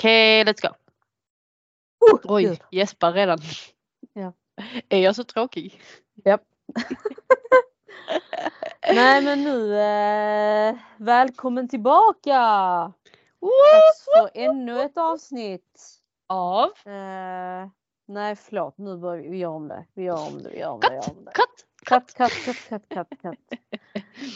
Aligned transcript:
Okej, 0.00 0.44
let's 0.44 0.62
go. 0.62 0.68
Oh, 2.00 2.20
Oj, 2.24 2.44
gud. 2.44 2.58
gäspar 2.70 3.12
redan. 3.12 3.38
Ja. 4.12 4.32
Är 4.88 4.98
jag 4.98 5.16
så 5.16 5.24
tråkig? 5.24 5.80
Japp. 6.24 6.42
Nej 8.94 9.22
men 9.22 9.44
nu, 9.44 9.80
eh, 9.80 10.76
välkommen 10.96 11.68
tillbaka! 11.68 12.32
Dags 13.40 14.04
för 14.04 14.30
ännu 14.34 14.80
ett 14.80 14.98
avsnitt. 14.98 15.80
Av? 16.28 16.68
Eh, 16.84 17.68
nej 18.08 18.36
förlåt, 18.36 18.78
nu 18.78 18.96
börjar 18.96 19.22
vi, 19.22 19.28
vi 19.28 19.38
gör 19.38 19.50
om 19.50 19.68
det. 19.68 19.86
Vi 19.94 20.02
gör 20.02 20.26
om 20.28 20.42
det, 20.42 20.50
vi 20.50 20.58
gör 20.58 20.70
om 20.70 20.80
det. 20.80 21.00
Cut. 21.34 21.66
Cut, 21.86 22.14
cut, 22.14 22.44
cut, 22.44 22.68
cut, 22.68 22.88
cut, 22.88 23.22
cut. 23.22 23.38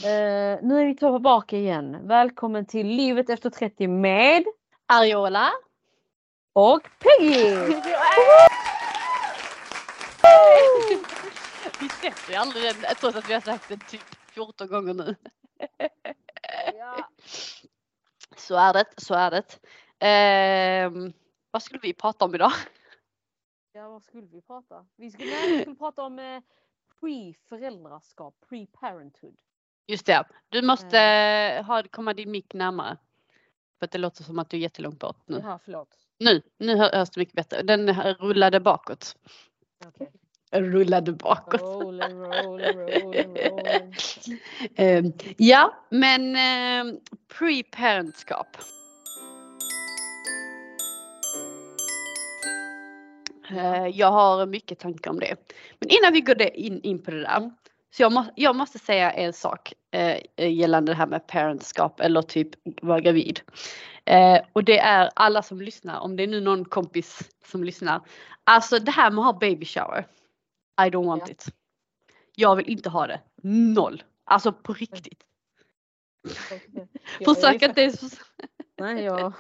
Eh, 0.05 0.59
nu 0.63 0.81
är 0.81 0.85
vi 0.85 0.97
tillbaka 0.97 1.57
igen. 1.57 1.99
Välkommen 2.03 2.67
till 2.67 2.87
Livet 2.87 3.31
efter 3.31 3.51
30 3.51 3.89
med 3.89 4.45
Ariola. 4.87 5.53
och 6.53 6.89
Peggy! 6.99 7.57
Vi 11.81 11.89
släpper 11.89 12.33
ju 12.33 12.35
aldrig 12.35 12.65
den 12.65 12.75
trots 13.01 13.17
att 13.17 13.29
vi 13.31 13.35
har 13.35 13.41
sagt 13.41 13.69
det 13.69 13.77
typ 13.77 14.03
14 14.27 14.69
gånger 14.69 14.95
nu. 14.95 15.17
Ja. 16.75 17.11
Så 18.37 18.57
är 18.57 18.73
det, 18.73 18.85
så 18.97 19.15
är 19.15 19.31
det. 19.31 19.59
Ehm, 19.99 21.13
vad 21.51 21.63
skulle 21.63 21.81
vi 21.81 21.95
prata 21.95 22.25
om 22.25 22.35
idag? 22.35 22.53
ja, 23.73 23.89
vad 23.89 24.03
skulle 24.03 24.27
vi 24.27 24.43
prata? 24.43 24.87
Vi 24.97 25.11
skulle, 25.11 25.31
nej, 25.31 25.53
vi 25.53 25.61
skulle 25.61 25.77
prata 25.77 26.03
om 26.03 26.19
eh, 26.19 26.43
pre-föräldraskap, 27.01 28.35
pre-parenthood. 28.49 29.37
Just 29.87 30.07
det, 30.07 30.25
du 30.49 30.63
måste 30.63 30.99
ha, 31.67 31.83
komma 31.91 32.15
din 32.15 32.31
mick 32.31 32.55
närmare. 32.55 32.99
För 33.79 33.85
att 33.85 33.91
det 33.91 33.99
låter 33.99 34.23
som 34.25 34.39
att 34.39 34.51
du 34.51 34.57
är 34.57 34.61
jättelångt 34.61 34.99
bort 34.99 35.23
nu. 35.27 35.41
Jaha, 35.43 35.59
förlåt. 35.65 35.89
Nu, 36.19 36.43
nu 36.59 36.77
hör- 36.77 36.93
hörs 36.93 37.11
det 37.11 37.21
mycket 37.21 37.35
bättre. 37.35 37.63
Den 37.63 37.95
rullade 38.15 38.61
bakåt. 38.61 39.17
Okej. 39.87 40.11
Rullade 40.53 41.13
bakåt. 41.13 41.61
Rolling, 41.61 42.17
rolling, 42.23 42.79
rolling, 42.79 43.37
rolling. 43.37 43.95
Ehm, 44.77 45.13
ja, 45.37 45.75
men 45.91 46.37
ehm, 46.37 46.99
pre-parentskap. 47.39 48.47
Eh, 53.51 53.87
jag 53.87 54.11
har 54.11 54.47
mycket 54.47 54.79
tankar 54.79 55.11
om 55.11 55.21
det. 55.21 55.37
Men 55.79 55.89
innan 55.91 56.13
vi 56.13 56.21
går 56.21 56.43
in 56.67 57.03
på 57.03 57.11
det 57.11 57.21
där. 57.21 57.51
Så 57.97 58.03
jag, 58.03 58.13
må, 58.13 58.25
jag 58.37 58.57
måste 58.57 58.79
säga 58.79 59.11
en 59.13 59.33
sak 59.33 59.73
eh, 59.91 60.53
gällande 60.53 60.93
det 60.93 60.97
här 60.97 61.07
med 61.07 61.27
parentskap 61.27 62.01
eller 62.01 62.23
typ 62.23 62.49
vara 62.83 63.01
gravid. 63.01 63.41
Eh, 64.05 64.41
och 64.53 64.65
det 64.65 64.79
är 64.79 65.11
alla 65.17 65.43
som 65.43 65.61
lyssnar, 65.61 66.01
om 66.01 66.17
det 66.17 66.23
är 66.23 66.27
nu 66.27 66.41
någon 66.41 66.65
kompis 66.65 67.31
som 67.47 67.65
lyssnar. 67.65 68.01
Alltså 68.45 68.79
det 68.79 68.91
här 68.91 69.11
med 69.11 69.19
att 69.19 69.33
ha 69.35 69.39
baby 69.39 69.67
shower. 69.67 70.07
I 70.81 70.91
don't 70.91 71.07
want 71.07 71.23
Ja. 71.27 71.33
it. 71.33 71.47
Jag 72.37 72.57
vill 72.57 72.69
inte 72.69 72.89
ha 72.89 73.07
det. 73.07 73.21
Noll. 73.43 74.03
Alltså 74.25 74.53
på 74.53 74.73
riktigt. 74.73 75.23
Är 77.21 77.35
Försök 77.35 77.63
ju 77.63 77.69
inte 77.69 77.81
ens. 77.81 78.21
Nej, 78.79 79.05
jag 79.05 79.33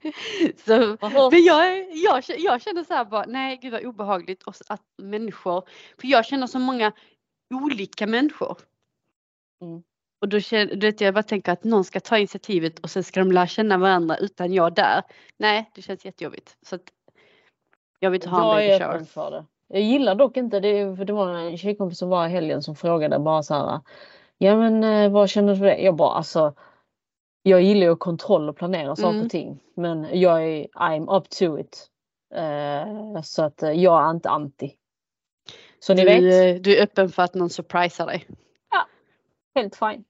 Så, 0.66 0.96
men 1.30 1.44
jag, 1.44 1.66
är- 1.68 2.04
jag, 2.04 2.22
jag 2.38 2.62
känner 2.62 2.84
så 2.84 2.94
här 2.94 3.04
bara, 3.04 3.24
nej 3.26 3.58
gud 3.62 3.72
vad 3.72 3.84
obehagligt 3.84 4.42
att 4.68 4.82
människor, 5.02 5.68
för 6.00 6.08
jag 6.08 6.26
känner 6.26 6.46
så 6.46 6.58
många 6.58 6.92
olika 7.54 8.06
människor. 8.06 8.58
Mm. 9.62 9.82
Och 10.20 10.28
då 10.28 10.38
vet, 10.76 11.00
jag 11.00 11.14
bara 11.14 11.22
tänker 11.22 11.52
att 11.52 11.64
någon 11.64 11.84
ska 11.84 12.00
ta 12.00 12.18
initiativet 12.18 12.78
och 12.78 12.90
sen 12.90 13.04
ska 13.04 13.20
de 13.20 13.32
lära 13.32 13.46
känna 13.46 13.78
varandra 13.78 14.16
utan 14.16 14.52
jag 14.52 14.74
där. 14.74 15.02
Nej, 15.36 15.70
det 15.74 15.82
känns 15.82 16.04
jättejobbigt. 16.04 16.56
Så 16.62 16.74
att 16.76 16.82
jag 18.00 18.10
vill 18.10 18.18
inte 18.18 18.28
ha 18.28 18.60
en 18.60 18.68
baby 18.80 18.84
shower. 18.84 19.30
det. 19.30 19.44
Jag 19.68 19.82
gillar 19.82 20.14
dock 20.14 20.36
inte 20.36 20.60
det, 20.60 20.96
för 20.96 21.04
det 21.04 21.12
var 21.12 21.28
en 21.38 21.58
tjejkompis 21.58 21.98
som 21.98 22.08
var 22.08 22.26
i 22.26 22.30
helgen 22.30 22.62
som 22.62 22.76
frågade 22.76 23.18
bara 23.18 23.42
så 23.42 23.54
här. 23.54 23.80
Ja 24.38 24.56
men 24.56 24.84
eh, 24.84 25.10
vad 25.12 25.30
känner 25.30 25.52
du 25.52 25.58
för 25.58 25.64
det? 25.64 25.78
Jag 25.78 25.96
bara 25.96 26.14
alltså. 26.14 26.54
Jag 27.42 27.62
gillar 27.62 27.86
ju 27.86 27.96
kontroll 27.96 28.48
och 28.48 28.56
planera 28.56 28.96
saker 28.96 29.10
Mm. 29.10 29.24
och 29.24 29.30
ting. 29.30 29.60
Men 29.76 30.20
jag 30.20 30.44
är 30.44 30.66
I'm 30.66 31.16
up 31.16 31.28
to 31.30 31.58
it. 31.58 31.90
Eh, 32.34 33.22
så 33.22 33.42
att 33.42 33.62
eh, 33.62 33.70
jag 33.70 34.04
är 34.06 34.10
inte 34.10 34.30
anti. 34.30 34.72
Så 35.86 35.94
ni 35.94 36.04
Du, 36.04 36.06
vet, 36.06 36.56
eh, 36.56 36.62
du 36.62 36.76
är 36.76 36.82
öppen 36.82 37.08
för 37.08 37.22
att 37.22 37.34
någon 37.34 37.50
surprisar 37.50 38.06
dig. 38.06 38.26
helt 39.54 39.76
fine. 39.76 40.04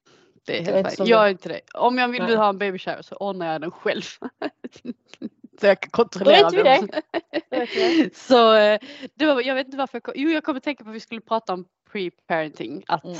Det 0.46 0.58
är 0.58 0.64
helt 0.64 0.96
fine. 0.96 1.06
Jag 1.06 1.26
är 1.26 1.30
inte 1.30 1.48
det. 1.48 1.60
Om 1.74 1.98
jag 1.98 2.08
vill 2.08 2.22
Nej. 2.22 2.36
ha 2.36 2.48
en 2.48 2.58
baby 2.58 2.78
shower 2.78 3.02
så 3.02 3.16
ordnar 3.16 3.52
jag 3.52 3.60
den 3.60 3.70
själv. 3.70 4.02
så 5.60 5.66
jag 5.66 5.80
kan 5.80 5.88
Då 5.92 5.96
kontrollera 5.96 6.50
vet 6.50 6.52
vi 6.52 6.62
vem 6.62 6.86
det. 6.86 7.02
Då 7.50 7.58
vet 7.58 7.76
vi 7.76 8.02
det. 8.04 8.14
Så 8.16 8.54
eh, 8.54 8.78
det 9.14 9.26
var, 9.26 9.42
jag 9.42 9.54
vet 9.54 9.66
inte 9.66 9.76
varför 9.78 9.96
jag 9.96 10.02
kom, 10.02 10.14
jo 10.16 10.30
jag 10.30 10.44
kommer 10.44 10.60
tänka 10.60 10.84
på 10.84 10.90
att 10.90 10.96
vi 10.96 11.00
skulle 11.00 11.20
prata 11.20 11.52
om 11.52 11.64
pre-parenting. 11.92 12.84
Att 12.86 13.04
Mm. 13.04 13.16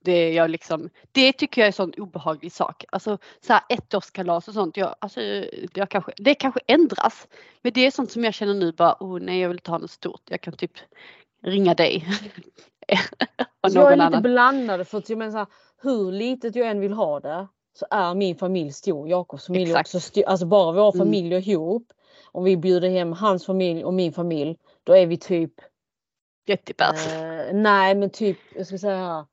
det 0.00 0.32
jag 0.32 0.50
liksom, 0.50 0.90
det 1.12 1.32
tycker 1.32 1.60
jag 1.60 1.64
är 1.66 1.68
en 1.68 1.72
sån 1.72 1.92
obehaglig 1.96 2.52
sak. 2.52 2.84
Alltså 2.92 3.18
så 3.40 3.52
här 3.52 3.62
ettårskalas 3.68 4.48
och 4.48 4.54
sånt. 4.54 4.76
Jag, 4.76 4.94
alltså, 4.98 5.20
jag 5.74 5.88
kanske, 5.90 6.12
det 6.16 6.34
kanske 6.34 6.60
ändras. 6.66 7.28
Men 7.62 7.72
det 7.72 7.86
är 7.86 7.90
sånt 7.90 8.10
som 8.10 8.24
jag 8.24 8.34
känner 8.34 8.54
nu 8.54 8.72
bara, 8.72 8.96
oh 9.00 9.20
nej 9.20 9.40
jag 9.40 9.48
vill 9.48 9.56
inte 9.58 9.70
ha 9.70 9.78
något 9.78 9.90
stort. 9.90 10.22
Jag 10.28 10.40
kan 10.40 10.52
typ 10.56 10.72
ringa 11.46 11.74
dig. 11.74 12.06
Alltså, 13.60 13.78
jag 13.78 13.92
är 13.92 13.96
lite 13.96 14.06
annan. 14.06 14.22
blandad 14.22 14.88
för 14.88 14.98
att 14.98 15.08
jag 15.10 15.18
menar 15.18 15.32
så 15.32 15.38
här, 15.38 15.46
hur 15.82 16.12
litet 16.12 16.56
jag 16.56 16.68
än 16.68 16.80
vill 16.80 16.92
ha 16.92 17.20
det 17.20 17.48
så 17.78 17.86
är 17.90 18.14
min 18.14 18.36
familj 18.36 18.72
stor. 18.72 19.08
Jakobs 19.08 19.46
familj 19.46 19.70
Exakt. 19.70 19.86
också 19.88 20.00
stor. 20.00 20.24
Alltså 20.26 20.46
bara 20.46 20.72
våra 20.72 20.88
Mm. 20.94 20.98
familjer 21.06 21.48
ihop. 21.48 21.92
Om 22.32 22.44
vi 22.44 22.56
bjuder 22.56 22.88
hem 22.90 23.12
hans 23.12 23.46
familj 23.46 23.84
och 23.84 23.94
min 23.94 24.12
familj. 24.12 24.56
Då 24.84 24.96
är 24.96 25.06
vi 25.06 25.16
typ, 25.16 25.52
30 26.46 26.74
pers. 26.74 27.06
eh, 27.12 27.54
nej 27.54 27.94
men 27.94 28.10
typ, 28.10 28.38
jag 28.56 28.66
ska 28.66 28.78
säga 28.78 29.26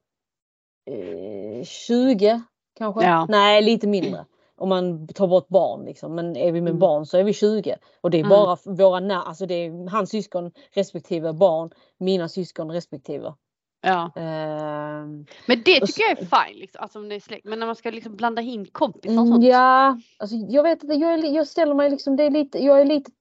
eh, 0.91 1.63
20 1.63 2.41
kanske? 2.77 3.03
Ja. 3.05 3.25
Nej 3.29 3.61
lite 3.61 3.87
mindre. 3.87 4.25
Om 4.63 4.69
man 4.69 5.07
tar 5.07 5.27
bort 5.27 5.47
barn 5.47 5.85
liksom. 5.85 6.15
Men 6.15 6.35
är 6.35 6.51
vi 6.51 6.61
med 6.61 6.69
Mm. 6.71 6.79
barn 6.79 7.05
så 7.05 7.17
är 7.17 7.23
vi 7.23 7.33
20. 7.33 7.77
Och 8.01 8.11
det 8.11 8.17
är 8.17 8.19
Mm. 8.25 8.29
bara 8.29 8.57
våra, 8.65 8.99
när, 8.99 9.15
alltså 9.15 9.45
det 9.45 9.53
är 9.53 9.89
hans 9.89 10.09
syskon 10.09 10.51
respektive 10.71 11.33
barn. 11.33 11.69
Mina 11.97 12.29
syskon 12.29 12.71
respektive. 12.71 13.33
Ja. 13.81 14.11
Ehm, 14.15 15.25
Men 15.47 15.57
det 15.65 15.79
tycker 15.85 16.01
jag 16.01 16.11
är 16.11 16.15
fine. 16.47 16.59
Liksom. 16.59 16.81
Alltså, 16.83 16.99
om 16.99 17.09
det 17.09 17.15
är 17.15 17.19
släkt. 17.19 17.45
Men 17.45 17.59
när 17.59 17.65
man 17.65 17.75
ska 17.75 17.89
liksom 17.91 18.15
blanda 18.15 18.41
in 18.41 18.65
kompisar 18.65 19.09
och 19.15 19.21
Mm, 19.25 19.33
sånt. 19.33 19.45
Ja, 19.45 19.97
alltså 20.19 20.35
jag 20.35 20.63
vet 20.63 20.83
inte, 20.83 20.95
jag, 20.95 21.13
är, 21.13 21.35
jag 21.35 21.47
ställer 21.47 21.73
mig 21.73 21.89
liksom, 21.89 22.15
det 22.15 22.23
är 22.23 22.29
lite, 22.29 22.63
jag 22.65 22.81
är 22.81 22.85
lite, 22.85 23.11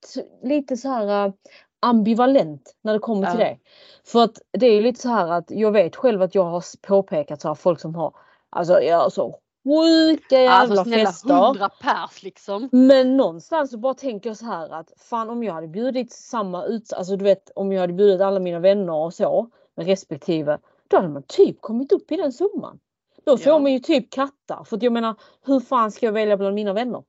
lite 0.42 0.76
så 0.76 0.88
här 0.88 1.26
äh, 1.26 1.32
ambivalent 1.80 2.76
när 2.82 2.92
det 2.92 2.98
kommer 2.98 3.30
till 3.30 3.40
Ja. 3.40 3.46
det. 3.46 3.58
För 4.04 4.24
att 4.24 4.38
det 4.58 4.66
är 4.66 4.82
lite 4.82 5.00
så 5.00 5.08
här 5.08 5.32
att 5.32 5.50
jag 5.50 5.72
vet 5.72 5.96
själv 5.96 6.22
att 6.22 6.34
jag 6.34 6.44
har 6.44 6.64
påpekat 6.86 7.40
så 7.40 7.48
här, 7.48 7.54
folk 7.54 7.80
som 7.80 7.94
har, 7.94 8.14
alltså 8.50 8.80
jag 8.80 9.12
så 9.12 9.38
sjuka 9.64 10.36
jävla 10.40 10.52
Alltså 10.52 10.84
snälla 10.84 11.06
fester. 11.06 11.44
100 11.46 11.68
pers 11.80 12.22
liksom. 12.22 12.68
Men 12.72 13.16
någonstans 13.16 13.70
så 13.70 13.78
bara 13.78 13.94
tänker 13.94 14.30
jag 14.30 14.36
så 14.36 14.44
här 14.44 14.70
att 14.70 14.92
fan 14.96 15.30
om 15.30 15.42
jag 15.42 15.54
hade 15.54 15.68
bjudit 15.68 16.12
samma 16.12 16.64
ut, 16.64 16.92
alltså 16.92 17.16
du 17.16 17.24
vet 17.24 17.50
om 17.54 17.72
jag 17.72 17.80
hade 17.80 17.92
bjudit 17.92 18.20
alla 18.20 18.40
mina 18.40 18.58
vänner 18.58 18.92
och 18.94 19.14
så 19.14 19.50
med 19.76 19.86
respektive, 19.86 20.58
då 20.88 20.96
hade 20.96 21.08
man 21.08 21.22
typ 21.28 21.60
kommit 21.60 21.92
upp 21.92 22.12
i 22.12 22.16
den 22.16 22.32
summan. 22.32 22.78
Då 23.24 23.38
får 23.38 23.52
Ja. 23.52 23.58
man 23.58 23.72
ju 23.72 23.78
typ 23.78 24.10
katta 24.10 24.64
för 24.64 24.76
att 24.76 24.82
jag 24.82 24.92
menar 24.92 25.14
hur 25.46 25.60
fan 25.60 25.92
ska 25.92 26.06
jag 26.06 26.12
välja 26.12 26.36
bland 26.36 26.54
mina 26.54 26.72
vänner? 26.72 27.02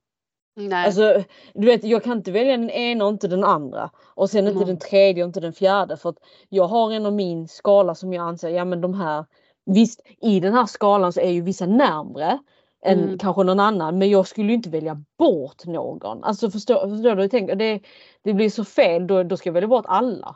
Nej. 0.55 0.85
Alltså 0.85 1.23
du 1.53 1.67
vet 1.67 1.83
jag 1.83 2.03
kan 2.03 2.17
inte 2.17 2.31
välja 2.31 2.57
den 2.57 2.69
ena 2.69 3.05
och 3.05 3.09
inte 3.11 3.27
den 3.27 3.43
andra 3.43 3.89
och 4.15 4.29
sen 4.29 4.47
inte 4.47 4.55
Mm. 4.57 4.67
den 4.67 4.77
tredje 4.79 5.23
och 5.23 5.27
inte 5.27 5.39
den 5.39 5.53
fjärde 5.53 5.97
för 5.97 6.09
att 6.09 6.17
jag 6.49 6.63
har 6.67 6.91
en 6.91 7.05
av 7.05 7.13
min 7.13 7.47
skala 7.47 7.95
som 7.95 8.13
jag 8.13 8.27
anser, 8.27 8.49
ja 8.49 8.65
men 8.65 8.81
de 8.81 8.93
här 8.93 9.25
Visst 9.65 10.01
i 10.21 10.39
den 10.39 10.53
här 10.53 10.65
skalan 10.65 11.13
så 11.13 11.19
är 11.19 11.31
ju 11.31 11.41
vissa 11.41 11.65
närmre 11.65 12.39
än 12.85 13.03
Mm. 13.03 13.17
kanske 13.17 13.43
någon 13.43 13.59
annan 13.59 13.97
men 13.97 14.09
jag 14.09 14.27
skulle 14.27 14.53
inte 14.53 14.69
välja 14.69 15.03
bort 15.17 15.65
någon. 15.65 16.23
Alltså 16.23 16.51
förstår, 16.51 16.89
förstår 16.89 17.15
du 17.15 17.21
jag 17.21 17.31
tänker? 17.31 17.55
Det, 17.55 17.81
det 18.23 18.33
blir 18.33 18.49
så 18.49 18.65
fel 18.65 19.07
då, 19.07 19.23
då 19.23 19.37
ska 19.37 19.49
jag 19.49 19.53
välja 19.53 19.67
bort 19.67 19.85
alla. 19.87 20.35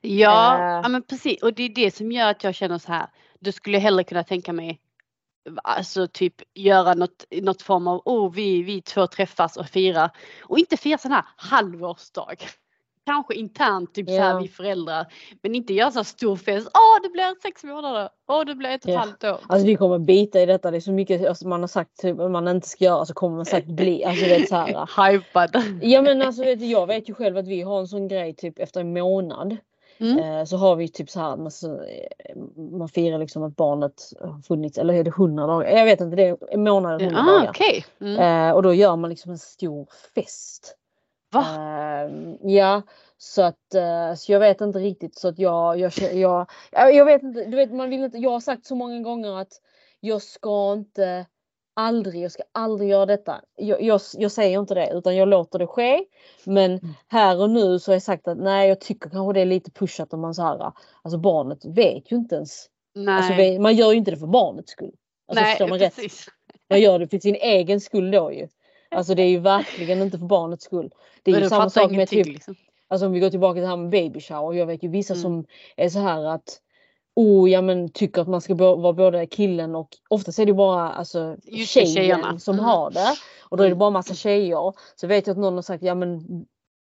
Ja, 0.00 0.58
Eh. 0.58 0.80
ja 0.82 0.88
men 0.88 1.02
precis 1.02 1.42
och 1.42 1.54
det 1.54 1.62
är 1.62 1.68
det 1.68 1.94
som 1.94 2.12
gör 2.12 2.30
att 2.30 2.44
jag 2.44 2.54
känner 2.54 2.78
så 2.78 2.92
här. 2.92 3.06
Då 3.40 3.52
skulle 3.52 3.78
hellre 3.78 4.04
kunna 4.04 4.24
tänka 4.24 4.52
mig 4.52 4.80
Alltså 5.64 6.08
typ 6.08 6.34
göra 6.54 6.94
något, 6.94 7.24
något 7.42 7.62
form 7.62 7.88
av, 7.88 8.02
oh 8.04 8.32
vi, 8.32 8.62
vi 8.62 8.82
två 8.82 9.06
träffas 9.06 9.56
och 9.56 9.66
fira. 9.66 10.10
Och 10.44 10.58
inte 10.58 10.76
fira 10.76 10.98
sån 10.98 11.12
här 11.12 11.24
halvårsdag. 11.36 12.36
Kanske 13.06 13.34
internt, 13.34 13.94
typ 13.94 14.08
så 14.08 14.14
Ja. 14.14 14.22
här 14.22 14.40
vi 14.40 14.48
föräldrar. 14.48 15.06
Men 15.42 15.54
inte 15.54 15.74
göra 15.74 15.90
så 15.90 16.04
stor 16.04 16.36
fest. 16.36 16.68
Åh 16.74 17.02
det 17.02 17.08
blir 17.08 17.40
sex 17.42 17.64
månader. 17.64 18.08
Åh 18.28 18.44
det 18.44 18.54
blir 18.54 18.70
ett 18.70 18.84
och 18.84 18.90
ett 18.90 18.96
halvt 18.98 19.24
år. 19.24 19.38
Alltså 19.48 19.66
vi 19.66 19.76
kommer 19.76 19.98
bita 19.98 20.40
i 20.40 20.46
detta. 20.46 20.70
Det 20.70 20.76
är 20.76 20.80
så 20.80 20.92
mycket 20.92 21.28
alltså, 21.28 21.48
man 21.48 21.60
har 21.60 21.68
sagt 21.68 21.96
typ, 22.00 22.16
man 22.16 22.48
inte 22.48 22.68
ska 22.68 22.84
göra 22.84 23.04
så 23.04 23.14
kommer 23.14 23.36
man 23.36 23.44
sagt 23.46 23.66
bli. 23.66 24.04
Alltså 24.04 24.24
det 24.24 24.34
är 24.36 24.46
så 24.46 24.56
här. 24.56 25.10
Hypad. 25.12 25.56
Ja 25.82 26.02
men 26.02 26.22
alltså 26.22 26.44
vet 26.44 26.60
jag 26.62 26.86
vet 26.86 27.08
ju 27.08 27.14
själv 27.14 27.36
att 27.36 27.48
vi 27.48 27.62
har 27.62 27.80
en 27.80 27.88
sån 27.88 28.08
grej 28.08 28.34
typ 28.34 28.58
efter 28.58 28.80
en 28.80 28.92
månad. 28.92 29.56
Mm. 29.98 30.18
Eh, 30.18 30.44
så 30.44 30.56
har 30.56 30.76
vi 30.76 30.88
typ 30.88 31.10
så 31.10 31.20
här, 31.20 31.36
man, 31.36 31.50
så, 31.50 31.72
eh, 31.82 32.36
man 32.78 32.88
firar 32.88 33.18
liksom 33.18 33.42
att 33.42 33.56
barnet 33.56 34.12
har 34.20 34.42
funnits, 34.42 34.78
eller 34.78 34.94
är 34.94 35.04
det 35.04 35.10
100 35.10 35.46
dagar? 35.46 35.70
Jag 35.70 35.84
vet 35.84 36.00
inte, 36.00 36.16
det 36.16 36.22
är 36.22 36.36
en 36.50 36.62
månad 36.64 36.94
eller 36.94 37.04
100 37.10 37.20
Ah, 37.32 37.38
dagar. 37.38 37.50
okej. 37.50 37.84
Mm. 38.00 38.48
Eh, 38.48 38.54
och 38.54 38.62
då 38.62 38.74
gör 38.74 38.96
man 38.96 39.10
liksom 39.10 39.32
en 39.32 39.38
stor 39.38 39.86
fest. 40.14 40.76
Va? 41.30 41.46
Ehm, 41.58 42.36
ja, 42.42 42.82
så 43.18 43.42
att 43.42 43.74
eh, 43.74 44.14
så 44.14 44.32
jag 44.32 44.40
vet 44.40 44.60
inte 44.60 44.78
riktigt 44.78 45.18
så 45.18 45.28
att 45.28 45.38
jag, 45.38 45.78
jag, 45.78 45.92
jag, 46.12 46.46
jag, 46.94 47.04
vet 47.04 47.22
inte, 47.22 47.44
du 47.44 47.56
vet 47.56 47.72
man 47.72 47.90
vill 47.90 48.04
inte, 48.04 48.18
jag 48.18 48.30
har 48.30 48.40
sagt 48.40 48.66
så 48.66 48.74
många 48.74 49.00
gånger 49.00 49.40
att 49.40 49.52
jag 50.00 50.22
ska 50.22 50.72
inte 50.72 51.26
aldrig, 51.76 52.22
jag 52.22 52.32
ska 52.32 52.42
aldrig 52.52 52.90
göra 52.90 53.06
detta. 53.06 53.40
Jag, 53.56 53.82
jag, 53.82 54.00
jag 54.14 54.32
säger 54.32 54.60
inte 54.60 54.74
det 54.74 54.90
utan 54.92 55.16
jag 55.16 55.28
låter 55.28 55.58
det 55.58 55.66
ske. 55.66 56.04
Men 56.44 56.70
Mm. 56.70 56.94
här 57.08 57.40
och 57.40 57.50
nu 57.50 57.78
så 57.78 57.90
har 57.90 57.94
jag 57.94 58.02
sagt 58.02 58.28
att 58.28 58.38
nej 58.38 58.68
jag 58.68 58.80
tycker 58.80 59.10
kanske 59.10 59.32
det 59.32 59.40
är 59.40 59.46
lite 59.46 59.70
pushat 59.70 60.12
om 60.12 60.20
man 60.20 60.34
så 60.34 60.42
här, 60.42 60.72
alltså 61.02 61.18
barnet 61.18 61.64
vet 61.64 62.12
ju 62.12 62.16
inte 62.16 62.34
ens. 62.34 62.66
Alltså, 63.08 63.62
man 63.62 63.74
gör 63.74 63.92
ju 63.92 63.98
inte 63.98 64.10
det 64.10 64.16
för 64.16 64.26
barnets 64.26 64.72
skull. 64.72 64.92
Alltså, 65.28 65.44
Nej 65.44 65.68
man 65.68 65.78
rätt? 65.78 65.94
precis. 65.96 66.26
Man 66.70 66.80
gör 66.80 66.98
det 66.98 67.08
för 67.08 67.18
sin 67.18 67.34
egen 67.34 67.80
skull 67.80 68.10
då 68.10 68.32
ju. 68.32 68.48
Alltså 68.90 69.14
det 69.14 69.22
är 69.22 69.28
ju 69.28 69.38
verkligen 69.38 70.02
inte 70.02 70.18
för 70.18 70.26
barnets 70.26 70.64
skull. 70.64 70.90
Det 71.22 71.30
är 71.30 71.32
Men 71.34 71.42
ju 71.42 71.48
samma 71.48 71.70
sak 71.70 71.90
med 71.90 72.08
typ, 72.08 72.26
liksom. 72.26 72.54
alltså 72.88 73.06
om 73.06 73.12
vi 73.12 73.20
går 73.20 73.30
tillbaka 73.30 73.54
till 73.54 73.62
det 73.62 73.68
här 73.68 73.76
med 73.76 73.90
baby 73.90 74.20
shower. 74.20 74.52
Jag 74.54 74.66
vet 74.66 74.82
ju 74.82 74.88
vissa 74.88 75.14
Mm. 75.14 75.22
som 75.22 75.44
är 75.76 75.88
så 75.88 75.98
här 75.98 76.24
att 76.24 76.60
Oh, 77.18 77.50
ja 77.50 77.60
men 77.62 77.88
tycker 77.88 78.22
att 78.22 78.28
man 78.28 78.40
ska 78.40 78.54
vara 78.54 78.92
både 78.92 79.26
killen 79.26 79.74
och 79.74 79.88
oftast 80.10 80.38
är 80.38 80.46
det 80.46 80.52
bara 80.54 80.92
alltså, 80.92 81.36
Just 81.44 81.70
tjejen 81.72 81.88
tjejerna. 81.94 82.38
som 82.38 82.54
Mm. 82.54 82.64
har 82.64 82.90
det. 82.90 83.14
Och 83.42 83.56
då 83.56 83.62
är 83.62 83.66
det 83.66 83.70
Mm. 83.72 83.78
bara 83.78 83.90
massa 83.90 84.14
tjejer. 84.14 84.72
Så 84.96 85.06
vet 85.06 85.26
jag 85.26 85.34
att 85.34 85.38
någon 85.40 85.54
har 85.54 85.62
sagt 85.62 85.82
ja 85.82 85.94
men 85.94 86.20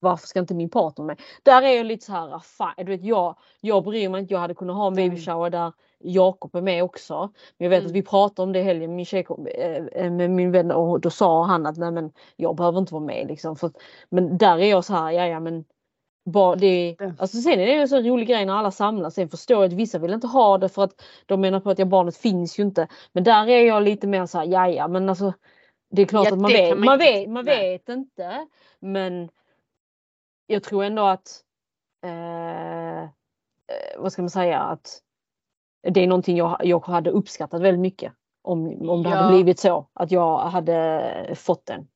varför 0.00 0.26
ska 0.26 0.40
inte 0.40 0.54
min 0.54 0.70
partner 0.70 1.04
med? 1.04 1.20
Där 1.42 1.62
är 1.62 1.76
jag 1.76 1.86
lite 1.86 2.06
så 2.06 2.12
här, 2.12 2.34
ah, 2.34 2.40
fan, 2.40 2.74
du 2.76 2.84
vet 2.84 3.04
jag, 3.04 3.36
jag 3.60 3.84
bryr 3.84 4.08
mig 4.08 4.20
inte. 4.20 4.34
Jag 4.34 4.40
hade 4.40 4.54
kunnat 4.54 4.76
ha 4.76 4.86
en 4.86 4.94
baby 4.94 5.08
Mm. 5.16 5.20
shower 5.20 5.50
där 5.50 5.72
Jakob 6.02 6.54
är 6.54 6.62
med 6.62 6.84
också. 6.84 7.30
Men 7.58 7.64
jag 7.64 7.70
vet 7.70 7.78
Mm. 7.78 7.86
att 7.90 7.96
vi 7.96 8.02
pratade 8.02 8.42
om 8.46 8.52
det 8.52 8.58
i 8.58 8.62
helgen 8.62 8.96
min, 8.96 9.04
tjej, 9.06 9.26
eh, 9.94 10.10
med 10.10 10.30
min 10.30 10.52
vän 10.52 10.70
och 10.70 11.00
då 11.00 11.10
sa 11.10 11.44
han 11.44 11.66
att 11.66 11.76
nej 11.76 11.90
men 11.90 12.12
jag 12.36 12.56
behöver 12.56 12.78
inte 12.78 12.94
vara 12.94 13.04
med 13.04 13.26
liksom. 13.28 13.56
För, 13.56 13.70
men 14.08 14.38
där 14.38 14.58
är 14.58 14.70
jag 14.70 14.84
så 14.84 14.94
här, 14.94 15.10
ja 15.10 15.26
ja 15.26 15.40
men 15.40 15.64
bara 16.24 16.56
det, 16.56 16.96
alltså 17.18 17.36
sen 17.40 17.52
är 17.52 17.66
det 17.66 17.72
en 17.74 17.88
sån 17.88 18.04
rolig 18.04 18.28
grej 18.28 18.46
när 18.46 18.54
alla 18.54 18.70
samlas. 18.70 19.14
Sen 19.14 19.28
förstår 19.28 19.56
jag 19.62 19.64
att 19.68 19.72
vissa 19.72 19.98
vill 19.98 20.12
inte 20.12 20.26
ha 20.26 20.58
det 20.58 20.68
för 20.68 20.84
att 20.84 21.02
de 21.26 21.40
menar 21.40 21.60
på 21.60 21.70
att 21.70 21.78
ja, 21.78 21.84
barnet 21.84 22.16
finns 22.16 22.58
ju 22.58 22.62
inte. 22.62 22.88
Men 23.12 23.24
där 23.24 23.48
är 23.48 23.66
jag 23.66 23.82
lite 23.82 24.06
mer 24.06 24.26
så 24.26 24.38
här, 24.38 24.46
ja 24.46 24.68
ja 24.68 24.88
men 24.88 25.08
alltså 25.08 25.32
det 25.90 26.02
är 26.02 26.06
klart 26.06 26.26
Ja, 26.26 26.32
att 26.32 26.40
man 26.40 26.50
vet, 26.52 26.78
man 26.78 26.84
man, 26.84 26.98
vet, 26.98 27.28
man 27.30 27.44
vet 27.44 27.88
inte. 27.88 28.46
Men 28.80 29.28
jag 30.46 30.62
tror 30.62 30.84
ändå 30.84 31.02
att 31.02 31.42
eh, 32.04 33.02
eh, 33.02 33.08
vad 33.98 34.12
ska 34.12 34.22
man 34.22 34.30
säga 34.30 34.58
att 34.60 35.00
det 35.82 36.00
är 36.00 36.06
någonting 36.06 36.36
jag, 36.36 36.56
jag 36.64 36.86
hade 36.86 37.10
uppskattat 37.10 37.62
väldigt 37.62 37.80
mycket. 37.80 38.12
Om, 38.42 38.90
om 38.90 39.02
det 39.02 39.08
Ja. 39.10 39.16
hade 39.16 39.34
blivit 39.34 39.58
så 39.58 39.86
att 39.92 40.10
jag 40.10 40.38
hade 40.38 41.34
fått 41.34 41.66
den. 41.66 41.86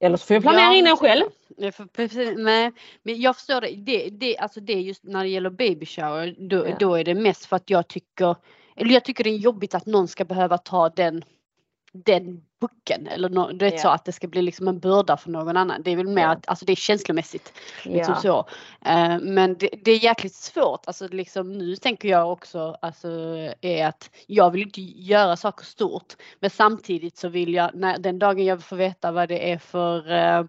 Eller 0.00 0.16
så 0.16 0.26
får 0.26 0.34
jag 0.34 0.42
planera 0.42 0.62
Ja, 0.62 0.74
innan 0.74 0.96
själv. 0.96 1.24
Nej, 1.56 1.72
för, 1.72 1.84
precis, 1.84 2.34
nej, 2.36 2.72
men 3.02 3.20
jag 3.20 3.36
förstår 3.36 3.60
det. 3.60 3.68
Det, 3.76 4.10
det. 4.10 4.38
Alltså 4.38 4.60
det 4.60 4.72
är 4.72 4.80
just 4.80 5.04
när 5.04 5.22
det 5.22 5.28
gäller 5.28 5.50
baby 5.50 5.86
shower, 5.86 6.36
då, 6.48 6.68
Ja. 6.68 6.76
då 6.80 6.94
är 6.94 7.04
det 7.04 7.14
mest 7.14 7.46
för 7.46 7.56
att 7.56 7.70
jag 7.70 7.88
tycker, 7.88 8.36
eller 8.76 8.94
jag 8.94 9.04
tycker 9.04 9.24
det 9.24 9.30
är 9.30 9.36
jobbigt 9.36 9.74
att 9.74 9.86
någon 9.86 10.08
ska 10.08 10.24
behöva 10.24 10.58
ta 10.58 10.88
den, 10.88 11.24
den 11.92 12.42
pucken 12.60 13.06
eller 13.06 13.28
nå, 13.28 13.48
du 13.52 13.64
vet 13.64 13.74
Ja. 13.74 13.80
så 13.80 13.88
att 13.88 14.04
det 14.04 14.12
ska 14.12 14.28
bli 14.28 14.42
liksom 14.42 14.68
en 14.68 14.78
börda 14.78 15.16
för 15.16 15.30
någon 15.30 15.56
annan. 15.56 15.82
Det 15.82 15.90
är 15.90 15.96
väl 15.96 16.08
mer 16.08 16.22
Ja. 16.22 16.28
att, 16.30 16.48
alltså 16.48 16.64
det 16.64 16.72
är 16.72 16.76
känslomässigt. 16.76 17.52
Liksom 17.84 18.14
Ja. 18.14 18.20
så. 18.20 18.38
Eh, 18.88 19.18
men 19.20 19.54
det, 19.58 19.70
det 19.84 19.90
är 19.90 20.04
jäkligt 20.04 20.34
svårt. 20.34 20.86
Alltså 20.86 21.08
liksom, 21.08 21.52
nu 21.52 21.76
tänker 21.76 22.08
jag 22.08 22.32
också 22.32 22.76
alltså, 22.82 23.08
är 23.60 23.86
att 23.86 24.10
jag 24.26 24.50
vill 24.50 24.62
inte 24.62 24.80
göra 24.80 25.36
saker 25.36 25.64
stort. 25.64 26.16
Men 26.40 26.50
samtidigt 26.50 27.16
så 27.16 27.28
vill 27.28 27.54
jag, 27.54 27.70
när, 27.74 27.98
den 27.98 28.18
dagen 28.18 28.44
jag 28.44 28.62
får 28.64 28.76
veta 28.76 29.12
vad 29.12 29.28
det 29.28 29.52
är 29.52 29.58
för 29.58 30.10
eh, 30.12 30.44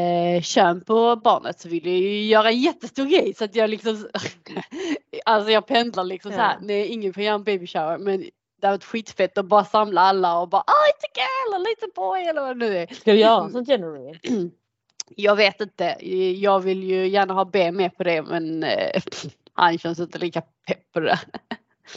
eh, 0.00 0.42
kön 0.42 0.80
på 0.80 1.16
barnet 1.16 1.60
så 1.60 1.68
vill 1.68 1.86
jag 1.86 1.96
ju 1.96 2.22
göra 2.22 2.50
en 2.50 2.60
jättestor 2.60 3.04
grej 3.04 3.34
så 3.34 3.44
att 3.44 3.54
jag 3.54 3.70
liksom 3.70 4.08
Alltså 5.24 5.50
jag 5.50 5.66
pendlar 5.66 6.04
liksom 6.04 6.32
så 6.32 6.38
här. 6.38 6.52
Ja. 6.52 6.66
Nej 6.66 6.86
ingen 6.86 7.12
får 7.14 7.22
göra 7.22 7.34
en 7.34 7.44
baby 7.44 7.66
shower 7.66 7.98
men 7.98 8.24
det 8.60 8.66
har 8.66 8.74
varit 8.74 8.84
skitfett 8.84 9.38
att 9.38 9.46
bara 9.46 9.64
samla 9.64 10.00
alla 10.00 10.38
och 10.38 10.48
bara 10.48 10.60
ah 10.66 10.86
it's 10.92 11.04
a 11.04 11.12
girl 11.14 11.54
eller 11.54 11.70
lite 11.70 11.86
boy 11.94 12.20
eller 12.20 12.40
vad 12.40 12.50
det 12.50 12.66
nu 12.66 12.76
är. 12.76 12.86
Ska 12.86 13.12
du 13.12 13.18
göra 13.18 13.50
sånt 13.50 13.68
generally? 13.68 14.18
Jag 15.08 15.36
vet 15.36 15.60
inte. 15.60 15.96
Jag 16.40 16.60
vill 16.60 16.82
ju 16.82 17.08
gärna 17.08 17.34
ha 17.34 17.44
B 17.44 17.72
med 17.72 17.96
på 17.96 18.04
det 18.04 18.22
men 18.22 18.62
eh, 18.62 19.02
han 19.52 19.78
känns 19.78 19.98
inte 19.98 20.18
lika 20.18 20.40
pepp 20.40 20.92
på 20.92 21.00
det. 21.00 21.18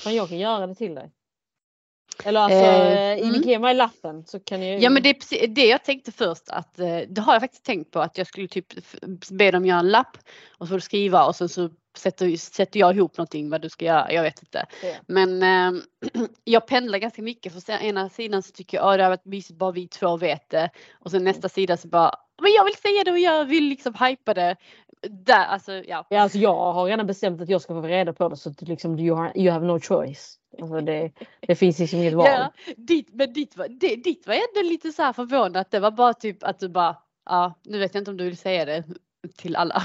Men 0.05 0.15
jag 0.15 0.29
kan 0.29 0.37
göra 0.37 0.67
det 0.67 0.75
till 0.75 0.95
dig. 0.95 1.11
Eller 2.25 2.39
alltså, 2.39 2.59
Eh, 2.59 3.27
mm. 3.27 3.41
ge 3.41 3.59
mig 3.59 3.75
lappen 3.75 4.25
så 4.25 4.39
kan 4.39 4.67
jag 4.67 4.81
Ja 4.81 4.89
men 4.89 5.03
det 5.03 5.09
är 5.09 5.47
det 5.47 5.65
jag 5.65 5.83
tänkte 5.83 6.11
först 6.11 6.49
att 6.49 6.79
eh, 6.79 6.97
det 7.09 7.21
har 7.21 7.33
jag 7.33 7.41
faktiskt 7.41 7.65
tänkt 7.65 7.91
på 7.91 7.99
att 7.99 8.17
jag 8.17 8.27
skulle 8.27 8.47
typ 8.47 8.73
be 9.31 9.51
dem 9.51 9.65
göra 9.65 9.79
en 9.79 9.89
lapp 9.89 10.17
och 10.57 10.67
så 10.67 10.69
får 10.69 10.75
du 10.75 10.81
skriva 10.81 11.25
och 11.25 11.35
sen 11.35 11.49
så 11.49 11.69
sätter, 11.97 12.37
sätter 12.37 12.79
jag 12.79 12.95
ihop 12.95 13.17
någonting 13.17 13.49
vad 13.49 13.61
du 13.61 13.69
ska 13.69 13.85
göra. 13.85 14.13
Jag 14.13 14.23
vet 14.23 14.39
inte. 14.39 14.65
Ja. 14.83 14.95
Men 15.07 15.43
eh, 15.43 15.81
jag 16.43 16.67
pendlar 16.67 16.99
ganska 16.99 17.21
mycket 17.21 17.53
för 17.53 17.59
sen, 17.59 17.81
ena 17.81 18.09
sidan 18.09 18.43
så 18.43 18.51
tycker 18.51 18.77
jag 18.77 18.91
att 18.91 18.97
det 18.97 19.03
har 19.03 19.09
varit 19.09 19.25
mysigt 19.25 19.59
bara 19.59 19.71
vi 19.71 19.87
två 19.87 20.17
vet 20.17 20.49
det 20.49 20.69
och 20.99 21.11
sen 21.11 21.23
nästa 21.23 21.49
sida 21.49 21.77
så 21.77 21.87
bara 21.87 22.15
men 22.41 22.51
jag 22.51 22.65
vill 22.65 22.75
säga 22.75 23.03
det 23.03 23.11
och 23.11 23.19
jag 23.19 23.45
vill 23.45 23.63
liksom 23.63 23.93
hypa 23.93 24.33
det. 24.33 24.55
Där, 25.09 25.45
alltså 25.45 25.71
ja. 25.73 26.05
Ja, 26.09 26.21
alltså 26.21 26.37
jag 26.37 26.73
har 26.73 26.85
redan 26.85 27.07
bestämt 27.07 27.41
att 27.41 27.49
jag 27.49 27.61
ska 27.61 27.73
få 27.73 27.87
reda 27.87 28.13
på 28.13 28.29
det 28.29 28.35
så 28.35 28.49
att 28.49 28.61
liksom, 28.61 28.99
you, 28.99 29.15
have, 29.17 29.31
you 29.35 29.51
have 29.51 29.65
no 29.67 29.79
choice. 29.79 30.35
Alltså 30.61 30.81
det, 30.81 31.11
det 31.47 31.55
finns 31.55 31.79
liksom 31.79 31.99
inget 31.99 32.13
val. 32.17 32.25
Ja, 32.27 32.51
dit, 32.77 33.07
men 33.13 33.33
ditt 33.33 33.57
var, 33.57 33.67
det, 33.67 33.95
ditt 33.95 34.27
var 34.27 34.33
ändå 34.33 34.69
lite 34.69 34.91
så 34.91 35.03
här 35.03 35.13
förvånat. 35.13 35.71
Det 35.71 35.79
var 35.79 35.91
bara 35.91 36.13
typ 36.13 36.43
att 36.43 36.59
du 36.59 36.69
bara, 36.69 36.95
ja 37.25 37.53
nu 37.65 37.79
vet 37.79 37.93
jag 37.93 38.01
inte 38.01 38.11
om 38.11 38.17
du 38.17 38.23
vill 38.23 38.37
säga 38.37 38.65
det 38.65 38.83
till 39.37 39.55
alla. 39.55 39.83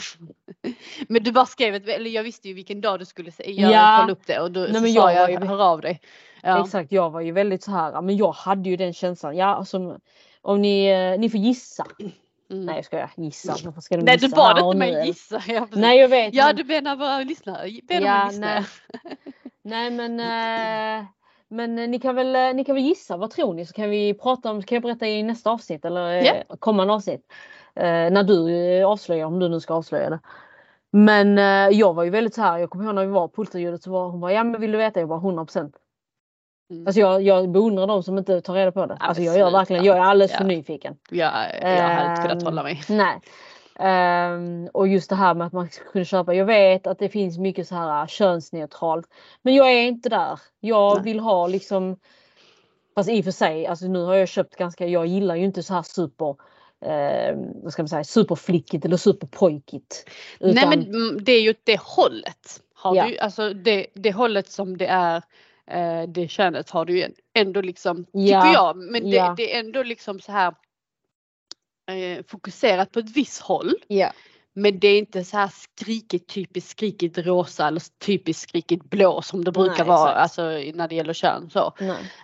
Men 1.08 1.22
du 1.22 1.32
bara 1.32 1.46
skrev 1.46 1.74
ett, 1.74 1.88
eller 1.88 2.10
jag 2.10 2.22
visste 2.22 2.48
ju 2.48 2.54
vilken 2.54 2.80
dag 2.80 2.98
du 2.98 3.04
skulle 3.04 3.30
göra, 3.44 3.72
Ja. 3.72 3.98
kolla 4.00 4.12
upp 4.12 4.26
det 4.26 4.40
och 4.40 4.50
då 4.52 4.60
Nej, 4.60 4.72
men 4.72 4.92
sa 4.94 5.12
jag 5.12 5.30
jag 5.30 5.42
ju- 5.42 5.46
hör 5.48 5.62
av 5.62 5.80
dig. 5.80 6.00
Ja. 6.42 6.64
Exakt, 6.64 6.92
jag 6.92 7.10
var 7.10 7.20
ju 7.20 7.32
väldigt 7.32 7.62
så 7.62 7.70
här, 7.70 8.02
men 8.02 8.16
jag 8.16 8.32
hade 8.32 8.68
ju 8.70 8.76
den 8.76 8.92
känslan. 8.92 9.36
Ja, 9.36 9.46
alltså, 9.46 9.98
om 10.42 10.62
ni, 10.62 10.86
eh, 10.86 11.20
ni 11.20 11.30
får 11.30 11.40
gissa. 11.40 11.86
Mm. 12.54 12.66
Nej 12.66 12.76
jag 12.76 12.84
skojar, 12.84 13.10
gissa. 13.16 13.56
Varför 13.64 13.80
ska 13.80 13.96
Nej 13.96 14.16
du 14.16 14.26
gissa 14.26 14.36
bad 14.36 14.58
inte 14.58 14.76
mig 14.78 15.06
gissa. 15.06 15.42
Ja, 15.46 15.60
precis. 15.60 15.76
Nej 15.76 15.98
jag 15.98 16.08
vet. 16.08 16.34
ja 16.34 16.52
du 16.52 16.64
menar 16.64 16.96
våra 16.96 17.18
lyssnare. 17.18 17.70
Be 17.88 17.94
Ja, 17.94 18.30
nej. 18.38 18.64
Nej 19.62 19.90
men, 19.90 20.20
eh, 20.20 21.04
men 21.48 21.78
eh, 21.78 21.88
ni, 21.88 22.00
kan 22.00 22.14
väl, 22.14 22.36
eh, 22.36 22.54
ni 22.54 22.64
kan 22.64 22.74
väl 22.74 22.84
gissa, 22.84 23.16
vad 23.16 23.30
tror 23.30 23.54
ni? 23.54 23.66
Så 23.66 23.72
kan 23.72 23.90
vi 23.90 24.14
prata 24.14 24.50
om, 24.50 24.62
kan 24.62 24.76
jag 24.76 24.82
berätta 24.82 25.06
i 25.06 25.22
nästa 25.22 25.50
avsnitt 25.50 25.84
eller 25.84 26.10
Ja. 26.10 26.56
kommande 26.58 26.92
avsnitt. 26.94 27.32
Eh, 27.74 27.84
när 27.84 28.22
du 28.22 28.82
avslöjar, 28.84 29.26
om 29.26 29.38
du 29.38 29.48
nu 29.48 29.60
ska 29.60 29.74
avslöja 29.74 30.10
det. 30.10 30.20
Men 30.90 31.38
eh, 31.38 31.78
jag 31.78 31.94
var 31.94 32.04
ju 32.04 32.10
väldigt 32.10 32.34
så 32.34 32.42
här, 32.42 32.58
jag 32.58 32.70
kommer 32.70 32.84
ihåg 32.84 32.94
när 32.94 33.06
vi 33.06 33.12
var 33.12 33.28
på 33.28 33.40
ultraljudet 33.42 33.82
så 33.82 33.90
var 33.90 34.08
hon 34.08 34.20
bara, 34.20 34.32
ja 34.32 34.44
men 34.44 34.60
vill 34.60 34.72
du 34.72 34.78
veta? 34.78 35.00
Jag 35.00 35.08
bara 35.08 35.20
100%. 35.20 35.72
Mm. 36.70 36.86
Alltså 36.86 37.00
jag, 37.00 37.22
jag 37.22 37.50
beundrar 37.50 37.86
de 37.86 38.02
som 38.02 38.18
inte 38.18 38.40
tar 38.40 38.54
reda 38.54 38.72
på 38.72 38.86
det. 38.86 38.96
Alltså 39.00 39.22
jag 39.22 39.38
gör 39.38 39.50
verkligen, 39.50 39.84
jag 39.84 39.96
är 39.96 40.00
alldeles 40.00 40.32
för 40.32 40.40
Ja. 40.40 40.46
nyfiken. 40.48 40.96
Ja, 41.10 41.32
jag 41.62 41.68
hade 41.82 42.10
inte 42.10 42.22
kunnat 42.22 42.42
Ehm, 42.42 42.46
hålla 42.46 42.62
mig. 42.62 42.82
Nej. 42.88 43.20
Ehm, 43.78 44.68
och 44.72 44.88
just 44.88 45.10
det 45.10 45.16
här 45.16 45.34
med 45.34 45.46
att 45.46 45.52
man 45.52 45.68
ska 45.70 45.84
kunna 45.84 46.04
köpa. 46.04 46.34
Jag 46.34 46.44
vet 46.44 46.86
att 46.86 46.98
det 46.98 47.08
finns 47.08 47.38
mycket 47.38 47.68
så 47.68 47.74
här 47.74 48.00
äh, 48.02 48.06
könsneutralt. 48.06 49.06
Men 49.42 49.54
jag 49.54 49.72
är 49.72 49.82
inte 49.82 50.08
där. 50.08 50.40
Jag 50.60 50.94
Nej. 50.94 51.04
vill 51.04 51.20
ha 51.20 51.46
liksom. 51.46 51.96
Fast 52.94 53.10
i 53.10 53.20
och 53.20 53.24
för 53.24 53.30
sig, 53.32 53.66
alltså 53.66 53.86
nu 53.86 54.04
har 54.04 54.14
jag 54.14 54.28
köpt 54.28 54.56
ganska, 54.56 54.86
jag 54.86 55.06
gillar 55.06 55.34
ju 55.36 55.44
inte 55.44 55.62
så 55.62 55.74
här 55.74 55.82
super, 55.82 56.36
eh, 56.84 57.36
vad 57.62 57.72
ska 57.72 57.82
man 57.82 57.88
säga, 57.88 58.04
superflickigt 58.04 58.84
eller 58.84 58.96
superpojkigt. 58.96 60.10
Nej 60.40 60.50
Utan- 60.52 60.68
men 60.68 60.82
mm, 60.82 61.24
det 61.24 61.32
är 61.32 61.42
ju 61.42 61.54
det 61.64 61.80
hållet. 61.80 62.60
Har 62.74 62.96
Ja. 62.96 63.06
du, 63.06 63.18
alltså 63.18 63.54
det, 63.54 63.86
det 63.94 64.12
hållet 64.12 64.48
som 64.50 64.76
det 64.76 64.86
är 64.86 65.22
eh, 65.70 66.02
det 66.08 66.28
könet 66.28 66.70
har 66.70 66.84
du 66.84 66.98
ju 66.98 67.08
ändå 67.34 67.60
liksom, 67.60 68.06
Ja, 68.12 68.42
tycker 68.42 68.54
jag, 68.54 68.76
men 68.76 69.10
det, 69.10 69.16
ja. 69.16 69.34
det 69.36 69.54
är 69.54 69.60
ändå 69.60 69.82
liksom 69.82 70.20
så 70.20 70.32
här 70.32 70.54
eh, 71.90 72.24
fokuserat 72.28 72.92
på 72.92 72.98
ett 72.98 73.16
visst 73.16 73.42
håll. 73.42 73.74
Ja. 73.86 74.12
Men 74.56 74.78
det 74.78 74.88
är 74.88 74.98
inte 74.98 75.24
så 75.24 75.36
här 75.36 75.48
skrikigt, 75.48 76.28
typiskt 76.34 76.70
skrikigt 76.70 77.18
rosa 77.18 77.68
eller 77.68 77.82
typiskt 77.98 78.48
skrikigt 78.48 78.84
blå 78.84 79.22
som 79.22 79.44
det 79.44 79.52
brukar 79.52 79.78
Nej, 79.78 79.86
vara 79.86 80.10
alltså, 80.12 80.42
när 80.74 80.88
det 80.88 80.94
gäller 80.94 81.12
kön. 81.12 81.50
Så. 81.50 81.72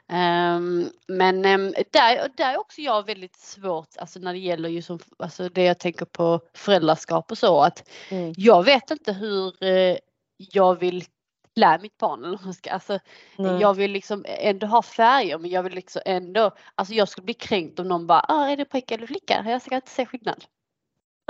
Ehm, 0.08 0.90
men 1.08 1.36
um, 1.36 1.74
där, 1.90 2.28
där 2.36 2.52
är 2.52 2.60
också 2.60 2.80
jag 2.80 3.06
väldigt 3.06 3.36
svårt, 3.36 3.88
alltså 3.98 4.18
när 4.18 4.32
det 4.32 4.38
gäller 4.38 4.68
ju 4.68 4.82
som, 4.82 4.98
alltså 5.18 5.48
det 5.48 5.64
jag 5.64 5.78
tänker 5.78 6.04
på 6.04 6.40
föräldraskap 6.54 7.30
och 7.30 7.38
så 7.38 7.60
att 7.60 7.88
Mm. 8.10 8.34
jag 8.36 8.64
vet 8.64 8.90
inte 8.90 9.12
hur 9.12 9.64
eh, 9.64 9.96
jag 10.36 10.80
vill 10.80 11.04
klä 11.54 11.78
mitt 11.82 11.98
barn. 11.98 12.24
Eller 12.24 12.38
man 12.44 12.54
ska, 12.54 12.70
alltså, 12.70 12.98
Nej. 13.36 13.60
jag 13.60 13.74
vill 13.74 13.90
liksom 13.92 14.24
ändå 14.28 14.66
ha 14.66 14.82
färger 14.82 15.38
men 15.38 15.50
jag 15.50 15.62
vill 15.62 15.72
liksom 15.74 16.02
ändå, 16.04 16.50
alltså 16.74 16.94
jag 16.94 17.08
skulle 17.08 17.24
bli 17.24 17.34
kränkt 17.34 17.78
om 17.78 17.88
någon 17.88 18.06
bara, 18.06 18.24
ah, 18.28 18.48
är 18.48 18.56
det 18.56 18.64
pojke 18.64 18.94
eller 18.94 19.06
flicka? 19.06 19.44
Jag 19.46 19.62
ska 19.62 19.74
inte 19.74 19.90
se 19.90 20.06
skillnad. 20.06 20.44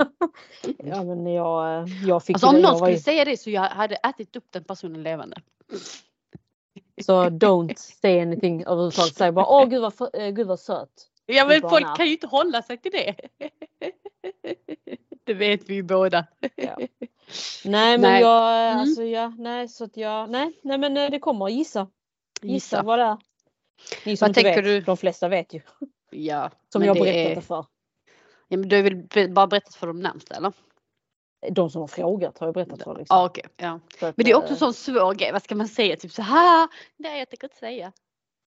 Ja 0.77 1.03
men 1.03 1.27
jag, 1.27 1.87
jag 1.87 2.23
fick 2.23 2.35
Alltså 2.35 2.47
om 2.47 2.55
någon 2.55 2.61
jag 2.63 2.77
skulle 2.77 2.91
ju, 2.91 2.99
säga 2.99 3.25
det 3.25 3.37
så 3.37 3.49
jag 3.49 3.61
hade 3.61 3.95
ätit 3.95 4.35
upp 4.35 4.45
den 4.49 4.63
personen 4.63 5.03
levande. 5.03 5.37
Så 7.05 7.23
don't 7.23 7.73
say 7.75 8.19
anything 8.21 8.63
överhuvudtaget. 8.63 9.15
Säg 9.15 9.31
bara 9.31 9.45
åh 9.45 9.65
gud 9.65 9.81
vad, 9.81 9.93
för- 9.93 10.19
eh, 10.21 10.29
gud 10.29 10.47
vad 10.47 10.59
söt. 10.59 10.89
Ja 11.25 11.45
men 11.45 11.61
bara 11.61 11.69
folk 11.69 11.97
kan 11.97 12.05
ju 12.05 12.11
inte 12.11 12.27
hålla 12.27 12.61
sig 12.61 12.77
till 12.77 12.91
det. 12.91 13.15
Det 15.23 15.33
vet 15.33 15.69
vi 15.69 15.73
ju 15.73 15.83
båda. 15.83 16.25
Ja. 16.55 16.77
Nej 17.65 17.97
men 17.97 18.01
Nej. 18.11 18.21
jag, 18.21 18.67
Mm. 18.71 18.79
alltså 18.79 19.03
ja, 19.03 19.33
nej 19.37 19.67
så 19.67 19.83
att 19.83 19.97
jag, 19.97 20.29
nej, 20.29 20.59
nej 20.63 20.77
men 20.77 20.97
eh, 20.97 21.09
det 21.11 21.19
kommer 21.19 21.49
gissa. 21.49 21.87
Gissa, 22.41 22.53
Gissa. 22.53 22.83
vad 22.83 22.99
det 22.99 23.05
är. 23.05 23.17
Ni 24.05 24.17
som 24.17 24.25
Vad 24.25 24.37
inte 24.37 24.43
vet, 24.49 24.63
du? 24.63 24.81
de 24.81 24.97
flesta 24.97 25.27
vet 25.27 25.53
ju. 25.53 25.61
Ja, 26.11 26.51
Som 26.69 26.83
jag 26.83 26.95
berättat 26.95 27.15
är- 27.31 27.35
det 27.35 27.41
för. 27.41 27.65
Ja, 28.47 28.57
men 28.57 28.69
du 28.69 28.75
har 28.75 28.83
väl 29.15 29.31
bara 29.33 29.47
berättat 29.47 29.75
för 29.75 29.87
de 29.87 29.99
närmsta 29.99 30.35
eller? 30.35 30.53
De 31.51 31.69
som 31.69 31.81
har 31.81 31.87
frågat 31.87 32.37
har 32.37 32.47
jag 32.47 32.53
berättat 32.53 32.83
för. 32.83 32.95
Liksom. 32.97 33.17
Ja 33.17 33.25
okej. 33.25 33.45
ja. 33.57 33.79
Att, 34.01 34.17
Men 34.17 34.25
det 34.25 34.31
är 34.31 34.35
också 34.35 34.47
eh, 34.47 34.51
en 34.53 34.57
sån 34.57 34.73
svår 34.73 35.13
grej. 35.13 35.31
Vad 35.31 35.43
ska 35.43 35.55
man 35.55 35.67
säga? 35.67 35.95
Typ 35.95 36.11
så 36.11 36.21
här. 36.21 36.67
Nej 36.97 37.19
jag 37.19 37.29
tänker 37.29 37.45
inte 37.47 37.57
säga. 37.57 37.91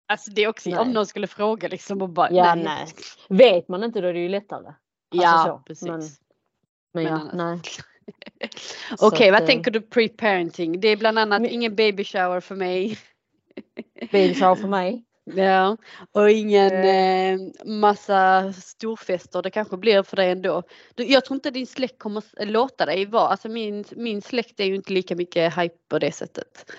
Alltså 0.08 0.32
det 0.32 0.44
är 0.44 0.48
också 0.48 0.70
Nej. 0.70 0.80
om 0.80 0.92
någon 0.92 1.06
skulle 1.06 1.28
fråga 1.28 1.68
liksom 1.68 2.02
och 2.02 2.10
bara 2.10 2.32
Ja, 2.32 2.56
nej. 2.56 2.88
Vet 3.30 3.68
man 3.68 3.84
inte 3.84 4.02
då 4.02 4.08
är 4.08 4.14
det 4.14 4.20
ju 4.20 4.30
lättare. 4.30 4.74
Ja 5.10 5.28
Alltså 5.30 5.52
så, 5.58 5.64
precis. 5.64 5.88
men- 5.88 6.00
Men, 6.94 7.04
Men 7.04 7.06
ja, 7.06 7.30
nej. 7.34 7.62
Okej 9.00 9.32
vad 9.32 9.38
att, 9.38 9.42
eh, 9.42 9.48
tänker 9.48 9.72
du 9.72 9.80
pre-parenting? 9.80 10.80
Det 10.80 10.88
är 10.88 10.98
bland 10.98 11.20
annat 11.20 11.42
Men- 11.42 11.52
ingen 11.52 11.76
baby 11.76 12.04
shower 12.04 12.40
för 12.40 12.56
mig. 12.56 12.98
Baby 14.12 14.34
shower 14.34 14.56
för 14.56 14.68
mig. 14.68 15.04
Ja, 15.26 15.78
och 16.12 16.30
ingen 16.32 16.74
eh, 16.74 17.40
massa 17.66 18.54
storfester. 18.54 19.42
Det 19.42 19.50
kanske 19.52 19.78
blir 19.78 20.04
för 20.04 20.16
dig 20.16 20.32
ändå. 20.32 20.64
Du, 20.96 21.04
jag 21.06 21.26
tror 21.26 21.36
inte 21.36 21.52
din 21.52 21.68
släkt 21.68 22.00
kommer 22.00 22.46
låta 22.46 22.86
dig 22.86 23.06
vara. 23.06 23.28
Alltså 23.28 23.50
min, 23.50 23.86
min 23.92 24.22
släkt 24.22 24.60
är 24.60 24.66
ju 24.66 24.76
inte 24.76 24.94
lika 24.94 25.16
mycket 25.16 25.58
hype 25.58 25.76
på 25.90 26.00
det 26.00 26.12
sättet. 26.12 26.72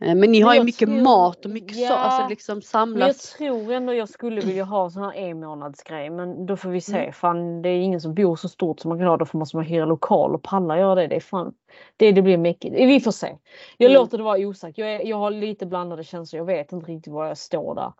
Eh, 0.00 0.14
men 0.14 0.32
ni 0.32 0.40
har 0.40 0.54
ju 0.54 0.62
mycket 0.64 0.88
tror- 0.88 1.02
mat 1.02 1.44
och 1.44 1.50
mycket 1.50 1.76
så, 1.76 1.82
ja, 1.82 1.96
alltså 1.96 2.28
liksom 2.28 2.54
Men 2.54 2.60
jag 2.60 2.64
samlas. 2.64 3.32
tror 3.32 3.72
ändå 3.72 3.94
jag 3.94 4.08
skulle 4.08 4.40
vilja 4.40 4.64
ha 4.64 4.90
sån 4.90 5.02
här 5.02 5.12
en 5.14 5.40
månads 5.40 5.82
grej 5.82 6.10
men 6.10 6.46
då 6.46 6.56
får 6.56 6.70
vi 6.70 6.80
se. 6.80 6.98
Mm. 6.98 7.12
Fan 7.12 7.62
det 7.62 7.68
är 7.68 7.78
ingen 7.80 8.00
som 8.00 8.14
bor 8.14 8.36
så 8.36 8.48
stort 8.48 8.80
som 8.80 8.88
man 8.88 8.98
kan 8.98 9.06
ha. 9.06 9.16
Då 9.16 9.24
får 9.24 9.38
måste 9.38 9.56
man 9.56 9.64
hyra 9.66 9.84
lokal 9.84 10.34
och 10.34 10.42
palla 10.42 10.78
göra 10.78 10.94
det. 10.94 11.06
Det 11.06 11.16
är 11.16 11.20
fan. 11.20 11.54
Det, 11.96 12.12
det 12.12 12.22
blir 12.22 12.36
mäckigt. 12.38 12.74
Vi 12.74 13.00
får 13.00 13.10
se. 13.10 13.36
Jag 13.76 13.90
Mm. 13.90 14.00
låter 14.02 14.18
det 14.18 14.24
vara 14.24 14.38
osagt. 14.38 14.78
Jag, 14.78 14.92
är, 14.94 15.06
jag 15.06 15.16
har 15.16 15.30
lite 15.30 15.66
blandade 15.66 16.04
känslor. 16.04 16.38
Jag 16.38 16.46
vet 16.46 16.72
inte 16.72 16.92
riktigt 16.92 17.12
var 17.12 17.26
jag 17.26 17.38
står 17.38 17.74
där. 17.74 17.92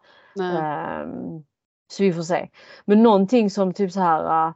Ehm, 0.45 1.45
så 1.93 2.03
vi 2.03 2.13
får 2.13 2.23
se. 2.23 2.49
Men 2.85 3.03
någonting 3.03 3.51
som 3.51 3.73
typ 3.73 3.93
så 3.93 4.01
här. 4.01 4.49
Uh, 4.49 4.55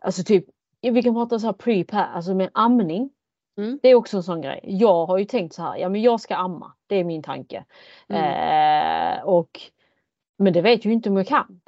alltså 0.00 0.22
typ. 0.22 0.44
Vi 0.80 1.02
kan 1.02 1.14
prata 1.14 1.38
så 1.38 1.46
här 1.46 1.52
pre 1.52 1.84
alltså 2.14 2.34
med 2.34 2.50
amning. 2.54 3.10
Mm. 3.58 3.78
Det 3.82 3.88
är 3.88 3.94
också 3.94 4.16
en 4.16 4.22
sån 4.22 4.40
grej. 4.40 4.60
Jag 4.62 5.06
har 5.06 5.18
ju 5.18 5.24
tänkt 5.24 5.54
så 5.54 5.62
här. 5.62 5.76
Ja 5.76 5.88
men 5.88 6.02
jag 6.02 6.20
ska 6.20 6.36
amma. 6.36 6.72
Det 6.86 6.96
är 6.96 7.04
min 7.04 7.22
tanke. 7.22 7.64
Mm. 8.08 9.18
Eh, 9.18 9.22
och, 9.24 9.60
men 10.38 10.52
det 10.52 10.60
vet 10.62 10.84
jag 10.84 10.90
ju 10.90 10.94
inte 10.94 11.08
om 11.10 11.16
jag 11.16 11.26
kan. 11.26 11.60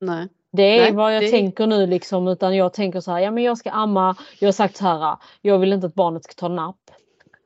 Nej. 0.00 0.28
Det 0.52 0.62
är 0.62 0.82
Nej, 0.82 0.92
vad 0.92 1.16
jag 1.16 1.22
det- 1.22 1.30
tänker 1.30 1.66
nu 1.66 1.86
liksom 1.86 2.28
utan 2.28 2.56
jag 2.56 2.72
tänker 2.72 3.00
så 3.00 3.10
här, 3.12 3.20
ja 3.20 3.30
men 3.30 3.44
jag 3.44 3.58
ska 3.58 3.70
amma. 3.70 4.16
Jag 4.40 4.46
har 4.48 4.52
sagt 4.52 4.76
så 4.76 4.84
här, 4.84 5.16
jag 5.40 5.58
vill 5.58 5.72
inte 5.72 5.86
att 5.86 5.94
barnet 5.94 6.24
ska 6.24 6.32
ta 6.32 6.48
napp. 6.48 6.90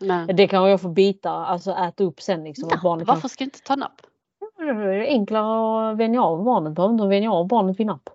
Nej. 0.00 0.26
Det 0.34 0.48
kan 0.48 0.70
jag 0.70 0.80
få 0.80 0.88
bita, 0.88 1.30
alltså 1.30 1.70
äta 1.70 2.04
upp 2.04 2.20
sen 2.20 2.44
liksom. 2.44 2.68
att 2.72 2.82
barnet 2.82 3.08
Varför 3.08 3.28
ska 3.28 3.42
jag 3.44 3.46
inte 3.46 3.62
ta 3.62 3.76
napp? 3.76 4.00
kan, 4.56 4.66
det 4.76 4.94
är 4.94 5.00
enklare 5.06 5.90
att 5.92 5.96
vänja 5.98 6.22
av 6.22 6.44
barnet, 6.44 6.72
behöver 6.72 6.94
inte 6.94 7.06
vänja 7.06 7.32
av 7.32 7.46
barnet 7.48 7.80
vid 7.80 7.86
napp. 7.86 8.10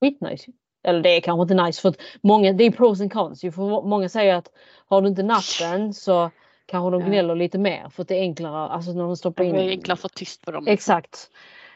Skitnice. 0.00 0.52
Eller 0.86 1.00
det 1.00 1.08
är 1.16 1.20
kanske 1.20 1.42
inte 1.42 1.64
nice 1.64 1.80
för 1.80 1.88
att 1.88 1.96
många, 2.20 2.52
det 2.52 2.64
är 2.64 2.70
pros 2.70 3.00
and 3.00 3.12
cons 3.12 3.44
ju. 3.44 3.52
För 3.52 3.82
många 3.82 4.08
säger 4.08 4.34
att 4.34 4.48
har 4.88 5.02
du 5.02 5.08
inte 5.08 5.22
nappen 5.22 5.94
så 5.94 6.30
kanske 6.66 6.90
de 6.90 7.02
gnäller 7.10 7.34
lite 7.34 7.58
mer 7.58 7.88
för 7.88 8.02
att 8.02 8.08
det 8.08 8.14
är 8.14 8.20
enklare, 8.20 8.68
alltså 8.68 8.92
när 8.92 9.02
de 9.02 9.16
stoppar 9.16 9.44
Det 9.44 9.50
in. 9.50 9.56
är 9.56 9.68
enklare 9.68 9.94
att 9.94 10.00
få 10.00 10.08
tyst 10.08 10.44
på 10.44 10.50
dem. 10.50 10.66
Exakt. 10.66 11.30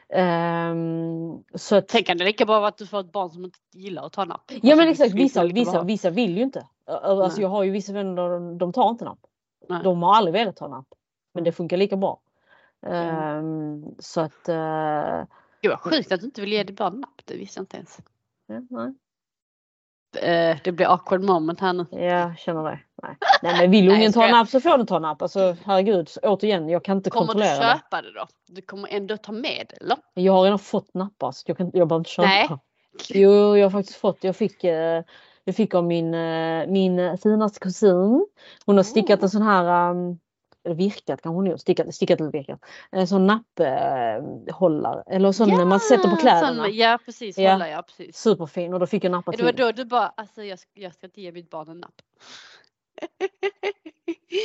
Ehm, 0.08 1.42
så 1.54 1.76
att, 1.76 1.88
Tänk 1.88 2.06
kan 2.06 2.18
det 2.18 2.24
lika 2.24 2.46
bra 2.46 2.58
vara 2.60 2.68
att 2.68 2.78
du 2.78 2.86
får 2.86 3.00
ett 3.00 3.12
barn 3.12 3.30
som 3.30 3.44
inte 3.44 3.58
gillar 3.74 4.06
att 4.06 4.12
ta 4.12 4.24
napp. 4.24 4.42
ja 4.48 4.54
Alltså, 4.54 4.76
men 4.76 4.78
det 4.86 4.90
exakt, 4.90 5.14
vissa, 5.14 5.44
vissa, 5.44 5.82
vissa 5.82 6.10
vill 6.10 6.36
ju 6.36 6.42
inte. 6.42 6.66
Alltså 6.86 7.26
Nej. 7.36 7.42
jag 7.42 7.48
har 7.48 7.62
ju 7.64 7.70
vissa 7.70 7.92
vänner 7.92 8.58
de, 8.58 8.72
tar 8.72 8.90
inte 8.90 9.04
napp. 9.04 9.18
Nej. 9.68 9.80
De 9.84 10.02
har 10.02 10.14
aldrig 10.14 10.32
velat 10.32 10.56
ta 10.56 10.68
napp. 10.68 10.86
Men 11.34 11.44
det 11.44 11.52
funkar 11.52 11.76
lika 11.76 11.96
bra. 11.96 12.20
Mm. 12.86 13.16
Ehm, 13.16 13.84
så 13.98 14.20
att, 14.20 14.48
uh, 14.48 15.24
Gud 15.62 15.70
vad 15.70 15.80
sjukt 15.80 16.12
att 16.12 16.20
du 16.20 16.26
inte 16.26 16.40
vill 16.40 16.52
ge 16.52 16.64
ditt 16.64 16.76
barn 16.76 17.00
napp. 17.00 17.22
Det 17.24 17.34
visste 17.34 17.58
jag 17.58 17.62
inte 17.62 17.76
ens. 17.76 17.98
Ja, 18.50 18.60
nej. 18.70 18.92
Eh, 20.16 20.58
det 20.64 20.72
blir 20.72 20.86
awkward 20.92 21.22
moment 21.24 21.60
här 21.60 21.72
nu. 21.72 21.86
Jag 21.90 22.38
känner 22.38 22.62
det. 22.64 22.80
Nej, 23.02 23.16
nej 23.42 23.54
men 23.60 23.70
vill 23.70 23.88
ungen 23.88 24.12
ta 24.12 24.20
skojar. 24.20 24.30
napp 24.30 24.48
så 24.48 24.60
får 24.60 24.78
den 24.78 24.86
ta 24.86 24.98
napp. 24.98 25.22
Alltså 25.22 25.56
herregud, 25.64 26.08
återigen 26.22 26.68
jag 26.68 26.84
kan 26.84 26.96
inte 26.96 27.10
Kommer 27.10 27.26
du 27.26 27.32
kontrollera 27.32 27.58
det. 27.72 27.78
köpa 27.78 28.02
det 28.02 28.12
då? 28.14 28.26
Du 28.48 28.62
kommer 28.62 28.88
ändå 28.88 29.16
ta 29.16 29.32
med 29.32 29.66
det 29.68 29.76
eller? 29.80 29.96
Jag 30.14 30.32
har 30.32 30.42
redan 30.42 30.58
fått 30.58 30.94
nappar 30.94 31.32
så 31.32 31.44
jag, 31.46 31.56
kan, 31.56 31.66
jag 31.66 31.88
behöver 31.88 31.96
inte 32.00 32.10
köpa. 32.10 32.28
Nej. 32.28 32.48
Jo, 33.08 33.56
jag 33.56 33.66
har 33.66 33.70
faktiskt 33.70 33.98
fått. 33.98 34.24
Jag 34.24 34.36
fick, 34.36 34.64
eh, 34.64 35.02
jag 35.44 35.56
fick 35.56 35.74
av 35.74 35.84
min, 35.84 36.14
eh, 36.14 36.66
min 36.66 37.18
finaste 37.18 37.58
kusin. 37.60 38.26
Hon 38.66 38.76
har 38.76 38.82
stickat 38.84 39.18
Oh. 39.20 39.24
en 39.24 39.30
sån 39.30 39.42
här, 39.42 39.90
um, 39.90 40.18
virkat 40.74 41.22
kan 41.22 41.34
hon 41.34 41.46
ju, 41.46 41.58
stickat, 41.58 41.94
stickat 41.94 42.20
eller 42.20 42.30
virkat. 42.32 42.60
En 42.90 43.06
sån 43.08 43.26
napphållare. 43.26 45.02
eller 45.06 45.32
sån 45.32 45.48
när 45.48 45.64
man 45.64 45.80
sätter 45.80 46.08
på 46.08 46.16
kläderna. 46.16 46.64
Sån, 46.64 46.74
ja 46.76 46.98
precis, 47.04 47.38
Ja. 47.38 47.52
hålla 47.52 47.68
ja 47.68 47.82
precis. 47.82 48.16
Superfin 48.16 48.74
och 48.74 48.80
då 48.80 48.86
fick 48.86 49.04
jag 49.04 49.10
nappa 49.12 49.30
Det 49.30 49.42
var 49.42 49.52
till. 49.52 49.60
då 49.64 49.72
du 49.72 49.84
bara, 49.84 50.12
alltså 50.16 50.42
jag, 50.44 50.58
jag 50.74 50.94
ska 50.94 51.06
inte 51.06 51.20
ge 51.20 51.32
mitt 51.32 51.50
barn 51.50 51.68
en 51.68 51.78
napp. 51.78 51.94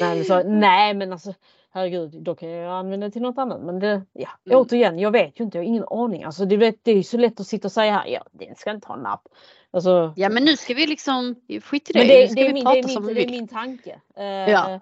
Nej, 0.02 0.16
men 0.16 0.26
så, 0.26 0.44
nej 0.44 0.94
men 0.94 1.12
alltså 1.12 1.34
herregud, 1.72 2.12
då 2.24 2.36
kan 2.36 2.50
jag 2.50 2.72
använda 2.74 3.08
det 3.08 3.12
till 3.12 3.22
något 3.22 3.38
annat. 3.38 3.62
Men 3.62 3.80
det, 3.80 4.02
ja, 4.14 4.30
Mm. 4.46 4.58
återigen, 4.60 5.00
jag 5.00 5.12
vet 5.12 5.40
ju 5.40 5.44
inte, 5.44 5.58
jag 5.58 5.64
har 5.64 5.68
ingen 5.68 5.86
aning. 5.90 6.24
Alltså 6.24 6.46
det, 6.46 6.58
vet, 6.58 6.76
det 6.84 6.92
är 6.92 6.96
ju 6.96 7.04
så 7.04 7.18
lätt 7.18 7.40
att 7.40 7.48
sitta 7.48 7.68
och 7.68 7.72
säga 7.72 7.92
här, 7.94 8.08
ja 8.08 8.24
den 8.32 8.56
ska 8.56 8.72
inte 8.72 8.88
ha 8.88 8.96
napp. 8.96 9.28
Alltså, 9.72 10.14
Ja 10.16 10.30
men 10.30 10.44
nu 10.46 10.56
ska 10.58 10.74
vi 10.74 10.88
liksom, 10.88 11.36
skit 11.64 11.90
i 11.90 11.94
det, 11.94 12.00
Men 12.00 12.08
nu 12.08 12.14
det, 12.14 12.28
ska 12.28 12.36
det, 12.36 12.42
är 12.42 12.48
vi 12.48 12.54
min, 12.54 12.64
prata 12.64 12.74
det, 12.76 12.80
är 12.80 12.88
som 12.88 13.06
min, 13.06 13.16
vi 13.16 13.22
det 13.22 13.22
är 13.28 13.32
vill. 13.32 13.40
min 13.40 13.48
tanke. 13.48 14.00
Eh, 14.16 14.24
Ja. 14.26 14.80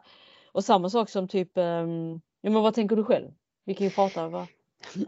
Och 0.54 0.64
samma 0.66 0.90
sak 0.90 1.10
som 1.10 1.28
typ, 1.28 1.58
ehm, 1.58 2.22
ja 2.42 2.50
men 2.50 2.62
vad 2.64 2.74
tänker 2.74 2.96
du 2.96 3.04
själv? 3.04 3.28
Vi 3.66 3.74
kan 3.74 3.88
ju 3.88 3.92
prata. 3.94 4.28
Va? 4.28 4.48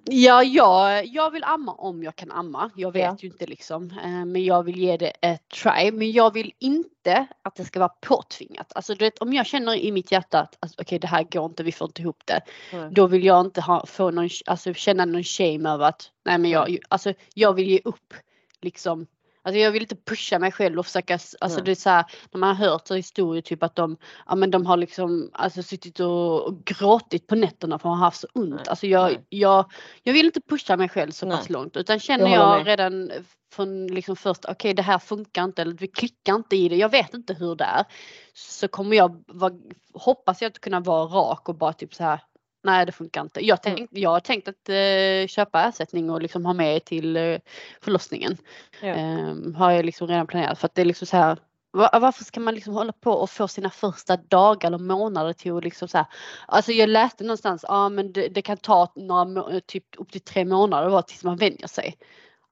Ja, 0.04 0.44
jag, 0.44 1.06
jag 1.06 1.32
vill 1.32 1.44
amma 1.44 1.72
om 1.72 2.04
jag 2.04 2.16
kan 2.16 2.32
amma. 2.32 2.70
Jag 2.76 2.92
vet 2.92 3.02
Ja. 3.04 3.16
ju 3.20 3.28
inte 3.28 3.46
liksom. 3.46 3.92
eh, 4.04 4.26
Men 4.26 4.44
jag 4.46 4.64
vill 4.64 4.78
ge 4.78 4.98
det 4.98 5.10
ett 5.22 5.50
try. 5.50 5.92
Men 5.92 6.12
jag 6.12 6.34
vill 6.34 6.52
inte 6.60 7.28
att 7.42 7.56
det 7.56 7.66
ska 7.66 7.80
vara 7.80 7.94
påtvingat. 8.02 8.72
Alltså 8.76 8.94
du 8.96 9.06
vet 9.06 9.18
om 9.22 9.34
jag 9.34 9.46
känner 9.46 9.76
i 9.76 9.92
mitt 9.92 10.12
hjärta 10.12 10.40
att 10.40 10.58
alltså, 10.60 10.82
okej 10.82 11.00
det 11.00 11.08
här 11.08 11.24
går 11.24 11.46
inte, 11.46 11.64
vi 11.64 11.72
får 11.72 11.88
inte 11.88 12.02
ihop 12.02 12.22
det. 12.26 12.42
Nej. 12.74 12.90
Då 12.92 13.08
vill 13.08 13.24
jag 13.26 13.42
inte 13.46 13.62
ha, 13.62 13.86
få 13.86 14.12
någon, 14.12 14.30
alltså, 14.46 14.74
känna 14.74 15.06
någon 15.06 15.24
shame 15.24 15.70
över 15.70 15.86
att 15.86 16.12
nej 16.26 16.38
men 16.38 16.52
jag, 16.52 16.78
alltså, 16.90 17.14
jag 17.34 17.54
vill 17.54 17.68
ge 17.70 17.80
upp. 17.86 18.14
Liksom. 18.62 19.08
Alltså 19.46 19.60
jag 19.60 19.72
vill 19.72 19.82
inte 19.82 19.96
pusha 19.96 20.40
mig 20.40 20.52
själv 20.52 20.80
och 20.80 20.86
försöka, 20.86 21.14
alltså 21.14 21.58
Nej. 21.58 21.66
det 21.66 21.72
är 21.72 21.76
så 21.76 21.90
här, 21.90 22.06
när 22.32 22.40
man 22.40 22.56
har 22.56 22.68
hört 22.68 22.88
så 22.88 22.96
historier 22.96 23.42
typ 23.42 23.64
att 23.64 23.76
de, 23.76 23.98
ja 24.28 24.36
men 24.36 24.52
de 24.52 24.66
har 24.66 24.78
liksom 24.78 25.30
alltså 25.34 25.64
suttit 25.64 26.00
och, 26.00 26.48
och 26.48 26.66
gråtit 26.66 27.28
på 27.28 27.36
nätterna 27.36 27.80
för 27.80 27.90
att 27.90 27.98
ha 27.98 28.06
haft 28.06 28.20
så 28.20 28.28
ont. 28.34 28.56
Nej, 28.56 28.64
Alltså 28.68 28.88
jag, 28.88 29.04
nej. 29.06 29.26
jag, 29.30 29.72
jag 30.04 30.14
vill 30.14 30.26
inte 30.26 30.42
pusha 30.42 30.78
mig 30.78 30.90
själv 30.90 31.12
så 31.12 31.30
pass 31.30 31.50
Nej. 31.50 31.54
långt 31.54 31.78
utan 31.78 32.00
känner 32.00 32.28
Jag 32.28 32.60
jag 32.60 32.68
redan 32.68 33.12
från 33.54 33.88
liksom 33.88 34.16
först, 34.16 34.46
okej 34.46 34.74
det 34.74 34.82
här 34.82 35.00
funkar 35.00 35.44
inte 35.44 35.62
eller 35.62 35.74
vi 35.74 35.88
klickar 35.88 36.36
inte 36.36 36.56
i 36.56 36.70
det, 36.70 36.76
jag 36.76 36.90
vet 36.90 37.14
inte 37.14 37.34
hur 37.34 37.56
det 37.56 37.64
är. 37.64 37.86
Så 38.34 38.68
kommer 38.68 38.98
jag, 38.98 39.24
vara, 39.28 39.54
hoppas 39.94 40.42
jag 40.42 40.50
att 40.50 40.60
kunna 40.60 40.80
vara 40.80 41.06
rak 41.06 41.50
och 41.50 41.56
bara 41.56 41.74
typ 41.74 41.94
så 41.94 42.04
här 42.04 42.20
Nej 42.66 42.86
det 42.86 42.92
funkar 42.92 43.22
inte. 43.22 43.46
Jag, 43.46 43.64
tänk, 43.64 43.90
jag 43.92 44.10
har 44.10 44.20
tänkt 44.20 44.48
att 44.48 44.70
eh, 44.70 45.28
köpa 45.28 45.64
ersättning 45.64 46.10
och 46.10 46.22
liksom 46.22 46.46
ha 46.46 46.54
med 46.54 46.86
till 46.86 47.18
eh, 47.18 47.38
förlossningen. 47.82 48.38
Ja. 48.82 48.88
Ehm, 48.88 49.56
har 49.56 49.72
jag 49.72 49.86
liksom 49.86 50.08
redan 50.08 50.28
planerat 50.28 50.60
för 50.60 50.66
att 50.66 50.76
det 50.76 50.82
är 50.82 50.86
liksom 50.86 51.08
så 51.08 51.18
här 51.18 51.38
va- 51.74 52.00
varför 52.02 52.24
ska 52.24 52.40
man 52.40 52.56
liksom 52.56 52.74
hålla 52.74 52.92
på 52.92 53.12
och 53.12 53.30
få 53.30 53.48
sina 53.48 53.70
första 53.70 54.18
dagar 54.18 54.68
eller 54.68 54.78
månader 54.78 55.34
till 55.34 55.58
att 55.58 55.64
liksom 55.64 55.88
så 55.88 55.98
här, 55.98 56.08
Alltså 56.48 56.72
jag 56.72 56.90
läste 56.90 57.24
någonstans, 57.24 57.66
ja 57.68 57.76
ah, 57.76 57.90
men 57.90 58.14
det, 58.14 58.28
det 58.28 58.42
kan 58.42 58.58
ta 58.58 58.92
några, 58.96 59.60
typ 59.60 59.86
upp 59.98 60.12
till 60.12 60.22
tre 60.22 60.46
månader 60.46 60.90
bara 60.90 61.02
tills 61.02 61.24
man 61.24 61.38
vänjer 61.38 61.68
sig. 61.68 61.98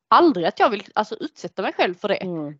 Aldrig 0.07 0.45
att 0.45 0.59
jag 0.59 0.69
vill 0.69 0.83
alltså 0.95 1.15
utsätta 1.15 1.61
mig 1.61 1.73
själv 1.73 1.95
för 1.95 2.07
det. 2.07 2.15
Mm. 2.15 2.53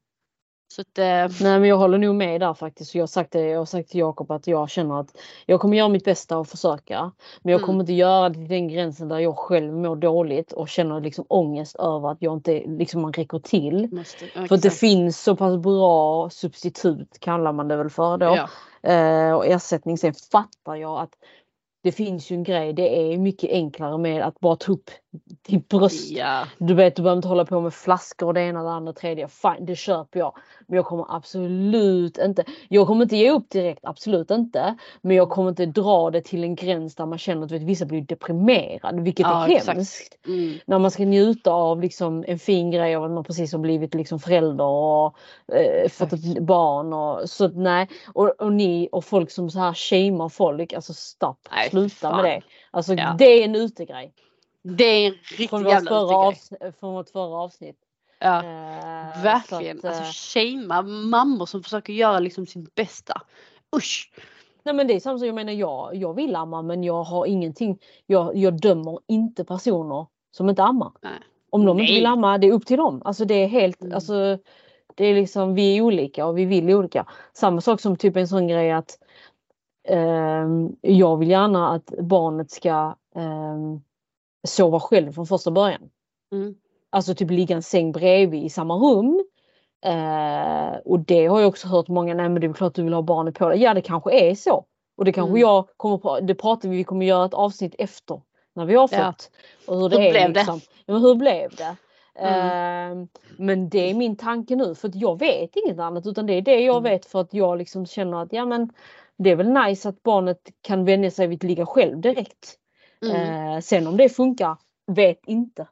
Så 0.75 0.81
att, 0.81 0.97
eh, 0.97 1.03
Nej 1.43 1.59
men 1.59 1.63
jag 1.63 1.77
håller 1.77 1.97
nog 1.97 2.15
med 2.15 2.41
där 2.41 2.53
faktiskt. 2.53 2.95
Jag 2.95 3.01
har 3.01 3.07
sagt 3.07 3.31
det, 3.31 3.41
jag 3.41 3.59
har 3.59 3.65
sagt 3.65 3.89
till 3.89 3.99
Jakob 3.99 4.31
att 4.31 4.47
jag 4.47 4.69
känner 4.69 4.99
att 4.99 5.17
jag 5.45 5.59
kommer 5.61 5.77
göra 5.77 5.89
mitt 5.89 6.05
bästa 6.05 6.37
och 6.37 6.47
försöka. 6.47 7.11
Men 7.41 7.51
jag 7.51 7.59
Mm. 7.59 7.65
kommer 7.65 7.79
inte 7.79 7.93
göra 7.93 8.29
det 8.29 8.35
till 8.35 8.47
den 8.47 8.67
gränsen 8.67 9.07
där 9.07 9.19
jag 9.19 9.37
själv 9.37 9.73
mår 9.73 9.95
dåligt 9.95 10.51
och 10.51 10.69
känner 10.69 11.01
liksom 11.01 11.25
ångest 11.29 11.75
över 11.75 12.11
att 12.11 12.17
jag 12.19 12.33
inte 12.33 12.63
liksom 12.67 13.01
man 13.01 13.13
räcker 13.13 13.39
till. 13.39 13.89
måste, 13.91 14.25
För 14.47 14.55
att 14.55 14.61
det 14.61 14.73
finns 14.73 15.23
så 15.23 15.35
pass 15.35 15.57
bra 15.57 16.29
substitut 16.29 17.19
kallar 17.19 17.53
man 17.53 17.67
det 17.67 17.75
väl 17.75 17.89
för 17.89 18.17
då. 18.17 18.25
Ja. 18.25 18.49
Eh, 18.91 19.33
och 19.33 19.45
ersättning. 19.45 19.97
Sen 19.97 20.13
fattar 20.31 20.75
jag 20.75 20.99
att 21.01 21.13
det 21.83 21.91
finns 21.91 22.31
ju 22.31 22.35
en 22.35 22.43
grej. 22.43 22.73
Det 22.73 23.13
är 23.13 23.17
mycket 23.17 23.49
enklare 23.51 23.97
med 23.97 24.23
att 24.23 24.39
bara 24.39 24.55
ta 24.55 24.71
upp 24.71 24.89
till 25.43 25.59
bröst. 25.59 26.11
Ja. 26.11 26.43
Du 26.57 26.73
vet, 26.73 26.95
du 26.95 27.01
behöver 27.01 27.17
inte 27.17 27.27
hålla 27.27 27.45
på 27.45 27.61
med 27.61 27.73
flaskor 27.73 28.27
och 28.27 28.33
det 28.33 28.41
ena, 28.41 28.63
det 28.63 28.71
andra, 28.71 28.93
tredje. 28.93 29.27
Fine, 29.27 29.65
det 29.65 29.75
köper 29.75 30.19
jag. 30.19 30.35
Men 30.67 30.75
jag 30.75 30.85
kommer 30.85 31.15
absolut 31.15 32.17
inte, 32.17 32.43
jag 32.69 32.87
kommer 32.87 33.03
inte 33.03 33.17
ge 33.17 33.31
upp 33.31 33.49
direkt, 33.49 33.79
absolut 33.85 34.31
inte. 34.31 34.75
Men 35.01 35.15
jag 35.15 35.29
kommer 35.29 35.49
inte 35.49 35.65
dra 35.65 36.11
det 36.11 36.21
till 36.21 36.43
en 36.43 36.55
gräns 36.55 36.95
där 36.95 37.05
man 37.05 37.17
känner 37.17 37.45
att 37.45 37.51
vet, 37.51 37.61
vissa 37.61 37.85
blir 37.85 38.01
deprimerade, 38.01 39.01
vilket 39.01 39.25
Ja, 39.25 39.47
är 39.47 39.73
hemskt. 39.73 40.17
Mm. 40.27 40.53
När 40.65 40.79
man 40.79 40.91
ska 40.91 41.03
njuta 41.05 41.51
av 41.51 41.81
liksom, 41.81 42.25
en 42.27 42.39
fin 42.39 42.71
grej 42.71 42.95
av 42.95 43.03
att 43.03 43.11
man 43.11 43.23
precis 43.23 43.51
har 43.51 43.59
blivit 43.59 43.93
liksom, 43.93 44.19
förälder 44.19 44.65
och 44.65 45.15
eh, 45.55 45.89
fått 45.89 46.13
ett 46.13 46.39
barn. 46.39 46.93
Och, 46.93 47.29
så 47.29 47.47
nej, 47.47 47.87
och, 48.13 48.41
och 48.41 48.53
ni 48.53 48.89
och 48.91 49.05
folk 49.05 49.31
som 49.31 49.49
så 49.49 49.59
här 49.59 49.73
shamear 49.73 50.29
folk, 50.29 50.73
alltså 50.73 50.93
stopp, 50.93 51.39
Nej, 51.51 51.69
sluta 51.69 51.95
fan. 51.95 52.21
med 52.21 52.25
det. 52.31 52.41
Alltså 52.71 52.93
Ja. 52.93 53.15
det 53.19 53.25
är 53.25 53.43
en 53.45 53.55
utegrej. 53.55 54.13
Det 54.63 54.83
är 54.83 55.07
en 55.07 55.13
riktig 55.13 55.49
Från 55.49 55.67
jävla 55.67 55.89
förra 55.89 56.71
från 56.79 56.93
vårt 56.93 57.09
förra 57.09 57.37
avsnitt. 57.37 57.77
Ja. 58.19 58.37
Eh, 58.37 59.23
Verkligen. 59.23 59.77
att, 59.77 59.85
alltså 59.85 60.03
eh, 60.03 60.09
shamea 60.11 60.81
mammor 60.81 61.45
som 61.45 61.63
försöker 61.63 61.93
göra 61.93 62.19
liksom 62.19 62.45
sitt 62.45 62.75
bästa. 62.75 63.21
Usch! 63.75 64.11
nej 64.63 64.75
men 64.75 64.87
det 64.87 64.93
är 64.93 64.99
samma 64.99 65.19
sak, 65.19 65.27
jag 65.27 65.35
menar 65.35 65.53
jag, 65.53 65.95
jag 65.95 66.13
vill 66.13 66.35
amma 66.35 66.61
men 66.61 66.83
jag 66.83 67.03
har 67.03 67.25
ingenting, 67.25 67.79
jag, 68.05 68.35
jag 68.37 68.61
dömer 68.61 68.99
inte 69.07 69.45
personer 69.45 70.07
som 70.31 70.49
inte 70.49 70.63
ammar. 70.63 70.91
Nej. 71.01 71.11
Om 71.49 71.65
de 71.65 71.79
inte 71.79 71.91
Nej. 71.91 71.95
vill 71.99 72.05
amma, 72.05 72.37
det 72.37 72.47
är 72.47 72.51
upp 72.51 72.65
till 72.65 72.77
dem. 72.77 73.01
Alltså 73.05 73.25
det 73.25 73.33
är 73.43 73.47
helt, 73.47 73.81
Mm. 73.81 73.93
alltså 73.95 74.37
det 74.95 75.05
är 75.05 75.13
liksom, 75.15 75.55
vi 75.55 75.77
är 75.77 75.81
olika 75.81 76.25
och 76.25 76.37
vi 76.37 76.45
vill 76.45 76.69
olika. 76.69 77.05
Samma 77.33 77.61
sak 77.61 77.81
som 77.81 77.97
typ 77.97 78.15
en 78.15 78.27
sån 78.27 78.47
grej 78.47 78.71
att 78.71 78.97
ehm, 79.87 80.75
jag 80.81 81.17
vill 81.17 81.29
gärna 81.29 81.69
att 81.69 81.93
barnet 81.99 82.51
ska 82.51 82.95
ehm, 83.15 83.81
sova 84.47 84.79
själv 84.79 85.11
från 85.11 85.25
första 85.27 85.51
början. 85.51 85.89
Mm. 86.31 86.55
Alltså 86.89 87.15
typ 87.15 87.31
ligga 87.31 87.55
en 87.55 87.63
säng 87.63 87.91
bredvid 87.91 88.43
i 88.43 88.49
samma 88.49 88.75
rum. 88.75 89.23
Eh, 89.85 90.75
och 90.85 90.99
det 90.99 91.25
har 91.27 91.39
jag 91.39 91.49
också 91.49 91.67
hört 91.67 91.87
många, 91.87 92.13
nej 92.13 92.29
men 92.29 92.41
det 92.41 92.47
är 92.47 92.53
klart 92.53 92.75
du 92.75 92.83
vill 92.83 92.93
ha 92.93 93.01
barnet 93.01 93.35
på 93.35 93.49
dig. 93.49 93.61
Ja 93.61 93.73
det 93.73 93.81
kanske 93.81 94.11
är 94.29 94.35
så. 94.35 94.65
Och 94.97 95.05
det 95.05 95.11
kanske 95.11 95.29
Mm. 95.29 95.41
jag 95.41 95.67
kommer 95.77 95.97
på, 95.97 96.19
det 96.19 96.35
pratar 96.35 96.69
vi, 96.69 96.77
vi 96.77 96.83
kommer 96.83 97.05
göra 97.05 97.25
ett 97.25 97.33
avsnitt 97.33 97.75
efter. 97.77 98.21
När 98.55 98.65
vi 98.65 98.75
har 98.75 98.89
Ja. 98.91 99.05
fått. 99.11 99.31
Och 99.67 99.77
hur 99.79 99.89
det 99.89 99.97
Hur 99.97 100.05
är 100.07 100.11
blev 100.11 100.33
det? 100.33 100.39
liksom. 100.39 100.61
Ja, 100.85 100.93
men 100.93 101.01
hur 101.01 101.15
blev 101.15 101.51
det? 101.55 101.75
Mm. 102.15 103.01
Eh, 103.01 103.07
men 103.37 103.69
det 103.69 103.89
är 103.89 103.93
min 103.93 104.15
tanke 104.15 104.55
nu 104.55 104.75
för 104.75 104.87
att 104.87 104.95
jag 104.95 105.19
vet 105.19 105.55
inget 105.55 105.79
annat 105.79 106.05
utan 106.07 106.25
det 106.25 106.33
är 106.33 106.41
det 106.41 106.59
jag 106.59 106.77
Mm. 106.77 106.83
vet 106.91 107.05
för 107.05 107.21
att 107.21 107.33
jag 107.33 107.57
liksom 107.57 107.85
känner 107.85 108.21
att 108.21 108.33
ja 108.33 108.45
men 108.45 108.69
det 109.17 109.29
är 109.31 109.35
väl 109.35 109.49
nice 109.49 109.89
att 109.89 110.03
barnet 110.03 110.39
kan 110.61 110.85
vänja 110.85 111.11
sig 111.11 111.27
vid 111.27 111.37
att 111.39 111.43
ligga 111.43 111.65
själv 111.65 112.01
direkt. 112.01 112.55
Mm. 113.03 113.53
Eh, 113.53 113.59
sen 113.59 113.87
om 113.87 113.97
det 113.97 114.09
funkar, 114.09 114.57
vet 114.91 115.19
inte. 115.27 115.67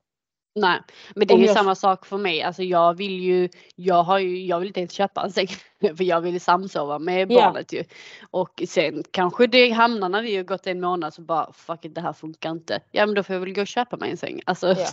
Nej, 0.56 0.80
men 1.16 1.28
det 1.28 1.34
är 1.34 1.36
Om 1.36 1.42
ju 1.42 1.48
jag- 1.48 1.56
samma 1.58 1.76
sak 1.76 2.06
för 2.06 2.18
mig. 2.18 2.42
Alltså 2.44 2.64
jag 2.64 2.94
vill 2.98 3.20
ju, 3.20 3.50
jag 3.76 4.04
har 4.04 4.20
ju, 4.20 4.46
jag 4.46 4.60
vill 4.60 4.68
inte 4.68 4.80
ens 4.80 4.92
köpa 4.92 5.24
en 5.24 5.32
säng. 5.32 5.48
För 5.98 6.04
jag 6.04 6.22
vill 6.22 6.42
samsova 6.42 7.00
med 7.00 7.28
barnet 7.28 7.74
ju. 7.74 7.84
Och 8.32 8.64
sen 8.68 9.04
kanske 9.12 9.48
det 9.48 9.70
hamnar 9.70 10.10
när 10.10 10.22
vi 10.22 10.36
har 10.36 10.44
gått 10.44 10.68
en 10.68 10.82
månad 10.82 11.14
så 11.14 11.22
bara 11.22 11.54
fuck 11.54 11.86
it, 11.86 11.96
det 11.96 12.02
här 12.02 12.14
funkar 12.14 12.52
inte. 12.52 12.80
Ja 12.92 13.06
men 13.06 13.16
då 13.16 13.24
får 13.24 13.34
jag 13.34 13.40
väl 13.40 13.54
gå 13.54 13.62
och 13.62 13.68
köpa 13.68 13.98
mig 13.98 14.12
en 14.12 14.18
säng. 14.18 14.42
Alltså, 14.46 14.76
Ja. 14.78 14.88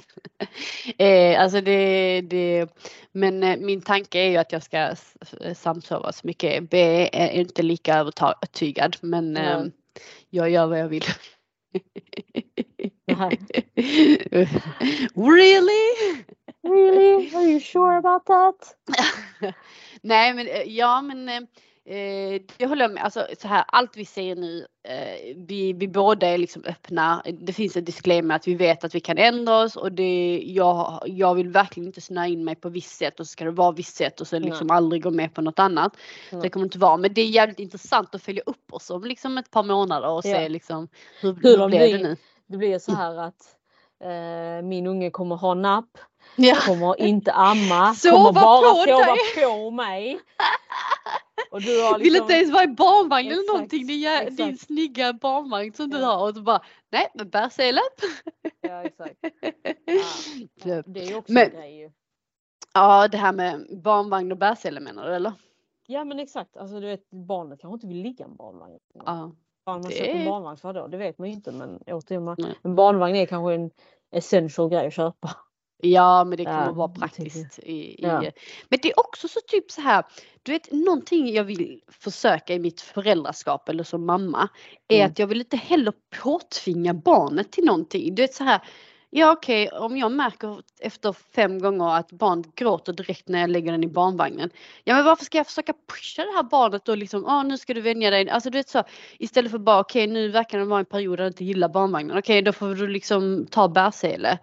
eh, 1.04 1.42
alltså 1.42 1.60
det, 1.60 2.20
det, 2.20 2.66
men 3.12 3.42
eh, 3.42 3.56
min 3.56 3.80
tanke 3.80 4.18
är 4.20 4.30
ju 4.30 4.36
att 4.36 4.52
jag 4.52 4.62
ska 4.62 4.90
samsova 5.54 6.12
så 6.12 6.26
mycket. 6.26 6.70
B 6.70 7.08
är 7.12 7.30
inte 7.30 7.62
lika 7.62 7.98
övertygad 7.98 8.96
men 9.00 9.36
eh, 9.36 9.62
jag 10.30 10.50
gör 10.50 10.66
vad 10.66 10.78
jag 10.80 10.88
vill. 10.88 11.04
Really? 15.16 16.24
Really? 16.64 17.34
Are 17.34 17.44
you 17.46 17.58
sure 17.58 17.96
about 17.96 18.26
that? 18.26 18.74
Nej 20.02 20.34
men 20.34 20.46
eh, 20.48 20.62
ja 20.76 21.02
men 21.02 21.46
eh, 21.88 22.40
det 22.56 22.66
håller 22.66 22.82
jag 22.84 22.90
med. 22.92 23.04
Alltså 23.04 23.26
så 23.40 23.48
här 23.48 23.64
allt 23.68 23.96
vi 23.96 24.04
säger 24.04 24.36
nu, 24.36 24.66
eh, 24.88 25.36
vi, 25.36 25.72
vi 25.72 25.88
båda 25.88 26.26
är 26.26 26.38
liksom 26.38 26.62
öppna. 26.66 27.22
Det 27.40 27.52
finns 27.52 27.76
en 27.76 27.84
disclaimer 27.84 28.34
att 28.36 28.48
vi 28.48 28.54
vet 28.54 28.84
att 28.84 28.94
vi 28.94 29.00
kan 29.00 29.18
ändra 29.18 29.56
oss 29.62 29.76
och 29.76 29.92
det, 29.92 30.42
jag, 30.46 31.02
jag 31.06 31.34
vill 31.34 31.48
verkligen 31.48 31.86
inte 31.86 32.00
snöa 32.00 32.26
in 32.26 32.44
mig 32.44 32.54
på 32.54 32.68
visst 32.68 32.96
sätt 32.96 33.20
och 33.20 33.26
så 33.26 33.30
ska 33.32 33.44
det 33.44 33.50
vara 33.50 33.72
visst 33.72 33.96
sätt 33.96 34.20
och 34.20 34.26
sen 34.26 34.42
liksom 34.42 34.70
aldrig 34.70 35.02
gå 35.02 35.10
med 35.10 35.34
på 35.34 35.40
något 35.42 35.58
annat. 35.58 35.96
Nej. 36.32 36.42
Det 36.42 36.50
kommer 36.50 36.66
inte 36.66 36.78
vara. 36.78 36.96
Men 36.96 37.14
det 37.14 37.20
är 37.20 37.28
jävligt 37.28 37.58
intressant 37.60 38.14
att 38.14 38.22
följa 38.22 38.42
upp 38.46 38.72
oss 38.72 38.90
om 38.90 39.04
liksom 39.04 39.38
ett 39.38 39.50
par 39.50 39.62
månader 39.62 40.08
och 40.08 40.22
se 40.22 40.42
Ja. 40.42 40.48
liksom 40.48 40.88
hur, 41.20 41.34
Hur 41.42 41.58
hur 41.58 41.66
blev 41.68 41.80
det 41.80 42.08
nu? 42.08 42.16
Det 42.46 42.56
blir 42.56 42.78
så 42.78 42.92
här 42.94 43.16
att 43.18 43.56
eh, 44.04 44.66
min 44.66 44.86
unge 44.86 45.10
kommer 45.10 45.36
ha 45.36 45.54
napp, 45.54 45.98
Ja. 46.36 46.56
kommer 46.66 47.00
inte 47.00 47.32
amma, 47.32 47.94
Sova 47.94 48.16
kommer 48.16 48.32
bara 48.32 48.60
på 48.74 48.84
sova 48.90 49.06
dig. 49.06 49.44
på 49.44 49.70
mig. 49.70 50.18
Och 51.50 51.60
du 51.62 51.82
har 51.82 51.98
Vill 51.98 52.12
liksom, 52.12 52.22
inte 52.24 52.34
ens 52.34 52.52
vara 52.52 52.64
i 52.64 52.68
barnvagn 52.68 53.26
eller 53.26 53.40
Exakt, 53.40 53.52
någonting. 53.54 53.82
Är 53.90 53.94
jä- 53.94 54.30
din 54.30 54.48
exakt. 54.48 54.66
snygga 54.66 55.12
barnvagn 55.12 55.72
som 55.72 55.90
du 55.90 55.98
Ja. 55.98 56.06
har 56.06 56.28
och 56.28 56.34
så 56.34 56.42
bara 56.42 56.62
nej 56.90 57.06
men 57.14 57.28
bärsele. 57.30 57.80
Ja, 58.60 58.82
exakt. 58.84 59.14
Ja, 60.64 60.82
det 60.86 61.00
är 61.08 61.16
också 61.18 61.32
Men- 61.32 61.50
en 61.50 61.56
grej 61.56 61.78
ju. 61.78 61.90
Ja 62.74 63.08
det 63.08 63.16
här 63.18 63.32
med 63.32 63.80
barnvagn 63.82 64.32
och 64.32 64.38
bärsele 64.38 64.80
menar 64.80 65.06
du 65.08 65.14
eller? 65.14 65.32
Ja 65.86 66.04
men 66.04 66.18
exakt, 66.20 66.56
alltså 66.56 66.80
du 66.80 66.86
vet 66.86 67.10
barnet 67.10 67.60
kanske 67.60 67.74
inte 67.74 67.86
vill 67.86 68.02
ligga 68.02 68.24
i 68.24 68.28
en 68.28 68.36
barnvagn. 68.36 68.78
Ja. 68.94 69.32
Man 69.66 69.82
det 69.82 70.24
barnvagn 70.26 70.56
för 70.56 70.72
då, 70.72 70.86
det 70.86 70.96
vet 70.96 71.18
man 71.18 71.28
ju 71.28 71.34
inte 71.34 71.52
men 71.52 71.78
återigen, 71.86 72.24
man, 72.24 72.36
en 72.62 72.74
barnvagn 72.74 73.16
är 73.16 73.26
kanske 73.26 73.54
en 73.54 73.70
essential 74.10 74.70
grej 74.70 74.86
att 74.86 74.94
köpa. 74.94 75.30
Ja 75.82 76.24
men 76.24 76.38
det 76.38 76.44
kommer 76.44 76.66
Ja, 76.66 76.72
vara 76.72 76.88
praktiskt. 76.88 77.58
I, 77.58 77.72
i, 77.72 77.96
Ja. 77.98 78.22
Men 78.68 78.78
det 78.82 78.88
är 78.90 79.00
också 79.00 79.28
så 79.28 79.40
typ 79.46 79.70
så 79.70 79.80
här, 79.80 80.04
du 80.42 80.52
vet 80.52 80.72
någonting 80.72 81.32
jag 81.32 81.44
vill 81.44 81.80
försöka 81.88 82.54
i 82.54 82.58
mitt 82.58 82.80
föräldraskap 82.80 83.68
eller 83.68 83.84
som 83.84 84.06
mamma 84.06 84.48
är 84.88 84.96
Mm. 84.98 85.10
att 85.10 85.18
jag 85.18 85.26
vill 85.26 85.40
inte 85.40 85.56
heller 85.56 85.92
påtvinga 86.22 86.94
barnet 86.94 87.52
till 87.52 87.64
någonting. 87.64 88.14
Du 88.14 88.22
vet 88.22 88.34
så 88.34 88.44
här, 88.44 88.60
ja 89.10 89.32
okej 89.32 89.68
om 89.68 89.96
jag 89.96 90.12
märker 90.12 90.62
efter 90.80 91.12
fem 91.12 91.58
gånger 91.58 91.96
att 91.96 92.12
barnet 92.12 92.54
gråter 92.54 92.92
direkt 92.92 93.28
när 93.28 93.40
jag 93.40 93.50
lägger 93.50 93.72
den 93.72 93.84
i 93.84 93.88
barnvagnen. 93.88 94.50
Ja 94.84 94.94
men 94.94 95.04
varför 95.04 95.24
ska 95.24 95.38
jag 95.38 95.46
försöka 95.46 95.72
pusha 95.92 96.22
det 96.24 96.32
här 96.36 96.42
barnet 96.42 96.88
och 96.88 96.96
liksom, 96.96 97.24
åh 97.24 97.44
nu 97.44 97.58
ska 97.58 97.74
du 97.74 97.80
vänja 97.80 98.10
dig. 98.10 98.30
Alltså 98.30 98.50
du 98.50 98.58
vet 98.58 98.68
så, 98.68 98.82
istället 99.18 99.50
för 99.50 99.58
bara 99.58 99.80
okej 99.80 100.06
nu 100.06 100.28
verkar 100.28 100.58
det 100.58 100.64
vara 100.64 100.80
en 100.80 100.86
period 100.86 101.18
där 101.18 101.24
du 101.24 101.28
inte 101.28 101.44
gillar 101.44 101.68
barnvagnen. 101.68 102.18
Okej 102.18 102.42
då 102.42 102.52
får 102.52 102.74
du 102.74 102.88
liksom 102.88 103.46
ta 103.50 103.68
bärsele. 103.68 104.38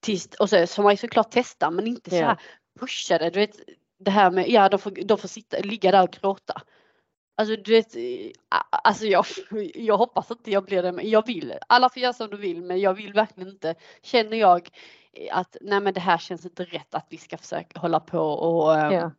Tills, 0.00 0.26
och 0.26 0.50
så 0.50 0.66
får 0.66 0.82
man 0.82 0.92
ju 0.92 0.96
såklart 0.96 1.30
testa 1.30 1.70
men 1.70 1.86
inte 1.86 2.10
så 2.10 2.16
Ja. 2.16 2.26
här 2.26 2.40
pusha 2.80 3.18
det. 3.18 3.30
Du 3.30 3.38
vet 3.40 3.56
det 3.98 4.10
här 4.10 4.30
med, 4.30 4.48
ja 4.50 4.68
de 4.68 4.78
får, 4.78 4.90
de 4.90 5.18
får 5.18 5.28
sitta, 5.28 5.58
ligga 5.58 5.90
där 5.90 6.02
och 6.02 6.10
gråta. 6.10 6.62
Alltså 7.36 7.56
du 7.56 7.72
vet, 7.72 7.96
eh, 7.96 8.30
alltså 8.70 9.06
jag, 9.06 9.24
jag 9.74 9.96
hoppas 9.96 10.30
inte 10.30 10.50
jag 10.50 10.64
blir 10.64 10.82
det 10.82 10.92
men 10.92 11.10
jag 11.10 11.26
vill. 11.26 11.54
Alla 11.68 11.88
får 11.90 12.02
göra 12.02 12.12
som 12.12 12.30
de 12.30 12.36
vill 12.36 12.62
men 12.62 12.80
jag 12.80 12.94
vill 12.94 13.12
verkligen 13.12 13.48
inte. 13.48 13.74
Känner 14.02 14.36
jag 14.36 14.68
eh, 15.12 15.36
att 15.38 15.56
nej 15.60 15.80
men 15.80 15.94
det 15.94 16.00
här 16.00 16.18
känns 16.18 16.44
inte 16.44 16.64
rätt 16.64 16.94
att 16.94 17.06
vi 17.10 17.16
ska 17.16 17.38
försöka 17.38 17.80
hålla 17.80 18.00
på 18.00 18.18
och 18.20 18.74
eh, 18.78 18.92
Ja. 18.94 19.10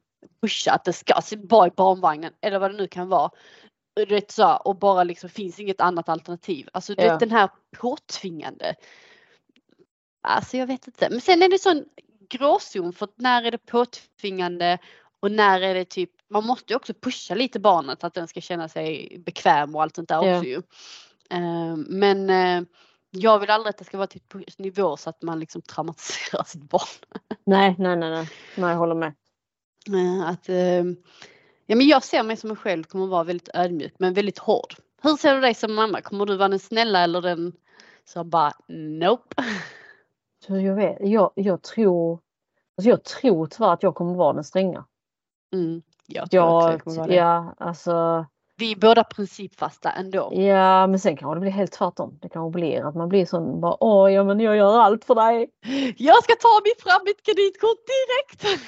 pusha 0.41 0.71
att 0.71 0.85
det 0.85 0.93
ska 0.93 1.21
vara 1.37 1.67
i 1.67 1.71
barnvagnen 1.71 2.33
eller 2.41 2.59
vad 2.59 2.71
det 2.71 2.77
nu 2.77 2.87
kan 2.87 3.09
vara. 3.09 3.29
Du 3.95 4.05
vet 4.05 4.31
så 4.31 4.55
och 4.55 4.75
bara 4.79 5.03
liksom 5.03 5.29
finns 5.29 5.59
inget 5.59 5.81
annat 5.81 6.09
alternativ. 6.09 6.69
Alltså 6.73 6.95
du 6.95 7.03
Ja. 7.03 7.11
vet 7.11 7.19
den 7.19 7.31
här 7.31 7.49
påtvingande. 7.77 8.75
Alltså 10.21 10.57
jag 10.57 10.67
vet 10.67 10.87
inte. 10.87 11.09
Men 11.09 11.21
sen 11.21 11.41
är 11.43 11.49
det 11.49 11.59
sån 11.59 11.85
gråzon 12.29 12.93
för 12.93 13.07
när 13.15 13.43
är 13.43 13.51
det 13.51 13.57
påtvingande 13.65 14.77
och 15.19 15.31
när 15.31 15.61
är 15.61 15.73
det 15.73 15.85
typ, 15.85 16.11
man 16.29 16.45
måste 16.45 16.73
ju 16.73 16.77
också 16.77 16.93
pusha 16.93 17.35
lite 17.35 17.59
barnet 17.59 18.03
att 18.03 18.13
den 18.13 18.27
ska 18.27 18.41
känna 18.41 18.69
sig 18.69 19.17
bekväm 19.25 19.75
och 19.75 19.81
allt 19.81 19.95
sånt 19.95 20.09
där 20.09 20.25
Ja. 20.25 20.35
också 20.37 20.47
ju. 20.49 20.61
Eh, 21.31 21.75
Men 21.75 22.29
eh, 22.29 22.63
jag 23.11 23.39
vill 23.39 23.49
aldrig 23.49 23.69
att 23.69 23.77
det 23.77 23.85
ska 23.85 23.97
vara 23.97 24.07
till 24.07 24.21
på 24.21 24.41
nivå 24.57 24.97
så 24.97 25.09
att 25.09 25.21
man 25.21 25.39
liksom 25.39 25.61
traumatiserar 25.61 26.43
sitt 26.43 26.63
barn. 26.63 26.87
Nej, 27.43 27.75
nej, 27.77 27.95
nej, 27.97 28.09
nej, 28.09 28.29
nej, 28.55 28.69
jag 28.71 28.77
håller 28.77 28.95
med. 28.95 29.13
Eh, 29.87 30.29
Att, 30.29 30.47
ja, 31.65 31.75
men 31.75 31.87
jag 31.87 32.03
ser 32.03 32.23
mig 32.23 32.37
som 32.37 32.47
mig 32.47 32.57
själv 32.57 32.83
kommer 32.83 33.07
vara 33.07 33.23
väldigt 33.23 33.49
ödmjuk 33.53 33.93
men 33.99 34.13
väldigt 34.13 34.37
hård. 34.37 34.75
Hur 35.01 35.17
ser 35.17 35.35
du 35.35 35.41
dig 35.41 35.53
som 35.53 35.73
mamma? 35.75 36.01
Kommer 36.01 36.25
du 36.25 36.35
vara 36.37 36.49
den 36.49 36.59
snälla 36.59 37.03
eller 37.03 37.21
den 37.21 37.53
som 38.05 38.29
bara 38.29 38.53
nope? 38.67 39.43
Jag, 40.47 40.75
vet, 40.75 40.97
jag, 41.01 41.31
jag 41.35 41.61
tror 41.61 42.19
alltså 42.77 42.89
jag 42.89 43.03
tror 43.03 43.47
tyvärr 43.47 43.73
att 43.73 43.83
jag 43.83 43.95
kommer 43.95 44.15
vara 44.15 44.33
den 44.33 44.43
stränga. 44.43 44.85
Mm, 45.53 45.81
jag 46.07 46.31
tror 46.31 46.41
också 46.43 46.65
jag 46.67 46.73
Jag, 46.73 46.81
kommer 46.83 46.97
vara 46.97 47.07
det. 47.07 47.15
ja, 47.15 47.53
alltså, 47.57 48.25
Vi 48.57 48.71
är 48.71 48.75
båda 48.75 49.03
principfasta 49.03 49.91
ändå. 49.91 50.29
ja, 50.33 50.87
men 50.87 50.99
sen 50.99 51.17
kanske 51.17 51.35
det 51.35 51.39
blir 51.41 51.51
helt 51.51 51.71
tvärtom. 51.71 52.17
Det 52.21 52.29
kanske 52.29 52.59
blir 52.59 52.81
att 52.87 52.95
man 52.95 53.09
blir 53.09 53.25
sån 53.25 53.61
bara 53.61 53.83
åh, 53.83 54.13
ja 54.13 54.23
men 54.23 54.39
jag 54.39 54.57
gör 54.57 54.79
allt 54.79 55.05
för 55.05 55.15
dig. 55.15 55.49
Jag 55.97 56.23
ska 56.23 56.33
ta 56.35 56.61
mig 56.63 56.73
fram 56.79 57.01
mitt 57.05 57.25
kreditkort 57.25 57.77
direkt! 57.89 58.61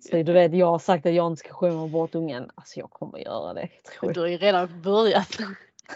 Så 0.10 0.16
du 0.22 0.32
vet, 0.32 0.54
jag 0.54 0.66
har 0.66 0.78
sagt 0.78 1.06
att 1.06 1.14
jag 1.14 1.26
inte 1.26 1.40
ska 1.40 1.52
skämma 1.54 1.86
bort 1.86 2.14
ungen. 2.14 2.50
Alltså 2.54 2.80
jag 2.80 2.90
kommer 2.90 3.18
göra 3.18 3.54
det. 3.54 3.68
Tror 4.00 4.12
Du 4.12 4.20
jag. 4.20 4.24
har 4.24 4.28
ju 4.30 4.36
redan 4.36 4.82
börjat. 4.82 5.38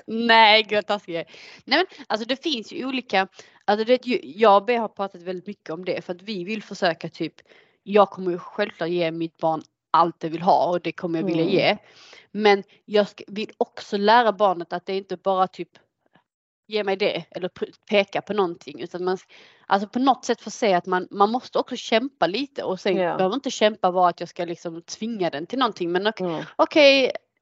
Nej, 0.06 0.62
gud 0.62 0.86
taskig. 0.86 1.14
Nej 1.14 1.26
men 1.64 1.86
alltså 2.06 2.26
det 2.28 2.42
finns 2.42 2.72
ju 2.72 2.86
olika, 2.86 3.28
alltså 3.64 3.84
det, 3.84 4.06
jag 4.22 4.56
och 4.56 4.64
B 4.64 4.76
har 4.76 4.88
pratat 4.88 5.22
väldigt 5.22 5.46
mycket 5.46 5.70
om 5.70 5.84
det 5.84 6.04
för 6.04 6.14
att 6.14 6.22
vi 6.22 6.44
vill 6.44 6.62
försöka 6.62 7.08
typ, 7.08 7.34
jag 7.82 8.10
kommer 8.10 8.30
ju 8.30 8.38
självklart 8.38 8.88
ge 8.88 9.10
mitt 9.10 9.36
barn 9.36 9.62
allt 9.90 10.20
det 10.20 10.28
vill 10.28 10.42
ha 10.42 10.66
och 10.70 10.80
det 10.80 10.92
kommer 10.92 11.18
jag 11.18 11.26
vilja 11.26 11.42
Mm. 11.42 11.54
ge. 11.54 11.76
Men 12.32 12.62
jag 12.84 13.06
vill 13.26 13.50
också 13.58 13.96
lära 13.96 14.32
barnet 14.32 14.72
att 14.72 14.86
det 14.86 14.96
inte 14.96 15.16
bara 15.16 15.46
typ 15.46 15.68
ge 16.66 16.84
mig 16.84 16.96
det 16.96 17.24
eller 17.30 17.50
peka 17.90 18.22
på 18.22 18.32
någonting 18.32 18.80
utan 18.80 19.04
man 19.04 19.18
alltså 19.66 19.88
på 19.88 19.98
något 19.98 20.24
sätt 20.24 20.40
få 20.40 20.50
se 20.50 20.74
att 20.74 20.86
man, 20.86 21.08
man 21.10 21.30
måste 21.30 21.58
också 21.58 21.76
kämpa 21.76 22.26
lite 22.26 22.62
och 22.64 22.80
sen 22.80 22.96
Ja. 22.96 23.16
behöver 23.16 23.34
inte 23.34 23.50
kämpa 23.50 23.90
vara 23.90 24.08
att 24.08 24.20
jag 24.20 24.28
ska 24.28 24.44
liksom 24.44 24.82
tvinga 24.82 25.30
den 25.30 25.46
till 25.46 25.58
någonting 25.58 25.92
men 25.92 26.06
ok- 26.06 26.20
Mm. 26.20 26.44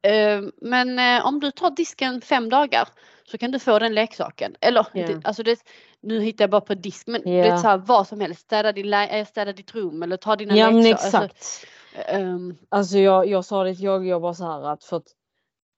Eh, 0.02 0.42
men 0.60 0.98
eh, 0.98 1.26
om 1.26 1.40
du 1.40 1.50
tar 1.50 1.70
disken 1.70 2.20
fem 2.20 2.48
dagar 2.48 2.88
så 3.24 3.38
kan 3.38 3.50
du 3.50 3.58
få 3.58 3.78
den 3.78 3.94
leksaken. 3.94 4.54
Eller 4.60 4.86
det, 4.92 5.20
alltså 5.24 5.42
det, 5.42 5.58
nu 6.00 6.20
hittar 6.20 6.42
jag 6.42 6.50
bara 6.50 6.60
på 6.60 6.74
disk 6.74 7.06
men 7.06 7.22
det 7.22 7.30
Ja. 7.30 7.44
är 7.44 7.56
så 7.56 7.68
här, 7.68 7.76
vad 7.78 8.06
som 8.08 8.20
helst. 8.20 8.40
Städa, 8.40 8.72
din, 8.72 8.92
eh, 8.94 9.26
städa 9.26 9.52
ditt 9.52 9.74
rum 9.74 10.02
eller 10.02 10.16
ta 10.16 10.36
dina 10.36 10.56
Ja 10.56 10.70
leksaker. 10.70 11.06
exakt. 11.26 11.66
Alltså, 11.96 12.12
ehm, 12.12 12.54
Alltså 12.68 12.98
jag, 12.98 13.26
jag 13.26 13.44
sa 13.44 13.64
det 13.64 13.74
till 13.74 13.84
jag, 13.84 14.06
jag 14.06 14.22
bara 14.22 14.34
så 14.34 14.44
här 14.44 14.62
att 14.72 14.84
för 14.84 14.96
att 14.96 15.06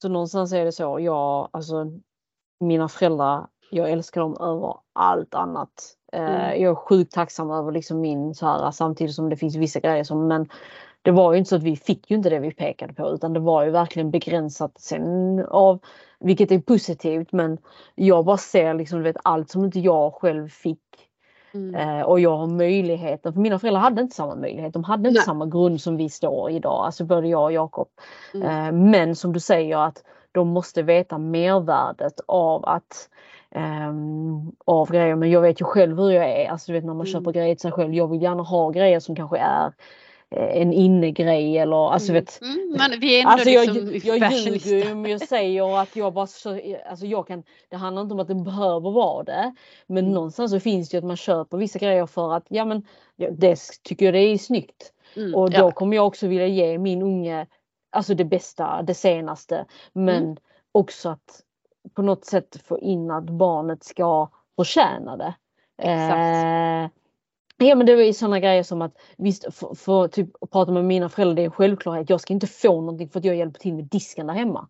så 0.02 0.08
någonstans 0.08 0.52
är 0.52 0.64
det 0.64 0.72
så, 0.72 1.00
jag, 1.00 1.48
alltså 1.52 1.86
mina 2.60 2.88
föräldrar, 2.88 3.46
jag 3.70 3.90
älskar 3.90 4.20
dem 4.20 4.36
över 4.40 4.76
allt 4.92 5.34
annat. 5.34 5.70
Mm. 6.12 6.62
Jag 6.62 6.70
är 6.70 6.74
sjukt 6.74 7.12
tacksam 7.12 7.50
över 7.50 7.72
liksom 7.72 8.00
min 8.00 8.34
så 8.34 8.46
här 8.46 8.70
samtidigt 8.70 9.14
som 9.14 9.28
det 9.30 9.36
finns 9.36 9.56
vissa 9.56 9.80
grejer 9.80 10.04
som 10.04 10.28
men 10.28 10.48
det 11.04 11.10
var 11.10 11.32
ju 11.32 11.38
inte 11.38 11.48
så 11.48 11.56
att 11.56 11.62
vi 11.62 11.76
fick 11.76 12.10
ju 12.10 12.16
inte 12.16 12.30
det 12.30 12.38
vi 12.38 12.50
pekade 12.54 12.92
på 12.94 13.10
utan 13.10 13.32
det 13.32 13.40
var 13.40 13.64
ju 13.64 13.70
verkligen 13.70 14.10
begränsat 14.10 14.72
sen 14.78 15.44
av 15.48 15.78
vilket 16.20 16.52
är 16.52 16.58
positivt 16.58 17.32
men 17.32 17.58
jag 17.94 18.24
bara 18.24 18.36
ser 18.36 18.74
liksom 18.74 18.98
du 18.98 19.04
vet 19.04 19.16
allt 19.24 19.50
som 19.50 19.64
inte 19.64 19.80
jag 19.80 20.14
själv 20.14 20.48
fick 20.48 20.78
mm. 21.54 21.74
Eh, 21.74 22.02
och 22.02 22.20
jag 22.20 22.36
har 22.36 22.46
möjligheten, 22.46 23.32
för 23.32 23.40
mina 23.40 23.58
föräldrar 23.58 23.80
hade 23.80 24.02
inte 24.02 24.16
samma 24.16 24.34
möjlighet. 24.34 24.72
De 24.72 24.84
hade 24.84 25.08
inte 25.08 25.18
Nej. 25.18 25.24
samma 25.24 25.46
grund 25.46 25.80
som 25.80 25.96
vi 25.96 26.08
står 26.08 26.50
idag, 26.50 26.84
alltså 26.86 27.04
både 27.04 27.28
jag 27.28 27.42
och 27.42 27.52
Jakob. 27.52 27.88
Mm. 28.34 28.48
Eh, 28.48 28.72
men 28.72 29.16
som 29.16 29.32
du 29.32 29.40
säger 29.40 29.76
att 29.78 30.02
de 30.32 30.48
måste 30.48 30.82
veta 30.82 31.18
mervärdet 31.18 32.20
av 32.28 32.64
att 32.64 33.08
ehm, 33.50 34.52
av 34.64 34.90
grejer. 34.90 35.14
Men 35.16 35.30
jag 35.30 35.40
vet 35.40 35.60
ju 35.60 35.64
själv 35.64 35.98
hur 35.98 36.10
jag 36.10 36.30
är, 36.30 36.50
alltså 36.50 36.72
du 36.72 36.78
vet 36.78 36.84
när 36.84 36.94
man 36.94 37.06
Mm. 37.06 37.12
köper 37.12 37.32
grejer 37.32 37.54
till 37.54 37.62
sig 37.62 37.72
själv. 37.72 37.94
Jag 37.94 38.08
vill 38.08 38.22
gärna 38.22 38.42
ha 38.42 38.70
grejer 38.70 39.00
som 39.00 39.16
kanske 39.16 39.38
är 39.38 39.72
en 40.36 40.72
innegrej 40.72 41.58
eller 41.58 41.92
alltså 41.92 42.12
Mm. 42.12 42.20
vet 42.24 42.40
Mm, 42.42 42.74
men 42.78 43.00
vi 43.00 43.14
är 43.16 43.20
ändå 43.20 43.30
Alltså 43.30 43.50
jag, 43.50 43.66
liksom 43.74 43.86
jag 43.92 44.02
ljuger 44.16 44.30
fashionista. 44.30 44.68
ju 44.68 44.92
om 44.92 45.06
jag 45.06 45.20
säger 45.28 45.78
att 45.82 45.96
jag 45.96 46.12
bara 46.12 46.26
så, 46.26 46.60
alltså 46.90 47.06
jag 47.06 47.26
kan, 47.26 47.42
det 47.68 47.76
handlar 47.76 48.02
inte 48.02 48.14
om 48.14 48.20
att 48.20 48.28
det 48.28 48.34
behöver 48.34 48.90
vara 48.90 49.22
det. 49.24 49.54
Men 49.86 49.98
Mm. 50.04 50.14
någonstans 50.14 50.50
så 50.50 50.60
finns 50.60 50.88
det 50.88 50.94
ju 50.94 50.98
att 50.98 51.04
man 51.04 51.16
köper 51.16 51.56
vissa 51.56 51.78
grejer 51.78 52.06
för 52.06 52.32
att 52.34 52.44
ja 52.48 52.64
men 52.64 52.82
det 53.38 53.58
tycker 53.82 54.04
jag 54.06 54.14
det 54.14 54.20
är 54.20 54.38
snyggt. 54.38 54.92
Mm, 55.16 55.34
Och 55.34 55.50
då 55.50 55.58
ja. 55.58 55.70
kommer 55.70 55.96
jag 55.96 56.06
också 56.06 56.26
vilja 56.26 56.46
ge 56.46 56.78
min 56.78 57.02
unge 57.02 57.46
alltså 57.92 58.14
det 58.14 58.24
bästa, 58.24 58.82
det 58.82 58.94
senaste. 58.94 59.64
Men 59.92 60.22
Mm. 60.24 60.36
också 60.72 61.08
att 61.08 61.40
på 61.94 62.02
något 62.02 62.24
sätt 62.24 62.56
få 62.64 62.78
in 62.78 63.10
att 63.10 63.24
barnet 63.30 63.84
ska 63.84 64.28
förtjäna 64.56 65.16
det. 65.16 65.34
Exakt. 65.78 66.44
Eh, 66.44 67.03
Ja 67.68 67.74
men 67.74 67.86
det 67.86 67.94
var 67.94 68.02
ju 68.02 68.12
sådana 68.12 68.40
grejer 68.40 68.62
som 68.62 68.82
att 68.82 68.98
visst 69.16 69.54
för, 69.54 69.74
för 69.74 70.08
typ 70.08 70.28
att 70.40 70.50
prata 70.50 70.72
med 70.72 70.84
mina 70.84 71.08
föräldrar 71.08 71.34
det 71.34 71.42
är 71.42 71.44
en 71.44 71.50
självklarhet. 71.50 72.10
Jag 72.10 72.20
ska 72.20 72.32
inte 72.32 72.46
få 72.46 72.80
någonting 72.80 73.08
för 73.08 73.18
att 73.18 73.24
jag 73.24 73.36
hjälper 73.36 73.60
till 73.60 73.74
med 73.74 73.84
disken 73.84 74.26
där 74.26 74.34
hemma. 74.34 74.68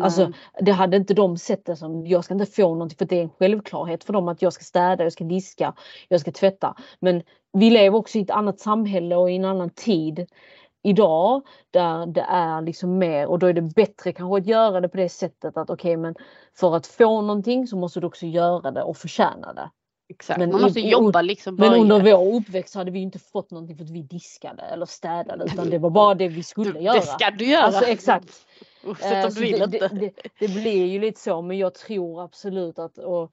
Alltså 0.00 0.22
Nej. 0.22 0.32
det 0.60 0.72
hade 0.72 0.96
inte 0.96 1.14
de 1.14 1.36
sett 1.38 1.64
det 1.64 1.76
som 1.76 2.06
jag 2.06 2.24
ska 2.24 2.34
inte 2.34 2.46
få 2.46 2.74
någonting 2.74 2.98
för 2.98 3.04
det 3.04 3.18
är 3.18 3.22
en 3.22 3.30
självklarhet 3.30 4.04
för 4.04 4.12
dem 4.12 4.28
att 4.28 4.42
jag 4.42 4.52
ska 4.52 4.64
städa, 4.64 5.04
jag 5.04 5.12
ska 5.12 5.24
diska, 5.24 5.74
jag 6.08 6.20
ska 6.20 6.32
tvätta. 6.32 6.76
Men 7.00 7.22
vi 7.52 7.70
lever 7.70 7.98
också 7.98 8.18
i 8.18 8.22
ett 8.22 8.30
annat 8.30 8.60
samhälle 8.60 9.16
och 9.16 9.30
i 9.30 9.36
en 9.36 9.44
annan 9.44 9.70
tid 9.70 10.26
idag 10.82 11.42
där 11.70 12.06
det 12.06 12.26
är 12.28 12.62
liksom 12.62 12.98
mer 12.98 13.26
och 13.26 13.38
då 13.38 13.46
är 13.46 13.52
det 13.52 13.62
bättre 13.62 14.12
kanske 14.12 14.38
att 14.40 14.46
göra 14.46 14.80
det 14.80 14.88
på 14.88 14.96
det 14.96 15.08
sättet 15.08 15.56
att 15.56 15.70
okej 15.70 15.96
men 15.96 16.14
för 16.54 16.76
att 16.76 16.86
få 16.86 17.20
någonting 17.20 17.66
så 17.66 17.76
måste 17.76 18.00
du 18.00 18.06
också 18.06 18.26
göra 18.26 18.70
det 18.70 18.82
och 18.82 18.96
förtjäna 18.96 19.52
det. 19.52 19.70
Exakt. 20.10 20.38
men 20.38 20.50
Man 20.52 20.60
måste 20.60 20.80
i- 20.80 20.90
jobba 20.90 21.22
liksom 21.22 21.54
Men 21.54 21.72
under 21.72 22.00
vår 22.00 22.34
uppväxt 22.36 22.74
hade 22.74 22.90
vi 22.90 22.98
inte 22.98 23.18
fått 23.18 23.50
någonting 23.50 23.76
för 23.76 23.84
att 23.84 23.90
vi 23.90 24.02
diskade 24.02 24.62
eller 24.62 24.86
städade 24.86 25.44
utan 25.44 25.70
det 25.70 25.78
var 25.78 25.90
bara 25.90 26.14
det 26.14 26.28
vi 26.28 26.42
skulle 26.42 26.72
Du- 26.72 26.80
göra. 26.80 26.94
Det 26.96 27.02
ska 27.06 27.30
du 27.30 27.44
göra. 27.44 27.62
Alltså 27.64 27.84
exakt. 27.84 28.46
Oavsett 28.84 29.24
om 29.24 29.30
så 29.30 29.40
du 29.40 29.46
vill 29.46 29.58
det, 29.58 29.64
inte. 29.64 29.78
det, 29.88 29.98
det, 29.98 30.12
det 30.38 30.48
blir 30.48 30.86
ju 30.86 31.00
lite 31.00 31.20
så 31.20 31.42
men 31.42 31.58
jag 31.58 31.74
tror 31.74 32.22
absolut 32.24 32.78
att 32.78 32.98
och, 32.98 33.32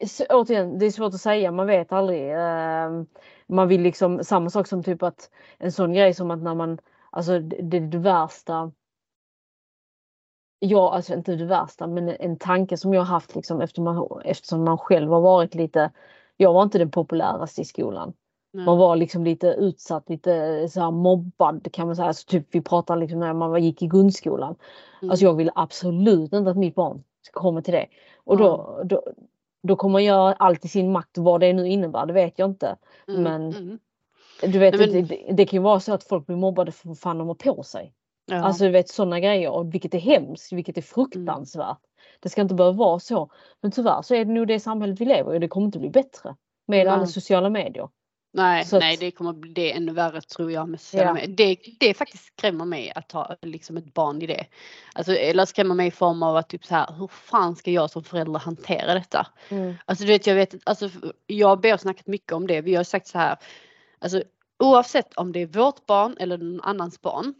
eh, 0.00 0.06
så, 0.06 0.24
återigen 0.30 0.78
det 0.78 0.86
är 0.86 0.90
svårt 0.90 1.14
att 1.14 1.20
säga 1.20 1.52
man 1.52 1.66
vet 1.66 1.92
aldrig. 1.92 2.32
Eh, 2.32 3.02
man 3.46 3.68
vill 3.68 3.80
liksom 3.82 4.24
samma 4.24 4.50
sak 4.50 4.66
som 4.66 4.82
typ 4.82 5.02
att 5.02 5.30
en 5.58 5.72
sån 5.72 5.92
grej 5.92 6.14
som 6.14 6.30
att 6.30 6.42
när 6.42 6.54
man 6.54 6.78
alltså 7.10 7.38
det, 7.40 7.80
det 7.80 7.98
värsta. 7.98 8.72
Ja 10.58 10.94
alltså 10.94 11.14
inte 11.14 11.36
det 11.36 11.44
värsta 11.44 11.86
men 11.86 12.08
en 12.08 12.36
tanke 12.38 12.76
som 12.76 12.94
jag 12.94 13.00
har 13.00 13.06
haft 13.06 13.34
liksom 13.34 13.60
eftersom 13.60 13.84
man, 13.84 14.20
eftersom 14.24 14.64
man 14.64 14.78
själv 14.78 15.10
har 15.10 15.20
varit 15.20 15.54
lite 15.54 15.90
jag 16.36 16.52
var 16.52 16.62
inte 16.62 16.78
den 16.78 16.90
populäraste 16.90 17.60
i 17.60 17.64
skolan. 17.64 18.12
Nej. 18.52 18.64
Man 18.66 18.78
var 18.78 18.96
liksom 18.96 19.24
lite 19.24 19.46
utsatt, 19.46 20.08
lite 20.08 20.68
så 20.68 20.80
här 20.80 20.90
mobbad 20.90 21.72
kan 21.72 21.86
man 21.86 21.96
säga. 21.96 22.08
Alltså 22.08 22.26
typ 22.26 22.46
vi 22.50 22.60
pratar 22.60 22.96
liksom 22.96 23.20
när 23.20 23.32
man 23.34 23.64
gick 23.64 23.82
i 23.82 23.86
grundskolan. 23.86 24.54
Mm. 25.02 25.10
Alltså 25.10 25.24
jag 25.24 25.34
vill 25.34 25.50
absolut 25.54 26.32
inte 26.32 26.50
att 26.50 26.56
mitt 26.56 26.74
barn 26.74 27.02
ska 27.22 27.40
komma 27.40 27.62
till 27.62 27.74
det. 27.74 27.86
Och 28.24 28.36
då, 28.36 28.80
då, 28.84 29.02
då 29.62 29.76
kommer 29.76 29.92
man 29.92 30.04
göra 30.04 30.32
allt 30.32 30.64
i 30.64 30.68
sin 30.68 30.92
makt, 30.92 31.18
vad 31.18 31.40
det 31.40 31.52
nu 31.52 31.68
innebär, 31.68 32.06
det 32.06 32.12
vet 32.12 32.38
jag 32.38 32.50
inte. 32.50 32.76
Mm, 33.08 33.22
men- 33.22 33.52
mm. 33.52 33.78
Du 34.40 34.58
vet, 34.58 34.78
Nej, 34.78 34.92
men- 34.92 35.06
det, 35.06 35.16
det, 35.16 35.32
det 35.32 35.46
kan 35.46 35.56
ju 35.56 35.62
vara 35.62 35.80
så 35.80 35.92
att 35.92 36.04
folk 36.04 36.26
blir 36.26 36.36
mobbade 36.36 36.72
för 36.72 36.88
vad 36.88 36.98
fan 36.98 37.18
de 37.18 37.28
har 37.28 37.34
på 37.34 37.62
sig. 37.62 37.92
Ja. 38.26 38.36
Alltså 38.44 38.64
du 38.64 38.70
vet 38.70 38.88
sådana 38.88 39.20
grejer, 39.20 39.50
och 39.50 39.74
vilket 39.74 39.94
är 39.94 39.98
hemskt, 39.98 40.52
vilket 40.52 40.78
är 40.78 40.82
fruktansvärt. 40.82 41.78
Det 42.20 42.28
ska 42.28 42.40
inte 42.42 42.54
behöva 42.54 42.76
vara 42.76 42.98
så. 42.98 43.30
Men 43.62 43.70
tyvärr 43.72 44.02
så 44.02 44.14
är 44.14 44.24
det 44.24 44.32
nog 44.32 44.46
det 44.48 44.60
samhället 44.60 45.00
vi 45.00 45.04
lever 45.04 45.32
i 45.34 45.36
och 45.36 45.40
det 45.40 45.48
kommer 45.48 45.66
inte 45.66 45.78
bli 45.78 45.90
bättre. 45.90 46.36
Med 46.68 46.86
alla 46.88 46.96
Nej. 46.96 47.06
sociala 47.06 47.50
medier. 47.50 47.88
nej, 48.32 48.64
så 48.64 48.76
att- 48.76 48.80
nej, 48.80 48.96
det 48.96 49.10
kommer 49.10 49.32
bli 49.32 49.52
det 49.52 49.72
ännu 49.72 49.92
värre 49.92 50.20
tror 50.20 50.52
jag. 50.52 50.68
Med 50.68 50.80
sociala 50.80 51.08
Ja. 51.08 51.14
medier. 51.14 51.36
det, 51.36 51.58
det 51.80 51.94
faktiskt 51.94 52.24
skrämmer 52.24 52.64
mig 52.64 52.92
att 52.94 53.12
ha 53.12 53.36
liksom 53.42 53.76
ett 53.76 53.94
barn 53.94 54.22
i 54.22 54.26
det. 54.26 54.46
Alltså, 54.94 55.12
eller 55.12 55.44
skrämmer 55.44 55.74
mig 55.74 55.86
i 55.86 55.90
form 55.90 56.22
av 56.22 56.36
att 56.36 56.48
typ 56.48 56.64
så 56.64 56.74
här, 56.74 56.94
hur 56.98 57.06
fan 57.06 57.56
ska 57.56 57.70
jag 57.70 57.90
som 57.90 58.04
förälder 58.04 58.38
hantera 58.40 58.94
detta? 58.94 59.26
Alltså 59.84 60.04
du 60.04 60.12
vet, 60.12 60.26
jag 60.26 60.34
vet, 60.34 60.54
alltså 60.64 60.90
jag 61.26 61.52
och 61.52 61.60
B 61.60 61.70
har 61.70 61.78
snackat 61.78 62.06
mycket 62.06 62.32
om 62.32 62.46
det. 62.46 62.60
Vi 62.60 62.74
har 62.74 62.84
sagt 62.84 63.06
så 63.06 63.18
här, 63.18 63.36
alltså 63.98 64.22
oavsett 64.58 65.14
om 65.14 65.32
det 65.32 65.40
är 65.42 65.46
vårt 65.46 65.86
barn 65.86 66.16
eller 66.20 66.38
någon 66.38 66.60
annans 66.60 67.00
barn 67.00 67.34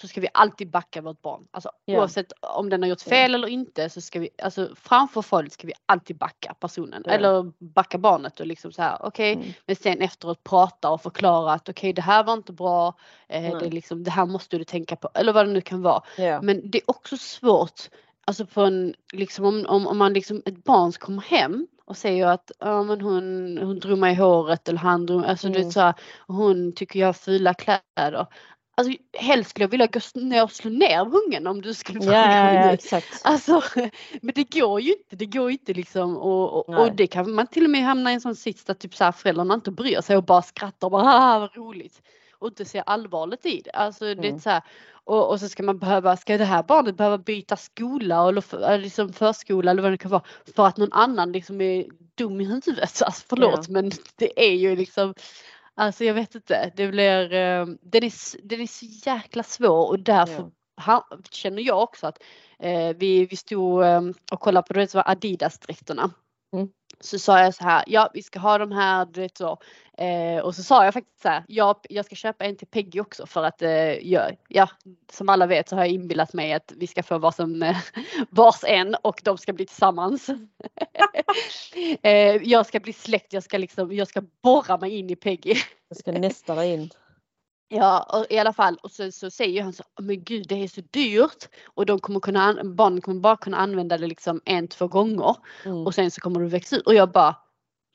så 0.00 0.08
ska 0.08 0.20
vi 0.20 0.28
alltid 0.34 0.70
backa 0.70 1.00
vårt 1.02 1.22
barn. 1.22 1.46
Alltså 1.50 1.70
Ja. 1.84 1.98
oavsett 1.98 2.32
om 2.40 2.68
den 2.68 2.82
har 2.82 2.88
gjort 2.88 3.00
fel 3.00 3.34
eller 3.34 3.48
inte 3.48 3.90
så 3.90 4.00
ska 4.00 4.20
vi, 4.20 4.28
alltså 4.42 4.68
framför 4.76 5.22
folk 5.22 5.52
ska 5.52 5.66
vi 5.66 5.72
alltid 5.86 6.16
backa 6.18 6.54
personen 6.60 7.02
Ja. 7.06 7.12
eller 7.12 7.52
backa 7.58 7.98
barnet 7.98 8.40
och 8.40 8.46
liksom 8.46 8.72
så 8.72 8.82
här 8.82 8.96
okej 9.00 9.32
Mm. 9.34 9.48
men 9.66 9.76
sen 9.76 10.00
efteråt 10.00 10.44
prata 10.44 10.90
och 10.90 11.02
förklara 11.02 11.52
att 11.52 11.68
okej 11.68 11.92
det 11.92 12.02
här 12.02 12.24
var 12.24 12.32
inte 12.32 12.52
bra, 12.52 12.94
eh, 13.28 13.42
det, 13.42 13.48
är 13.48 13.60
Nej. 13.60 13.70
liksom, 13.70 14.04
det 14.04 14.10
här 14.10 14.26
måste 14.26 14.58
du 14.58 14.64
tänka 14.64 14.96
på 14.96 15.10
eller 15.14 15.32
vad 15.32 15.46
det 15.46 15.52
nu 15.52 15.60
kan 15.60 15.82
vara. 15.82 16.02
Men 16.42 16.70
det 16.70 16.78
är 16.78 16.90
också 16.90 17.16
svårt, 17.16 17.80
alltså 18.26 18.46
på 18.46 18.60
en, 18.62 18.94
liksom 19.12 19.44
om, 19.44 19.66
om, 19.68 19.86
om 19.86 19.98
man 19.98 20.12
liksom, 20.12 20.42
ett 20.46 20.64
barn 20.64 20.92
kommer 20.92 21.22
hem 21.22 21.66
och 21.84 21.96
säger 21.96 22.26
att 22.26 22.50
ja, 22.58 22.82
men 22.82 23.00
hon, 23.00 23.58
hon 23.62 23.78
drog 23.78 23.98
mig 23.98 24.12
i 24.12 24.16
håret 24.16 24.68
eller 24.68 24.78
han 24.78 25.06
drog, 25.06 25.24
alltså 25.24 25.46
du 25.48 25.54
Mm. 25.54 25.64
vet 25.66 25.72
så 25.72 25.80
här, 25.80 25.94
hon 26.26 26.72
tycker 26.74 27.00
jag 27.00 27.08
har 27.08 27.12
fula 27.12 27.54
kläder. 27.54 28.26
Alltså 28.78 28.92
helst 29.12 29.50
skulle 29.50 29.64
jag 29.64 29.70
vilja 29.70 29.86
gå 29.86 30.00
ner 30.14 30.42
och 30.42 30.52
slå 30.52 30.70
ner 30.70 31.14
ungen 31.16 31.46
om 31.46 31.62
du 31.62 31.74
skulle 31.74 31.98
Ja, 31.98 32.04
fråga 32.04 32.36
ja, 32.36 32.44
mig 32.44 32.54
ja, 32.54 32.72
exakt. 32.72 33.20
Alltså, 33.24 33.62
men 34.22 34.32
det 34.34 34.58
går 34.60 34.80
ju 34.80 34.92
inte, 34.92 35.16
det 35.16 35.26
går 35.26 35.50
ju 35.50 35.52
inte 35.52 35.74
liksom 35.74 36.16
och, 36.16 36.68
och, 36.68 36.78
och 36.78 36.92
det 36.92 37.06
kan 37.06 37.34
man 37.34 37.46
till 37.46 37.64
och 37.64 37.70
med 37.70 37.84
hamna 37.84 38.10
i 38.10 38.14
en 38.14 38.20
sån 38.20 38.36
sits 38.36 38.64
där 38.64 38.74
typ 38.74 38.94
så 38.94 39.04
här 39.04 39.12
föräldrarna 39.12 39.54
inte 39.54 39.70
bryr 39.70 40.00
sig 40.00 40.16
och 40.16 40.24
bara 40.24 40.42
skrattar 40.42 40.86
och 40.86 40.90
bara 40.90 41.14
ah, 41.14 41.38
vad 41.38 41.56
roligt 41.56 42.02
och 42.38 42.48
inte 42.48 42.64
ser 42.64 42.82
allvaret 42.86 43.46
i 43.46 43.60
det. 43.64 43.70
Alltså 43.70 44.04
det 44.04 44.10
är 44.10 44.28
Mm. 44.28 44.40
så 44.40 44.50
här, 44.50 44.62
och, 45.04 45.30
och 45.30 45.40
så 45.40 45.48
ska 45.48 45.62
man 45.62 45.78
behöva, 45.78 46.16
ska 46.16 46.38
det 46.38 46.44
här 46.44 46.62
barnet 46.62 46.96
behöva 46.96 47.18
byta 47.18 47.56
skola 47.56 48.28
eller, 48.28 48.40
för, 48.40 48.58
eller 48.60 48.78
liksom 48.78 49.12
förskola 49.12 49.70
eller 49.70 49.82
vad 49.82 49.92
det 49.92 49.98
kan 49.98 50.10
vara 50.10 50.22
för 50.56 50.66
att 50.66 50.76
någon 50.76 50.92
annan 50.92 51.32
liksom 51.32 51.60
är 51.60 51.86
dum 52.14 52.40
i 52.40 52.44
huvudet. 52.44 53.02
Alltså 53.02 53.22
förlåt 53.28 53.68
men 53.68 53.90
det 54.16 54.46
är 54.50 54.54
ju 54.54 54.76
liksom 54.76 55.14
Alltså 55.78 56.04
jag 56.04 56.14
vet 56.14 56.34
inte, 56.34 56.72
det 56.76 56.88
blir, 56.88 57.32
eh, 57.32 57.66
den, 57.66 58.04
är, 58.04 58.46
den 58.48 58.60
är 58.60 58.66
så 58.66 58.86
jäkla 59.10 59.42
svår 59.42 59.88
och 59.88 59.98
därför 59.98 60.50
ha, 60.86 61.08
känner 61.30 61.62
jag 61.62 61.82
också 61.82 62.06
att 62.06 62.22
eh, 62.58 62.96
vi, 62.96 63.26
vi 63.26 63.36
stod 63.36 63.84
eh, 63.84 64.00
och 64.32 64.40
kollade 64.40 64.66
på 64.66 64.72
det 64.72 64.88
som 64.88 64.98
var 64.98 65.12
Adidas-dräkterna. 65.12 66.10
Mm 66.52 66.68
så 67.00 67.18
sa 67.18 67.40
jag 67.40 67.54
så 67.54 67.64
här, 67.64 67.84
ja 67.86 68.10
vi 68.14 68.22
ska 68.22 68.38
ha 68.38 68.58
de 68.58 68.72
här, 68.72 69.06
du 69.12 69.20
vet 69.20 69.38
så. 69.38 69.58
Eh, 69.98 70.38
och 70.38 70.54
så 70.54 70.62
sa 70.62 70.84
jag 70.84 70.94
faktiskt 70.94 71.22
så 71.22 71.28
här, 71.28 71.44
ja, 71.48 71.80
jag 71.88 72.04
ska 72.04 72.14
köpa 72.14 72.44
en 72.44 72.56
till 72.56 72.66
Peggy 72.66 73.00
också 73.00 73.26
för 73.26 73.44
att 73.44 73.62
eh, 73.62 73.92
ja, 73.92 74.30
ja, 74.48 74.68
som 75.12 75.28
alla 75.28 75.46
vet 75.46 75.68
så 75.68 75.76
har 75.76 75.82
jag 75.82 75.92
inbillat 75.92 76.32
mig 76.32 76.52
att 76.52 76.72
vi 76.76 76.86
ska 76.86 77.02
få 77.02 77.18
varsin, 77.18 77.62
eh, 77.62 77.76
vars 78.30 78.64
en 78.64 78.94
och 79.02 79.20
de 79.24 79.38
ska 79.38 79.52
bli 79.52 79.66
tillsammans. 79.66 80.28
eh, 82.02 82.36
jag 82.36 82.66
ska 82.66 82.80
bli 82.80 82.92
släkt, 82.92 83.32
jag 83.32 83.42
ska 83.42 83.58
liksom, 83.58 83.92
jag 83.92 84.08
ska 84.08 84.22
borra 84.42 84.76
mig 84.76 84.98
in 84.98 85.10
i 85.10 85.16
Peggy. 85.16 85.54
Jag 85.88 85.98
ska 85.98 86.12
nästa 86.12 86.54
dig 86.54 86.72
in. 86.72 86.90
Ja, 87.68 88.02
och 88.18 88.26
i 88.30 88.38
alla 88.38 88.52
fall 88.52 88.76
och 88.82 88.90
så, 88.90 89.12
så 89.12 89.30
säger 89.30 89.62
han 89.62 89.72
så, 89.72 89.84
men 90.00 90.24
gud 90.24 90.46
det 90.48 90.62
är 90.64 90.68
så 90.68 90.80
dyrt 90.90 91.48
och 91.66 91.86
de 91.86 91.98
kommer 91.98 92.20
kunna, 92.20 92.64
barnen 92.64 93.00
kommer 93.00 93.20
bara 93.20 93.36
kunna 93.36 93.56
använda 93.56 93.98
det 93.98 94.06
liksom 94.06 94.40
en, 94.44 94.68
två 94.68 94.88
gånger 94.88 95.36
Mm. 95.64 95.86
och 95.86 95.94
sen 95.94 96.10
så 96.10 96.20
kommer 96.20 96.40
du 96.40 96.46
växa 96.46 96.76
ut 96.76 96.86
och 96.86 96.94
jag 96.94 97.10
bara 97.12 97.36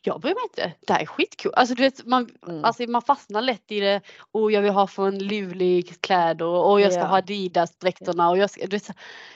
jag 0.06 0.22
bryr 0.22 0.34
mig 0.34 0.44
inte, 0.44 0.74
det 0.88 0.94
här 0.94 1.02
är 1.02 1.06
skitkul. 1.06 1.52
Alltså, 1.56 1.76
du 1.76 1.84
vet, 1.84 2.06
man, 2.06 2.30
Mm. 2.48 2.66
alltså 2.66 2.84
man 2.84 3.02
fastnar 3.02 3.42
lätt 3.42 3.72
i 3.72 3.80
det 3.80 4.02
och 4.32 4.52
jag 4.52 4.62
vill 4.62 4.72
ha 4.72 4.88
från 4.88 5.18
Livlig 5.18 6.02
kläder 6.02 6.46
och 6.46 6.82
jag 6.82 6.92
ska 6.94 7.02
Ja. 7.02 7.08
ha 7.08 7.18
Adidas 7.18 7.76
dräkterna 7.78 8.30
och 8.30 8.38
jag 8.38 8.50
ska, 8.50 8.62
du 8.62 8.70
vet, 8.76 8.84
så- 8.86 8.94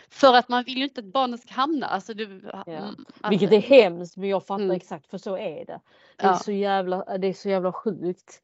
för 0.10 0.34
att 0.34 0.50
man 0.50 0.64
vill 0.64 0.78
ju 0.78 0.84
inte 0.84 1.00
att 1.00 1.06
barnen 1.14 1.38
ska 1.38 1.54
hamna. 1.54 1.88
Alltså, 1.88 2.14
du, 2.14 2.24
mm, 2.26 2.42
alltså, 2.46 2.96
Vilket 3.30 3.52
är 3.52 3.60
hemskt 3.62 4.18
men 4.18 4.30
jag 4.30 4.46
fattar 4.46 4.64
Mm. 4.64 4.76
exakt 4.78 5.08
för 5.10 5.18
så 5.18 5.38
är 5.38 5.66
det. 5.66 5.80
Det 6.18 6.24
är, 6.26 6.28
ja. 6.28 6.36
så, 6.38 6.52
jävla, 6.52 7.18
det 7.18 7.28
är 7.28 7.34
så 7.34 7.50
jävla 7.50 7.74
sjukt. 7.74 8.42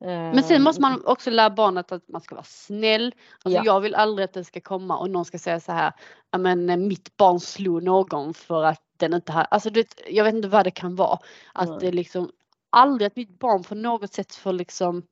Men 0.00 0.42
sen 0.42 0.62
måste 0.62 0.82
man 0.82 1.04
också 1.06 1.30
lära 1.30 1.50
barnet 1.50 1.92
att 1.92 2.08
man 2.08 2.20
ska 2.20 2.34
vara 2.34 2.44
snäll. 2.44 3.14
Alltså 3.44 3.58
Ja. 3.58 3.64
Jag 3.64 3.80
vill 3.80 3.94
aldrig 3.94 4.24
att 4.24 4.32
det 4.32 4.44
ska 4.44 4.60
komma 4.60 4.98
och 4.98 5.10
någon 5.10 5.24
ska 5.24 5.38
säga 5.38 5.60
så 5.60 5.72
här, 5.72 5.92
"Ja, 6.30 6.38
men 6.38 6.70
eh, 6.70 6.76
mitt 6.76 7.16
barn 7.16 7.40
slog 7.40 7.82
någon 7.82 8.34
för 8.34 8.64
att 8.64 8.82
den 8.96 9.14
inte 9.14 9.32
har, 9.32 9.42
alltså 9.50 9.70
det, 9.70 9.94
jag 10.10 10.24
vet 10.24 10.34
inte 10.34 10.48
vad 10.48 10.66
det 10.66 10.70
kan 10.70 10.96
vara. 10.96 11.18
Att 11.54 11.68
Nej. 11.68 11.78
det 11.80 11.92
liksom, 11.92 12.30
aldrig 12.70 13.06
att 13.06 13.16
mitt 13.16 13.38
barn 13.38 13.62
på 13.64 13.74
något 13.74 14.14
sätt 14.14 14.34
får 14.34 14.52
liksom 14.52 15.02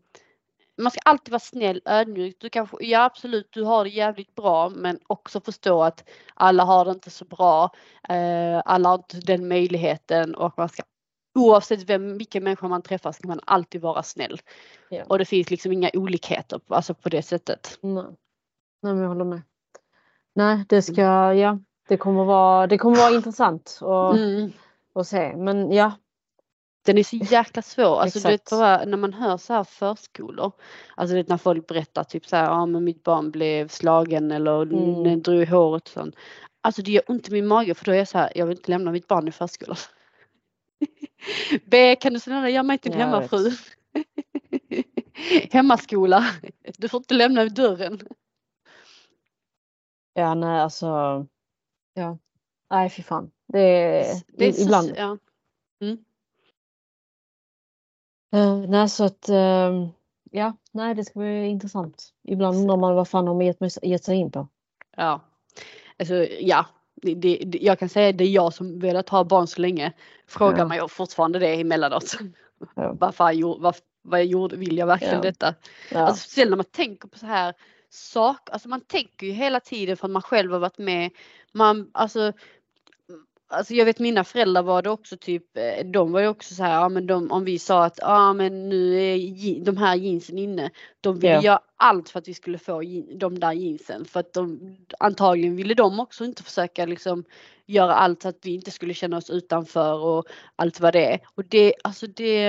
man 0.82 0.90
ska 0.90 1.00
alltid 1.04 1.32
vara 1.32 1.40
snäll, 1.40 1.82
ödmjuk. 1.84 2.36
Du 2.40 2.48
kanske, 2.50 2.76
ja 2.80 3.04
absolut, 3.04 3.48
du 3.52 3.62
har 3.64 3.84
det 3.84 3.90
jävligt 3.90 4.34
bra 4.34 4.68
men 4.68 4.98
också 5.06 5.40
förstå 5.40 5.82
att 5.82 6.08
alla 6.34 6.64
har 6.64 6.84
det 6.84 6.90
inte 6.90 7.10
så 7.10 7.24
bra. 7.24 7.70
Eh, 8.08 8.62
alla 8.64 8.88
har 8.88 8.94
inte 8.96 9.20
den 9.20 9.48
möjligheten 9.48 10.34
och 10.34 10.54
man 10.58 10.68
ska 10.68 10.82
oavsett 11.36 11.82
vem, 11.82 12.18
vilken 12.18 12.44
människa 12.44 12.68
man 12.68 12.82
träffar 12.82 13.12
ska 13.12 13.28
man 13.28 13.40
alltid 13.44 13.80
vara 13.80 14.02
snäll. 14.02 14.40
Ja. 14.88 15.04
Och 15.08 15.18
det 15.18 15.24
finns 15.24 15.50
liksom 15.50 15.72
inga 15.72 15.90
olikheter 15.94 16.60
alltså 16.68 16.94
på 16.94 17.08
det 17.08 17.22
sättet. 17.22 17.78
Nej. 17.80 18.04
Nej 18.82 18.94
men 18.94 18.98
jag 18.98 19.08
håller 19.08 19.24
med. 19.24 19.42
Nej 20.34 20.64
det 20.68 20.82
ska, 20.82 21.02
ja. 21.34 21.58
Det 21.88 21.96
kommer 21.96 22.24
vara, 22.24 22.66
det 22.66 22.78
kommer 22.78 22.96
vara 22.96 23.14
intressant 23.14 23.78
att, 23.82 24.16
Mm. 24.16 24.52
att 24.94 25.06
se. 25.08 25.36
Men 25.36 25.72
ja. 25.72 25.92
Den 26.86 26.98
är 26.98 27.02
så 27.02 27.16
jäkla 27.16 27.62
svår. 27.62 28.00
Alltså 28.00 28.18
du 28.18 28.28
vet 28.28 28.50
bara, 28.50 28.84
när 28.84 28.96
man 28.96 29.12
hör 29.12 29.36
så 29.36 29.52
här 29.52 29.64
förskolor. 29.64 30.52
Alltså 30.94 31.16
vet 31.16 31.28
när 31.28 31.36
folk 31.36 31.66
berättar 31.66 32.04
typ 32.04 32.26
så 32.26 32.36
här, 32.36 32.44
ja 32.44 32.66
men 32.66 32.84
mitt 32.84 33.02
barn 33.02 33.30
blev 33.30 33.68
slagen 33.68 34.30
eller 34.32 34.62
Mm. 34.62 34.94
mm. 34.94 35.22
drog 35.22 35.42
i 35.42 35.44
håret 35.44 35.82
och 35.82 35.88
sånt. 35.88 36.14
Alltså 36.60 36.82
det 36.82 36.90
gör 36.92 37.02
ont 37.06 37.28
i 37.28 37.32
min 37.32 37.46
mage 37.46 37.74
för 37.74 37.84
då 37.84 37.92
är 37.92 37.96
jag 37.96 38.08
så 38.08 38.18
här, 38.18 38.32
jag 38.34 38.46
vill 38.46 38.56
inte 38.56 38.70
lämna 38.70 38.90
mitt 38.90 39.06
barn 39.08 39.28
i 39.28 39.32
förskolan. 39.32 39.76
B, 41.66 41.96
kan 41.96 42.12
du 42.12 42.20
snälla 42.20 42.50
göra 42.50 42.62
mig 42.62 42.78
till 42.78 42.92
Ja, 42.92 42.98
jag 42.98 43.06
hemmafru? 43.06 43.50
Hemmaskola. 45.52 46.24
Du 46.78 46.88
får 46.88 46.98
inte 46.98 47.14
lämna 47.14 47.44
dörren. 47.44 48.00
Ja 50.14 50.34
nej 50.34 50.60
alltså. 50.60 50.86
Ja. 51.94 52.18
Nej 52.70 52.90
fy 52.90 53.02
fan. 53.02 53.30
Det 53.48 53.60
är, 53.60 54.22
Det 54.26 54.44
är 54.44 54.48
i- 54.48 54.52
så- 54.52 54.62
ibland. 54.62 54.92
Ja. 54.96 55.18
Eh, 58.34 58.56
nej 58.68 58.88
så 58.88 59.04
att 59.04 59.28
eh, 59.28 59.88
ja, 60.30 60.56
nej 60.72 60.94
det 60.94 61.04
ska 61.04 61.18
bli 61.18 61.46
intressant. 61.46 62.14
Ibland 62.22 62.56
undrar 62.56 62.76
man 62.76 62.94
vad 62.94 63.08
fan 63.08 63.24
de 63.24 63.36
har 63.36 63.42
gett, 63.42 63.84
gett 63.84 64.04
sig 64.04 64.16
in 64.16 64.30
på. 64.30 64.48
Ja, 64.96 65.20
alltså 65.98 66.14
ja. 66.24 66.66
Det, 67.14 67.36
det, 67.44 67.58
jag 67.62 67.78
kan 67.78 67.88
säga 67.88 68.12
det 68.12 68.24
är 68.24 68.28
jag 68.28 68.52
som 68.54 68.78
velat 68.78 69.08
ha 69.08 69.24
barn 69.24 69.46
så 69.46 69.60
länge. 69.60 69.92
Frågar 70.26 70.58
Ja. 70.58 70.64
mig 70.64 70.88
fortfarande 70.88 71.38
det 71.38 71.60
emellanåt. 71.60 72.16
Ja. 72.74 72.96
Varför 73.00 73.24
jag, 73.24 73.34
gjorde- 73.34 73.60
varf- 73.68 73.82
vad 74.02 74.20
jag 74.20 74.26
gjorde, 74.26 74.56
vill 74.56 74.78
jag 74.78 74.86
verkligen 74.86 75.14
Ja. 75.14 75.20
detta? 75.20 75.54
Ja. 75.92 75.98
Alltså 76.00 76.22
speciellt 76.28 76.50
när 76.50 76.56
man 76.56 76.64
tänker 76.64 77.08
på 77.08 77.18
så 77.18 77.26
här 77.26 77.54
saker, 77.90 78.52
alltså 78.52 78.68
man 78.68 78.80
tänker 78.80 79.26
ju 79.26 79.32
hela 79.32 79.60
tiden 79.60 79.96
för 79.96 80.06
att 80.06 80.12
man 80.12 80.22
själv 80.22 80.52
har 80.52 80.58
varit 80.58 80.78
med. 80.78 81.10
Man, 81.52 81.90
alltså, 81.94 82.32
alltså 83.48 83.74
jag 83.74 83.84
vet 83.84 83.98
mina 83.98 84.24
föräldrar 84.24 84.62
var 84.62 84.82
det 84.82 84.90
också 84.90 85.16
typ, 85.16 85.56
eh, 85.56 85.86
de 85.86 86.12
var 86.12 86.20
ju 86.20 86.28
också 86.28 86.54
så 86.54 86.62
här, 86.62 86.74
ja 86.74 86.88
men 86.88 87.06
de, 87.06 87.30
om 87.32 87.44
vi 87.44 87.58
sa 87.58 87.84
att 87.84 87.98
ja 88.02 88.32
men 88.32 88.68
nu 88.68 88.94
är 89.02 89.64
de 89.64 89.76
här 89.76 89.96
jeansen 89.96 90.38
inne. 90.38 90.70
De 91.00 91.18
ville 91.18 91.34
Ja. 91.34 91.42
göra 91.42 91.60
allt 91.76 92.08
för 92.08 92.18
att 92.18 92.28
vi 92.28 92.34
skulle 92.34 92.58
få 92.58 92.82
de 93.14 93.38
där 93.38 93.52
jeansen 93.52 94.04
för 94.04 94.20
att 94.20 94.32
de 94.32 94.76
antagligen 94.98 95.56
ville 95.56 95.74
de 95.74 96.00
också 96.00 96.24
inte 96.24 96.42
försöka 96.42 96.86
liksom 96.86 97.24
göra 97.66 97.94
allt 97.94 98.22
så 98.22 98.28
att 98.28 98.38
vi 98.42 98.54
inte 98.54 98.70
skulle 98.70 98.94
känna 98.94 99.16
oss 99.16 99.30
utanför 99.30 99.94
och 100.04 100.24
allt 100.56 100.80
vad 100.80 100.92
det 100.92 101.12
är. 101.12 101.20
Och 101.34 101.44
det, 101.44 101.74
alltså 101.84 102.06
det, 102.06 102.42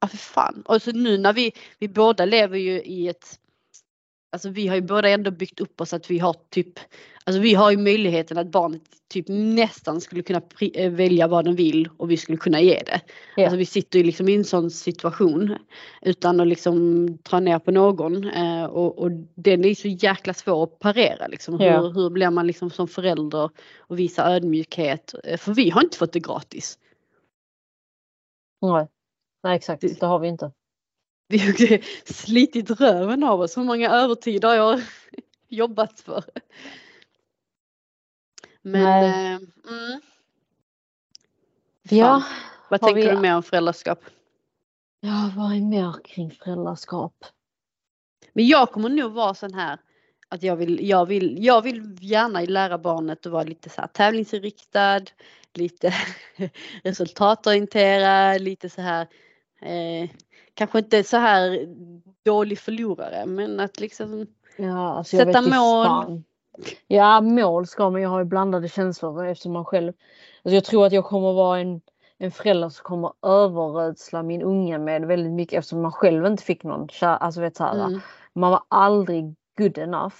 ja 0.00 0.08
för 0.08 0.16
fan. 0.16 0.62
Och 0.66 0.82
så 0.82 0.92
nu 0.92 1.18
när 1.18 1.32
vi, 1.32 1.52
vi 1.78 1.88
båda 1.88 2.24
lever 2.24 2.58
ju 2.58 2.82
i 2.82 3.08
ett 3.08 3.38
Alltså 4.32 4.50
vi 4.50 4.68
har 4.68 4.74
ju 4.74 4.82
båda 4.82 5.08
ändå 5.08 5.30
byggt 5.30 5.60
upp 5.60 5.80
oss 5.80 5.92
att 5.92 6.10
vi 6.10 6.18
har 6.18 6.36
typ, 6.50 6.78
alltså 7.24 7.40
vi 7.40 7.54
har 7.54 7.70
ju 7.70 7.76
möjligheten 7.76 8.38
att 8.38 8.46
barnet 8.46 8.82
typ 9.08 9.24
nästan 9.28 10.00
skulle 10.00 10.22
kunna 10.22 10.42
eh, 10.74 10.92
välja 10.92 11.28
vad 11.28 11.44
den 11.44 11.56
vill 11.56 11.88
och 11.96 12.10
vi 12.10 12.16
skulle 12.16 12.38
kunna 12.38 12.60
ge 12.60 12.82
det. 12.86 13.00
Ja. 13.36 13.42
Alltså 13.44 13.56
vi 13.56 13.66
sitter 13.66 13.98
ju 13.98 14.04
liksom 14.04 14.28
i 14.28 14.34
en 14.34 14.44
sån 14.44 14.70
situation 14.70 15.56
utan 16.02 16.40
att 16.40 16.46
liksom 16.46 17.06
dra 17.16 17.40
ner 17.40 17.58
på 17.58 17.70
någon 17.70 18.24
eh, 18.24 18.64
och, 18.64 18.98
och 18.98 19.10
den 19.34 19.64
är 19.64 19.74
så 19.74 19.88
jäkla 19.88 20.34
svår 20.34 20.62
att 20.64 20.78
parera 20.78 21.26
liksom. 21.26 21.60
Hur, 21.60 21.66
Ja. 21.66 21.88
hur 21.88 22.10
blir 22.10 22.30
man 22.30 22.46
liksom 22.46 22.70
som 22.70 22.88
förälder 22.88 23.50
och 23.78 23.98
visa 23.98 24.34
ödmjukhet? 24.34 25.14
Eh, 25.24 25.36
För 25.38 25.54
vi 25.54 25.70
har 25.70 25.82
inte 25.82 25.98
fått 25.98 26.12
det 26.12 26.20
gratis. 26.20 26.78
Nej. 28.62 28.86
nej 29.42 29.56
exakt, 29.56 30.00
det 30.00 30.06
har 30.06 30.18
vi 30.18 30.28
inte. 30.28 30.52
Vi 31.32 31.38
har 31.38 31.80
slitit 32.12 32.70
röven 32.70 33.24
av 33.24 33.40
oss. 33.40 33.56
Hur 33.56 33.62
många 33.64 33.90
övertid 33.90 34.44
har 34.44 34.54
jag 34.54 34.80
jobbat 35.48 36.00
för? 36.00 36.24
Men 38.62 39.04
eh, 39.04 39.48
mm. 39.68 40.00
Ja, 41.82 42.22
vad 42.70 42.80
har 42.82 42.88
tänker 42.88 43.08
vi- 43.10 43.16
du 43.16 43.20
mer 43.20 43.36
om 43.36 43.42
föräldraskap? 43.42 44.04
ja 45.00 45.32
vad 45.36 45.52
är 45.56 45.60
mer 45.60 45.94
kring 46.04 46.30
föräldraskap? 46.30 47.24
Men 48.32 48.46
jag 48.46 48.72
kommer 48.72 48.88
nog 48.88 49.12
vara 49.12 49.34
sån 49.34 49.54
här 49.54 49.78
att 50.28 50.42
jag 50.42 50.56
vill, 50.56 50.88
jag 50.88 51.06
vill, 51.06 51.44
jag 51.44 51.62
vill 51.62 51.96
gärna 52.00 52.40
lära 52.40 52.78
barnet 52.78 53.26
att 53.26 53.32
vara 53.32 53.42
lite 53.44 53.68
så 53.68 53.80
här 53.80 53.88
tävlingsinriktad, 53.88 55.00
lite 55.54 55.94
resultatorienterad, 56.84 58.40
lite 58.40 58.68
så 58.70 58.80
här 58.82 59.06
eh, 59.62 60.10
kanske 60.54 60.78
inte 60.78 61.04
så 61.04 61.16
här 61.16 61.66
dålig 62.24 62.58
förlorare 62.58 63.26
men 63.26 63.60
att 63.60 63.80
liksom 63.80 64.26
Ja, 64.56 64.96
alltså 64.96 65.16
Sätta 65.16 65.40
mål. 65.40 66.22
Ja, 66.86 67.20
mål 67.20 67.66
ska 67.66 67.90
man 67.90 68.00
ju 68.00 68.06
ha 68.06 68.24
blandade 68.24 68.68
känslor 68.68 69.26
eftersom 69.26 69.52
man 69.52 69.64
själv. 69.64 69.92
Alltså 70.42 70.54
jag 70.54 70.64
tror 70.64 70.86
att 70.86 70.92
jag 70.92 71.04
kommer 71.04 71.32
vara 71.32 71.58
en, 71.58 71.80
en 72.18 72.30
förälder 72.30 72.68
som 72.68 72.82
kommer 72.82 73.12
överödsla 73.22 74.22
min 74.22 74.42
unge 74.42 74.78
med 74.78 75.06
väldigt 75.06 75.32
mycket 75.32 75.58
eftersom 75.58 75.82
man 75.82 75.92
själv 75.92 76.26
inte 76.26 76.42
fick 76.42 76.64
någon 76.64 76.88
alltså 77.00 77.40
vet 77.40 77.56
så 77.56 77.64
här, 77.64 77.84
mm, 77.84 78.00
Man 78.32 78.50
var 78.50 78.62
aldrig 78.68 79.34
good 79.58 79.78
enough. 79.78 80.16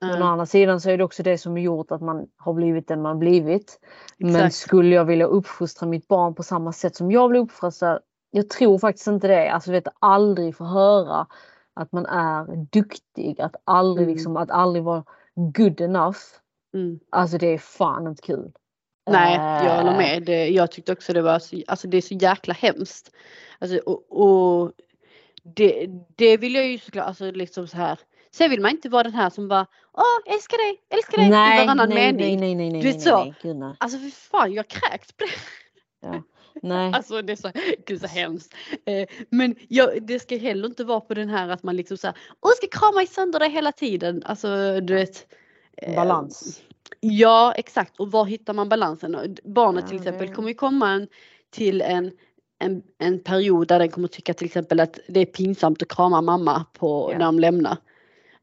Men 0.00 0.22
å 0.22 0.26
andra 0.26 0.46
sidan 0.46 0.80
så 0.80 0.90
är 0.90 0.98
det 0.98 1.04
också 1.04 1.22
det 1.22 1.38
som 1.38 1.58
gjort 1.58 1.90
att 1.90 2.02
man 2.02 2.26
har 2.36 2.52
blivit 2.52 2.88
den 2.88 3.02
man 3.02 3.18
blivit. 3.18 3.80
Men 4.18 4.34
exakt. 4.34 4.54
skulle 4.54 4.94
jag 4.94 5.04
vilja 5.04 5.26
uppfostra 5.26 5.88
mitt 5.88 6.08
barn 6.08 6.34
på 6.34 6.42
samma 6.42 6.72
sätt 6.72 6.96
som 6.96 7.10
jag 7.10 7.30
blev 7.30 7.42
uppfostrad? 7.42 7.98
Jag 8.30 8.48
tror 8.48 8.78
faktiskt 8.78 9.06
inte 9.06 9.28
det. 9.28 9.48
Alltså 9.52 9.72
vet 9.72 9.88
aldrig 9.98 10.56
få 10.56 10.64
höra 10.64 11.26
att 11.74 11.92
man 11.92 12.06
är 12.06 12.66
duktig. 12.72 13.40
Att 13.40 13.56
aldrig 13.64 14.04
Mm. 14.04 14.14
liksom, 14.16 14.36
att 14.36 14.50
aldrig 14.50 14.84
vara 14.84 15.04
good 15.34 15.80
enough. 15.80 16.18
Mm. 16.74 16.98
Alltså 17.10 17.38
det 17.38 17.46
är 17.46 17.58
fan 17.58 18.06
inte 18.06 18.22
kul. 18.22 18.52
Nej, 19.10 19.34
jag 19.66 19.76
håller 19.76 19.92
Eh, 19.92 19.96
med. 19.98 20.22
Det, 20.22 20.48
jag 20.48 20.70
tyckte 20.70 20.92
också 20.92 21.12
det 21.12 21.22
var 21.22 21.38
så, 21.38 21.56
alltså 21.66 21.88
det 21.88 21.96
är 21.96 22.00
så 22.00 22.14
jäkla 22.14 22.54
hemskt. 22.54 23.10
Alltså, 23.58 23.76
och, 23.78 24.20
och 24.20 24.72
det, 25.56 25.86
det 26.16 26.36
vill 26.36 26.54
jag 26.54 26.66
ju 26.66 26.78
såklart, 26.78 27.06
alltså 27.06 27.30
liksom 27.30 27.68
så 27.68 27.76
här. 27.76 27.98
Sen 28.30 28.50
vill 28.50 28.60
man 28.60 28.70
inte 28.70 28.88
vara 28.88 29.02
den 29.02 29.14
här 29.14 29.30
som 29.30 29.48
bara, 29.48 29.66
åh 29.92 30.34
älskar 30.34 30.58
dig, 30.58 30.80
älskar 30.90 31.18
dig 31.18 31.30
Nej, 31.30 31.62
i 31.62 31.66
varannan 31.66 31.88
nej, 31.88 32.12
mening. 32.12 32.40
nej, 32.40 32.54
nej, 32.54 32.54
nej, 32.54 32.70
nej, 32.70 32.82
Du 32.82 32.88
nej, 32.88 32.92
vet 32.92 33.02
så. 33.02 33.18
nej, 33.18 33.34
gud 33.42 33.56
nej. 33.56 33.74
Alltså 33.80 33.98
för 33.98 34.10
fan 34.10 34.52
jag 34.52 34.68
kräks 34.68 35.12
på 35.12 35.24
det. 35.24 36.22
Nej. 36.62 36.92
Alltså 36.94 37.22
det 37.22 37.32
är 37.32 37.36
så, 37.36 37.50
gud 37.86 38.00
så 38.00 38.06
hemskt. 38.06 38.54
Eh, 38.84 39.06
men 39.30 39.54
jag, 39.68 40.02
det 40.06 40.18
ska 40.18 40.36
heller 40.36 40.66
inte 40.68 40.84
vara 40.84 41.00
på 41.00 41.14
den 41.14 41.28
här 41.28 41.48
att 41.48 41.62
man 41.62 41.76
liksom 41.76 41.96
såhär, 41.96 42.16
åh 42.40 42.50
ska 42.56 42.66
krama 42.78 43.02
i 43.02 43.06
sönder 43.06 43.38
dig 43.38 43.50
hela 43.50 43.72
tiden. 43.72 44.22
Alltså 44.24 44.80
du 44.80 44.94
vet. 44.94 45.26
eh, 45.76 45.94
Balans. 45.94 46.62
Ja 47.00 47.52
exakt 47.56 48.00
och 48.00 48.10
var 48.10 48.24
hittar 48.24 48.54
man 48.54 48.68
balansen? 48.68 49.36
Barnet 49.44 49.84
Ja, 49.84 49.88
till 49.88 49.96
exempel 49.98 50.26
det- 50.28 50.34
kommer 50.34 50.48
ju 50.48 50.54
komma 50.54 50.90
en, 50.90 51.08
till 51.50 51.80
en, 51.82 52.10
en, 52.58 52.82
en 52.98 53.18
period 53.20 53.68
där 53.68 53.78
den 53.78 53.88
kommer 53.88 54.08
tycka 54.08 54.34
till 54.34 54.46
exempel 54.46 54.80
att 54.80 54.98
det 55.08 55.20
är 55.20 55.26
pinsamt 55.26 55.82
att 55.82 55.88
krama 55.88 56.20
mamma 56.20 56.64
på, 56.72 57.08
Ja. 57.12 57.18
när 57.18 57.24
de 57.26 57.38
lämnar. 57.40 57.76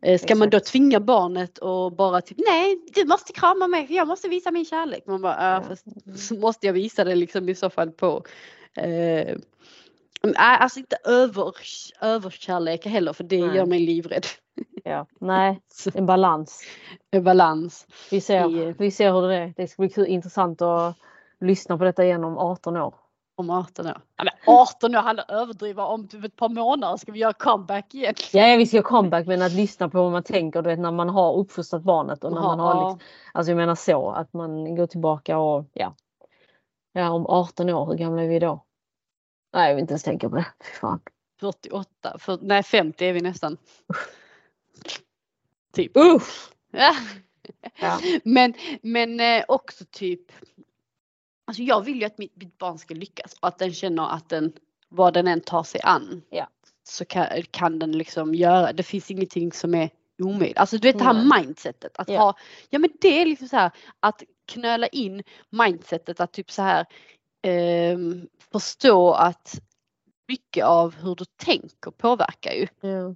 Eh, 0.05 0.19
Ska 0.19 0.35
man 0.35 0.49
då 0.49 0.59
tvinga 0.59 0.99
barnet 0.99 1.57
och 1.57 1.91
bara 1.95 2.21
typ 2.21 2.37
nej 2.47 2.81
du 2.95 3.05
måste 3.05 3.33
krama 3.33 3.67
mig 3.67 3.87
för 3.87 3.93
jag 3.93 4.07
måste 4.07 4.27
visa 4.27 4.51
min 4.51 4.65
kärlek. 4.65 5.03
Man 5.07 5.21
bara, 5.21 5.63
fast 5.63 5.85
så 6.27 6.35
måste 6.35 6.65
jag 6.67 6.73
visa 6.73 7.03
det 7.03 7.15
liksom 7.15 7.49
i 7.49 7.55
så 7.55 7.69
fall 7.69 7.91
på 7.91 8.23
eh, 8.77 9.37
Nej, 10.23 10.57
alltså 10.59 10.79
inte 10.79 10.97
över, 11.05 11.53
överkärlek 12.01 12.85
heller 12.85 13.13
för 13.13 13.23
det 13.23 13.45
Nej. 13.45 13.55
gör 13.57 13.65
mig 13.65 13.79
livrädd. 13.79 14.25
Ja, 14.83 15.07
nej, 15.19 15.59
en 15.93 16.05
balans. 16.05 16.63
en 17.11 17.23
balans. 17.23 17.87
Vi 18.11 18.21
ser, 18.21 18.49
I- 18.69 18.75
vi 18.79 18.91
ser 18.91 19.11
hur 19.13 19.27
det 19.27 19.35
är. 19.35 19.53
Det 19.57 19.67
ska 19.67 19.81
bli 19.81 19.89
kul, 19.89 20.07
intressant 20.07 20.61
att 20.61 20.95
lyssna 21.39 21.77
på 21.77 21.83
detta 21.83 22.03
igen 22.05 22.23
om 22.23 22.37
18 22.37 22.77
år. 22.77 22.95
Om 23.37 23.49
18 23.49 23.85
år. 23.87 24.01
Ja, 24.17 24.23
men 24.23 24.33
18 24.47 24.95
år, 24.95 24.99
han 24.99 25.19
överdriver 25.19 25.85
om 25.85 26.07
typ 26.07 26.23
ett 26.23 26.35
par 26.35 26.49
månader 26.49 26.97
ska 26.97 27.11
vi 27.11 27.19
göra 27.19 27.33
comeback 27.33 27.93
igen. 27.93 28.13
Ja, 28.33 28.55
vi 28.57 28.65
ska 28.65 28.77
göra 28.77 28.87
comeback 28.87 29.27
men 29.27 29.41
att 29.41 29.51
lyssna 29.51 29.89
på 29.89 30.03
vad 30.03 30.11
man 30.11 30.23
tänker 30.23 30.61
du 30.61 30.69
vet, 30.69 30.79
när 30.79 30.91
man 30.91 31.09
har 31.09 31.33
uppfostrat 31.35 31.83
barnet 31.83 32.23
och 32.23 32.31
när 32.33 32.41
man 32.41 32.59
har 32.59 32.75
Ja, 32.75 32.89
liksom, 32.89 33.07
Alltså 33.33 33.51
jag 33.51 33.57
menar 33.57 33.75
så 33.75 34.11
att 34.11 34.33
man 34.33 34.75
går 34.75 34.87
tillbaka 34.87 35.37
och 35.37 35.65
ja. 35.73 35.95
Ja 36.93 37.09
om 37.09 37.25
18 37.27 37.69
år, 37.69 37.85
hur 37.85 37.95
gamla 37.95 38.23
är 38.23 38.27
vi 38.27 38.39
då? 38.39 38.65
Nej 39.53 39.67
jag 39.69 39.75
vill 39.75 39.81
inte 39.81 39.91
ens 39.91 40.03
tänka 40.03 40.29
på 40.29 40.35
det. 40.35 40.45
Fy 40.63 40.79
fan. 40.79 40.99
48, 41.39 42.17
för, 42.19 42.39
nej 42.41 42.63
50 42.63 43.05
är 43.05 43.13
vi 43.13 43.21
nästan. 43.21 43.57
Typ. 45.73 45.97
Usch! 45.97 46.49
Ja. 46.71 46.95
Ja. 47.79 47.99
Men, 48.23 48.53
men 48.81 49.19
eh, 49.19 49.43
också 49.47 49.85
typ, 49.91 50.31
alltså 51.45 51.63
jag 51.63 51.81
vill 51.81 51.99
ju 51.99 52.05
att 52.05 52.17
mitt, 52.17 52.35
mitt 52.35 52.57
barn 52.57 52.77
ska 52.77 52.93
lyckas 52.93 53.33
och 53.39 53.47
att 53.47 53.59
den 53.59 53.73
känner 53.73 54.09
att 54.09 54.29
den, 54.29 54.53
vad 54.89 55.13
den 55.13 55.27
än 55.27 55.41
tar 55.41 55.63
sig 55.63 55.81
an, 55.83 56.21
Ja. 56.29 56.47
så 56.83 57.05
kan, 57.05 57.27
kan 57.51 57.79
den 57.79 57.91
liksom 57.91 58.35
göra, 58.35 58.73
det 58.73 58.83
finns 58.83 59.11
ingenting 59.11 59.51
som 59.51 59.75
är 59.75 59.89
omöjligt. 60.23 60.57
Alltså 60.57 60.77
du 60.77 60.87
vet 60.87 60.97
det 60.97 61.03
här 61.03 61.13
Nej. 61.13 61.41
mindsetet, 61.43 61.97
att 61.97 62.09
Ja. 62.09 62.19
ha, 62.19 62.33
ja 62.69 62.79
men 62.79 62.89
det 63.01 63.21
är 63.21 63.25
liksom 63.25 63.47
så 63.47 63.55
här 63.55 63.71
att 63.99 64.23
knöla 64.45 64.87
in 64.87 65.23
mindsetet 65.49 66.19
att 66.19 66.31
typ 66.31 66.51
så 66.51 66.61
här 66.61 66.85
ehm, 67.41 68.27
förstå 68.51 69.11
att 69.11 69.59
mycket 70.27 70.65
av 70.65 70.95
hur 70.95 71.15
du 71.15 71.25
tänker 71.25 71.91
påverkar 71.91 72.51
ju. 72.51 72.67
Ja. 72.81 73.15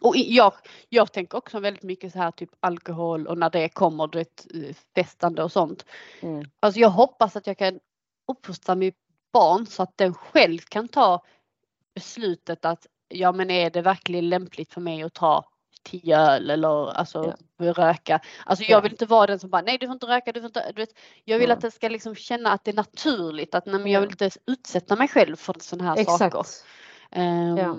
Och 0.00 0.16
jag, 0.16 0.52
jag 0.88 1.12
tänker 1.12 1.38
också 1.38 1.60
väldigt 1.60 1.82
mycket 1.82 2.12
så 2.12 2.18
här 2.18 2.30
typ 2.30 2.50
alkohol 2.60 3.26
och 3.26 3.38
när 3.38 3.50
det 3.50 3.68
kommer 3.68 4.06
du 4.06 4.18
vet 4.18 4.46
eh, 4.54 4.74
festande 4.94 5.42
och 5.42 5.52
sånt. 5.52 5.84
Mm. 6.20 6.44
Alltså 6.60 6.80
jag 6.80 6.90
hoppas 6.90 7.36
att 7.36 7.46
jag 7.46 7.58
kan 7.58 7.80
uppfostra 8.32 8.74
mitt 8.74 8.96
barn 9.32 9.66
så 9.66 9.82
att 9.82 9.96
den 9.96 10.14
själv 10.14 10.58
kan 10.58 10.88
ta 10.88 11.22
beslutet 11.94 12.64
att 12.64 12.86
ja 13.08 13.32
men 13.32 13.50
är 13.50 13.70
det 13.70 13.82
verkligen 13.82 14.28
lämpligt 14.28 14.72
för 14.72 14.80
mig 14.80 15.02
att 15.02 15.14
ta 15.14 15.44
tio 15.82 16.18
öl 16.18 16.50
eller 16.50 16.92
alltså 16.92 17.34
röka. 17.58 18.20
Alltså 18.46 18.64
jag 18.64 18.70
Ja. 18.78 18.80
vill 18.80 18.92
inte 18.92 19.06
vara 19.06 19.26
den 19.26 19.38
som 19.38 19.50
bara 19.50 19.62
nej 19.62 19.78
du 19.78 19.86
får 19.86 19.92
inte 19.92 20.06
röka, 20.06 20.32
du 20.32 20.40
får 20.40 20.46
inte, 20.46 20.72
du 20.72 20.82
vet. 20.82 20.98
Jag 21.24 21.38
vill 21.38 21.48
Ja. 21.48 21.54
att 21.54 21.60
den 21.60 21.70
ska 21.70 21.88
liksom 21.88 22.14
känna 22.14 22.52
att 22.52 22.64
det 22.64 22.70
är 22.70 22.74
naturligt 22.74 23.54
att 23.54 23.66
nej, 23.66 23.80
men 23.80 23.92
jag 23.92 24.02
Ja. 24.02 24.06
vill 24.06 24.10
inte 24.10 24.30
utsätta 24.46 24.96
mig 24.96 25.08
själv 25.08 25.36
för 25.36 25.54
sådana 25.60 25.88
här 25.94 26.04
saker. 26.04 26.26
Exakt. 26.26 26.64
Ehm, 27.10 27.56
Ja. 27.56 27.76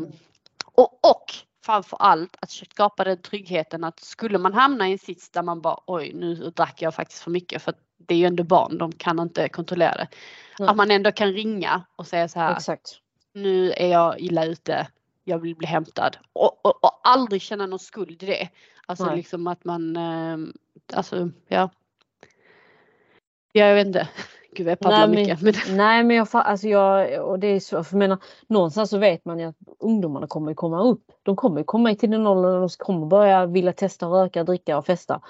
och, 0.65 0.99
och 1.11 1.25
framför 1.65 1.97
allt 1.97 2.37
att 2.39 2.51
skapa 2.51 3.03
den 3.03 3.21
tryggheten 3.21 3.83
att 3.83 3.99
skulle 3.99 4.37
man 4.37 4.53
hamna 4.53 4.89
i 4.89 4.91
en 4.91 4.97
sits 4.97 5.29
där 5.29 5.43
man 5.43 5.61
bara 5.61 5.77
oj 5.85 6.11
nu 6.13 6.35
drack 6.35 6.81
jag 6.81 6.95
faktiskt 6.95 7.23
för 7.23 7.31
mycket 7.31 7.61
för 7.61 7.73
det 7.97 8.13
är 8.13 8.17
ju 8.17 8.25
ändå 8.25 8.43
barn, 8.43 8.77
de 8.77 8.91
kan 8.91 9.19
inte 9.19 9.49
kontrollera 9.49 9.95
det. 9.95 10.07
Nej. 10.59 10.69
Att 10.69 10.77
man 10.77 10.91
ändå 10.91 11.11
kan 11.11 11.33
ringa 11.33 11.85
och 11.95 12.07
säga 12.07 12.27
så 12.27 12.39
här 12.39 12.55
Exakt. 12.55 12.99
nu 13.33 13.71
är 13.71 13.87
jag 13.87 14.19
illa 14.19 14.45
ute, 14.45 14.87
jag 15.23 15.39
vill 15.39 15.55
bli 15.55 15.67
hämtad. 15.67 16.17
Och, 16.33 16.65
och, 16.65 16.83
och 16.83 16.99
aldrig 17.03 17.41
känna 17.41 17.65
någon 17.65 17.79
skuld 17.79 18.23
i 18.23 18.25
det. 18.25 18.49
Alltså 18.85 19.05
Nej. 19.05 19.15
liksom 19.15 19.47
att 19.47 19.65
man, 19.65 19.95
ehm, 19.95 20.53
alltså. 20.93 21.29
Ja, 21.47 21.69
jag 23.51 23.75
vet 23.75 23.87
inte. 23.87 24.09
Gud 24.55 24.67
jag 24.67 24.77
Nej, 24.81 24.89
babblar 24.91 25.07
men- 25.07 25.15
mycket. 25.15 25.41
Men, 25.41 25.77
Nej 25.77 26.03
men 26.03 26.17
jag, 26.17 26.27
alltså 26.33 26.67
jag 26.67 27.21
och 27.29 27.39
det 27.39 27.47
är 27.47 27.59
så, 27.59 27.83
för 27.83 27.97
menar, 27.97 28.17
någonstans 28.47 28.89
så 28.89 28.97
vet 28.97 29.25
man 29.25 29.39
ju 29.39 29.45
att 29.45 29.55
ungdomarna 29.79 30.27
kommer 30.27 30.53
komma 30.53 30.83
upp. 30.83 31.03
De 31.23 31.35
kommer 31.35 31.63
komma 31.63 31.95
till 31.95 32.11
den 32.11 32.27
åldern 32.27 32.53
och 32.53 32.59
de 32.69 32.69
kommer 32.77 33.05
börja 33.07 33.45
vilja 33.45 33.73
testa 33.73 34.05
röka, 34.05 34.43
dricka 34.43 34.77
och 34.77 34.85
festa. 34.85 35.21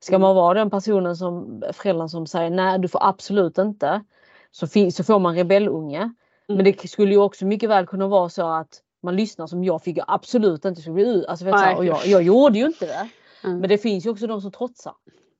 Ska 0.00 0.18
man 0.18 0.36
vara 0.36 0.54
den 0.54 0.70
personen 0.70 1.16
som 1.16 1.62
föräldern 1.72 2.08
som 2.08 2.26
säger 2.26 2.50
nej 2.50 2.78
du 2.78 2.88
får 2.88 3.06
absolut 3.08 3.58
inte. 3.58 4.00
Så, 4.50 4.66
så 4.92 5.04
får 5.04 5.18
man 5.18 5.34
rebellunge. 5.36 5.98
Mm. 5.98 6.12
Men 6.46 6.64
det 6.64 6.90
skulle 6.90 7.12
ju 7.12 7.18
också 7.18 7.46
mycket 7.46 7.70
väl 7.70 7.86
kunna 7.86 8.06
vara 8.08 8.28
så 8.28 8.48
att 8.48 8.80
man 9.02 9.16
lyssnar 9.16 9.46
som 9.46 9.64
jag 9.64 9.82
fick 9.82 9.98
jag 9.98 10.04
absolut 10.08 10.64
inte 10.64 10.80
skulle 10.80 10.94
bli 10.94 11.08
ut. 11.08 11.26
Alltså, 11.26 11.44
Nej. 11.44 11.76
och 11.76 11.84
jag, 11.84 12.06
jag 12.06 12.22
gjorde 12.22 12.58
ju 12.58 12.66
inte 12.66 12.86
det. 12.86 13.08
Mm. 13.44 13.58
Men 13.58 13.68
det 13.68 13.78
finns 13.78 14.06
ju 14.06 14.10
också 14.10 14.26
de 14.26 14.40
som 14.40 14.52
trotsar. 14.52 14.92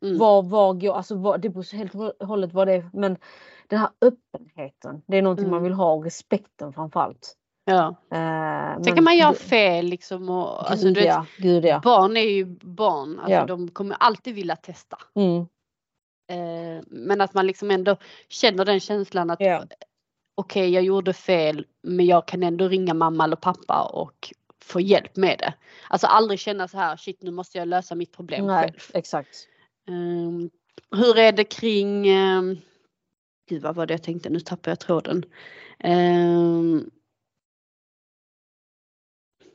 Mm. 0.03 0.19
Var, 0.19 0.43
var 0.43 0.75
går, 0.75 0.95
alltså 0.95 1.15
var, 1.15 1.39
det 1.39 1.49
beror 1.49 1.77
helt 1.77 1.95
och 1.95 2.27
hållet 2.29 2.53
vad 2.53 2.67
det 2.69 2.73
är. 2.75 2.91
Men 2.93 3.17
den 3.67 3.79
här 3.79 3.89
öppenheten, 4.01 5.03
det 5.07 5.17
är 5.19 5.23
någonting 5.23 5.47
man 5.51 5.59
Mm. 5.59 5.63
vill 5.65 5.73
ha 5.73 5.93
och 5.93 6.05
respekten 6.05 6.73
framförallt. 6.73 7.37
ja. 7.65 7.95
Eh, 8.13 8.83
Sen 8.83 8.95
kan 8.95 9.05
man 9.05 9.17
göra 9.17 9.33
fel 9.35 9.87
liksom 9.87 10.29
och 10.31 10.71
alltså, 10.71 10.87
Gud, 10.87 10.95
du 10.95 11.01
vet, 11.01 11.09
ja, 11.09 11.27
gud 11.39 11.65
ja. 11.65 11.81
barn 11.85 12.17
är 12.17 12.21
ju 12.31 12.45
barn. 12.63 13.19
Alltså, 13.19 13.33
Ja. 13.33 13.47
De 13.47 13.69
kommer 13.69 13.97
alltid 14.01 14.35
vilja 14.35 14.57
testa. 14.57 14.99
Mm, 15.15 15.47
Eh, 16.31 16.83
men 16.87 17.21
att 17.21 17.35
man 17.35 17.47
liksom 17.47 17.71
ändå 17.71 17.97
känner 18.29 18.65
den 18.65 18.81
känslan 18.81 19.31
att 19.31 19.41
Ja. 19.41 19.65
okej 20.35 20.71
jag 20.71 20.83
gjorde 20.85 21.13
fel 21.13 21.67
men 21.83 22.07
jag 22.07 22.27
kan 22.27 22.43
ändå 22.43 22.69
ringa 22.69 22.95
mamma 22.95 23.25
eller 23.25 23.37
pappa 23.37 23.83
och 23.93 24.33
få 24.65 24.81
hjälp 24.81 25.17
med 25.17 25.39
det. 25.39 25.55
Alltså 25.89 26.07
aldrig 26.07 26.39
känna 26.41 26.69
så 26.69 26.77
här 26.79 26.97
shit 26.97 27.23
nu 27.23 27.31
måste 27.31 27.59
jag 27.59 27.69
lösa 27.69 27.95
mitt 27.95 28.13
problem 28.17 28.47
nej, 28.47 28.63
själv. 28.63 28.79
exakt. 28.95 29.29
Ehm, 29.91 30.51
hur 30.91 31.19
är 31.19 31.33
det 31.33 31.45
kring, 31.45 32.17
um, 32.17 32.59
gud 33.49 33.63
vad 33.63 33.75
var 33.75 33.87
det 33.87 33.95
jag 33.95 34.03
tänkte, 34.03 34.31
nu 34.31 34.41
tappar 34.41 34.71
jag 34.71 34.81
tråden. 34.81 35.25
Ehm, 35.79 36.91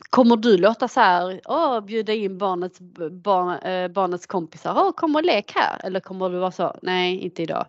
kommer 0.09 0.37
du 0.37 0.57
låta 0.57 0.87
så 0.87 0.99
här, 0.99 1.41
åh, 1.45 1.81
bjuda 1.81 2.13
in 2.13 2.37
barnets, 2.37 2.79
barn, 3.11 3.59
eh, 3.59 3.87
barnets 3.87 4.25
kompisar, 4.27 4.73
åh, 4.77 4.91
kom 4.91 5.15
och 5.15 5.23
lek 5.23 5.51
här. 5.55 5.85
Eller 5.85 5.99
kommer 5.99 6.29
du 6.29 6.37
vara 6.39 6.51
så, 6.51 6.75
nej 6.81 7.19
inte 7.19 7.43
idag. 7.43 7.65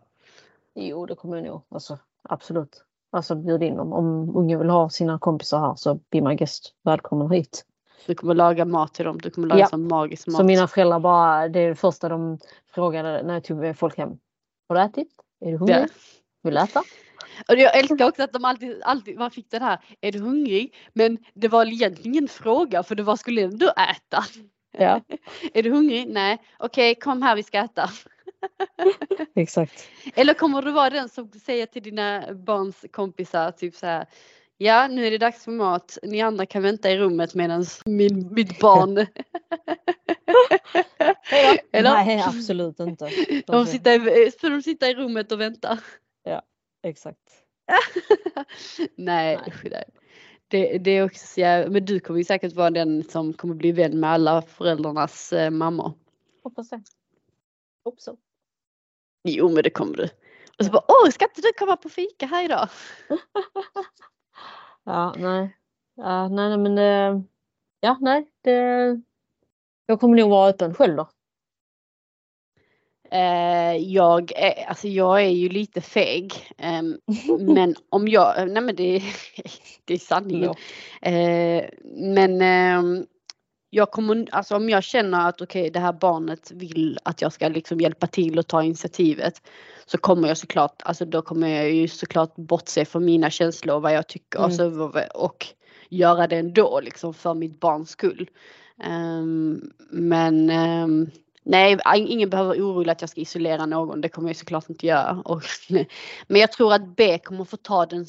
Jo 0.74 1.07
det 1.07 1.14
kommer 1.14 1.37
jag 1.37 1.46
nog. 1.46 1.62
Alltså, 1.68 1.98
absolut. 2.22 2.85
Alltså 3.11 3.35
bjud 3.35 3.62
in 3.62 3.76
dem. 3.76 3.92
Om 3.92 4.37
ungen 4.37 4.59
vill 4.59 4.68
ha 4.70 4.90
sina 4.90 5.18
kompisar 5.18 5.61
här 5.61 5.74
så 5.74 5.94
be 5.94 6.20
my 6.20 6.35
guest. 6.35 6.74
Välkommen 6.83 7.31
hit. 7.31 7.64
Du 8.07 8.15
kommer 8.15 8.35
laga 8.35 8.65
mat 8.65 8.95
till 8.95 9.05
dem, 9.05 9.19
du 9.19 9.31
kommer 9.31 9.49
laga 9.49 9.61
Ja. 9.61 9.67
sån 9.67 9.89
magisk 9.89 10.27
mat. 10.27 10.37
Så 10.37 10.45
mina 10.45 10.69
föräldrar 10.69 11.01
bara, 11.01 11.49
det 11.49 11.61
är 11.61 11.69
det 11.69 11.75
första 11.75 12.09
de 12.09 12.39
frågade 12.75 13.23
när 13.23 13.35
jag 13.35 13.45
tog 13.45 13.59
med 13.59 13.79
folk 13.79 13.99
hem. 13.99 14.11
Har 14.69 14.77
du 14.77 14.83
ätit? 14.83 15.09
Är 15.41 15.51
du 15.51 15.57
hungrig? 15.59 15.77
Ja. 15.77 15.87
Vill 16.43 16.55
du 16.55 16.61
äta? 16.61 16.83
Och 17.49 17.55
jag 17.55 17.79
älskar 17.79 18.09
också 18.09 18.23
att 18.23 18.33
de 18.33 18.45
alltid, 18.45 18.83
alltid, 18.83 19.19
man 19.19 19.31
fick 19.31 19.51
den 19.51 19.63
här, 19.63 19.79
är 20.01 20.13
du 20.13 20.19
hungrig? 20.19 20.75
Men 20.93 21.19
det 21.35 21.49
var 21.49 21.67
egentligen 21.67 22.13
ingen 22.15 22.29
fråga 22.29 22.83
för 22.83 22.95
det 22.95 23.03
var 23.03 23.17
skulle 23.17 23.43
ändå 23.43 23.67
äta. 23.69 24.25
Ja, 24.79 25.01
Är 25.55 25.63
du 25.63 25.71
hungrig? 25.71 26.09
Nej. 26.09 26.39
Okej, 26.59 26.95
kom 26.95 27.23
här 27.23 27.37
vi 27.37 27.43
ska 27.43 27.59
äta. 27.59 27.91
exakt. 29.35 29.89
Eller 30.15 30.35
kommer 30.35 30.63
du 30.63 30.71
vara 30.71 30.91
den 30.91 31.09
som 31.09 31.31
säger 31.31 31.67
till 31.67 31.83
dina 31.83 32.35
barns 32.35 32.85
kompisar 32.93 33.51
typ 33.51 33.75
så 33.75 33.87
här. 33.87 34.07
Ja, 34.59 34.88
nu 34.88 35.07
är 35.07 35.11
det 35.11 35.19
dags 35.19 35.45
för 35.45 35.51
mat. 35.53 35.99
Ni 36.03 36.21
andra 36.23 36.47
kan 36.47 36.62
vänta 36.62 36.90
i 36.90 36.99
rummet 36.99 37.35
medan 37.35 37.64
min, 37.85 38.35
mitt 38.35 38.59
barn. 38.61 38.99
Eller? 41.73 41.90
Nej 41.95 42.23
absolut 42.38 42.81
inte. 42.81 43.11
De 43.47 43.66
sitter, 43.66 44.19
i- 44.27 44.31
de 44.40 44.62
sitter 44.62 44.90
i 44.90 44.95
rummet 44.95 45.33
och 45.33 45.40
väntar. 45.40 45.79
Exakt. 46.83 47.19
Nej, 48.97 49.38
nej. 49.71 49.85
Det, 50.49 50.79
det 50.79 50.90
är 50.90 51.05
också 51.05 51.27
så 51.27 51.40
jävla, 51.40 51.71
men 51.71 51.85
du 51.85 52.01
kommer 52.01 52.19
ju 52.19 52.25
säkert 52.25 52.53
vara 52.53 52.71
den 52.71 53.03
som 53.05 53.33
kommer 53.33 53.55
bli 53.55 53.73
vän 53.73 54.01
med 54.01 54.11
alla 54.11 54.42
föräldrarnas 54.42 55.33
eh, 55.33 55.51
mammor. 55.51 55.92
Hoppas 56.42 56.69
det. 56.69 56.83
Hoppas 57.85 58.05
så. 58.05 58.16
Jo 59.25 59.49
men 59.49 59.62
det 59.62 59.71
kommer 59.71 59.97
du. 59.97 60.09
Och 60.59 60.64
så 60.64 60.71
bara, 60.71 60.85
åh 60.88 61.11
ska 61.11 61.25
inte 61.25 61.40
du 61.40 61.53
komma 61.59 61.77
på 61.77 61.88
fika 61.88 62.27
här 62.27 62.45
idag? 62.45 62.69
Ja, 64.87 65.14
nej. 65.18 65.57
Ja, 65.94 66.29
nej, 66.29 66.59
men 66.59 66.75
det, 66.75 67.22
ja, 67.81 67.99
nej. 68.01 68.27
Det, 68.42 69.01
jag 69.87 70.01
kommer 70.01 70.16
nog 70.16 70.31
vara 70.31 70.51
öppen 70.51 70.75
själv 70.75 70.96
då. 70.96 71.09
Eh, 73.11 73.77
jag, 73.77 74.33
är, 74.33 74.64
alltså 74.68 74.88
jag 74.88 75.22
är 75.22 75.29
ju 75.29 75.49
lite 75.49 75.81
feg. 75.81 76.33
ehm, 76.59 76.99
men 77.40 77.75
om 77.88 78.09
jag, 78.09 78.51
nej 78.51 78.62
men 78.62 78.77
det, 78.77 79.03
det 79.85 79.94
är 79.94 79.98
sanningen. 79.98 80.54
Ja. 81.00 81.11
Eh, 81.11 81.65
men 81.94 82.42
ehm, 82.42 83.06
jag 83.71 83.90
kommer, 83.90 84.29
alltså 84.33 84.56
om 84.56 84.69
jag 84.69 84.83
känner 84.83 85.29
att 85.29 85.40
okej 85.40 85.71
det 85.71 85.81
här 85.81 85.92
barnet 85.92 86.50
vill 86.50 86.98
att 87.02 87.23
jag 87.23 87.33
ska 87.33 87.48
liksom 87.48 87.81
hjälpa 87.81 88.06
till 88.06 88.38
och 88.38 88.46
ta 88.46 88.62
initiativet 88.62 89.42
så 89.87 89.98
kommer 89.98 90.29
jag 90.29 90.37
såklart, 90.37 90.83
alltså 90.85 91.04
då 91.04 91.23
kommer 91.23 91.48
jag 91.48 91.71
ju 91.71 91.88
såklart 91.88 92.37
bortse 92.37 92.85
från 92.85 93.04
mina 93.04 93.31
känslor 93.31 93.77
och 93.77 93.83
vad 93.83 93.94
jag 93.94 94.06
tycker 94.06 94.38
Mm. 94.38 94.44
alltså, 94.44 94.92
och 95.14 95.46
göra 95.88 96.27
det 96.27 96.37
ändå 96.37 96.81
liksom 96.81 97.14
för 97.14 97.35
mitt 97.35 97.60
barns 97.60 97.90
skull. 97.90 98.31
Ehm, 98.85 99.71
men 99.90 100.50
ehm, 100.50 101.10
nej, 101.42 101.79
ingen 101.96 102.31
behöver 102.31 102.54
orolig 102.54 102.92
att 102.92 103.00
jag 103.00 103.10
ska 103.10 103.21
isolera 103.21 103.67
någon, 103.67 104.00
det 104.00 104.08
kommer 104.08 104.29
jag 104.29 104.37
såklart 104.37 104.71
inte 104.71 104.87
göra. 104.87 105.23
Och, 105.25 105.42
men 106.27 106.40
jag 106.40 106.52
tror 106.52 106.73
att 106.73 106.96
B 106.96 107.19
kommer 107.19 107.44
få 107.44 107.56
ta 107.56 107.87
den, 107.87 108.06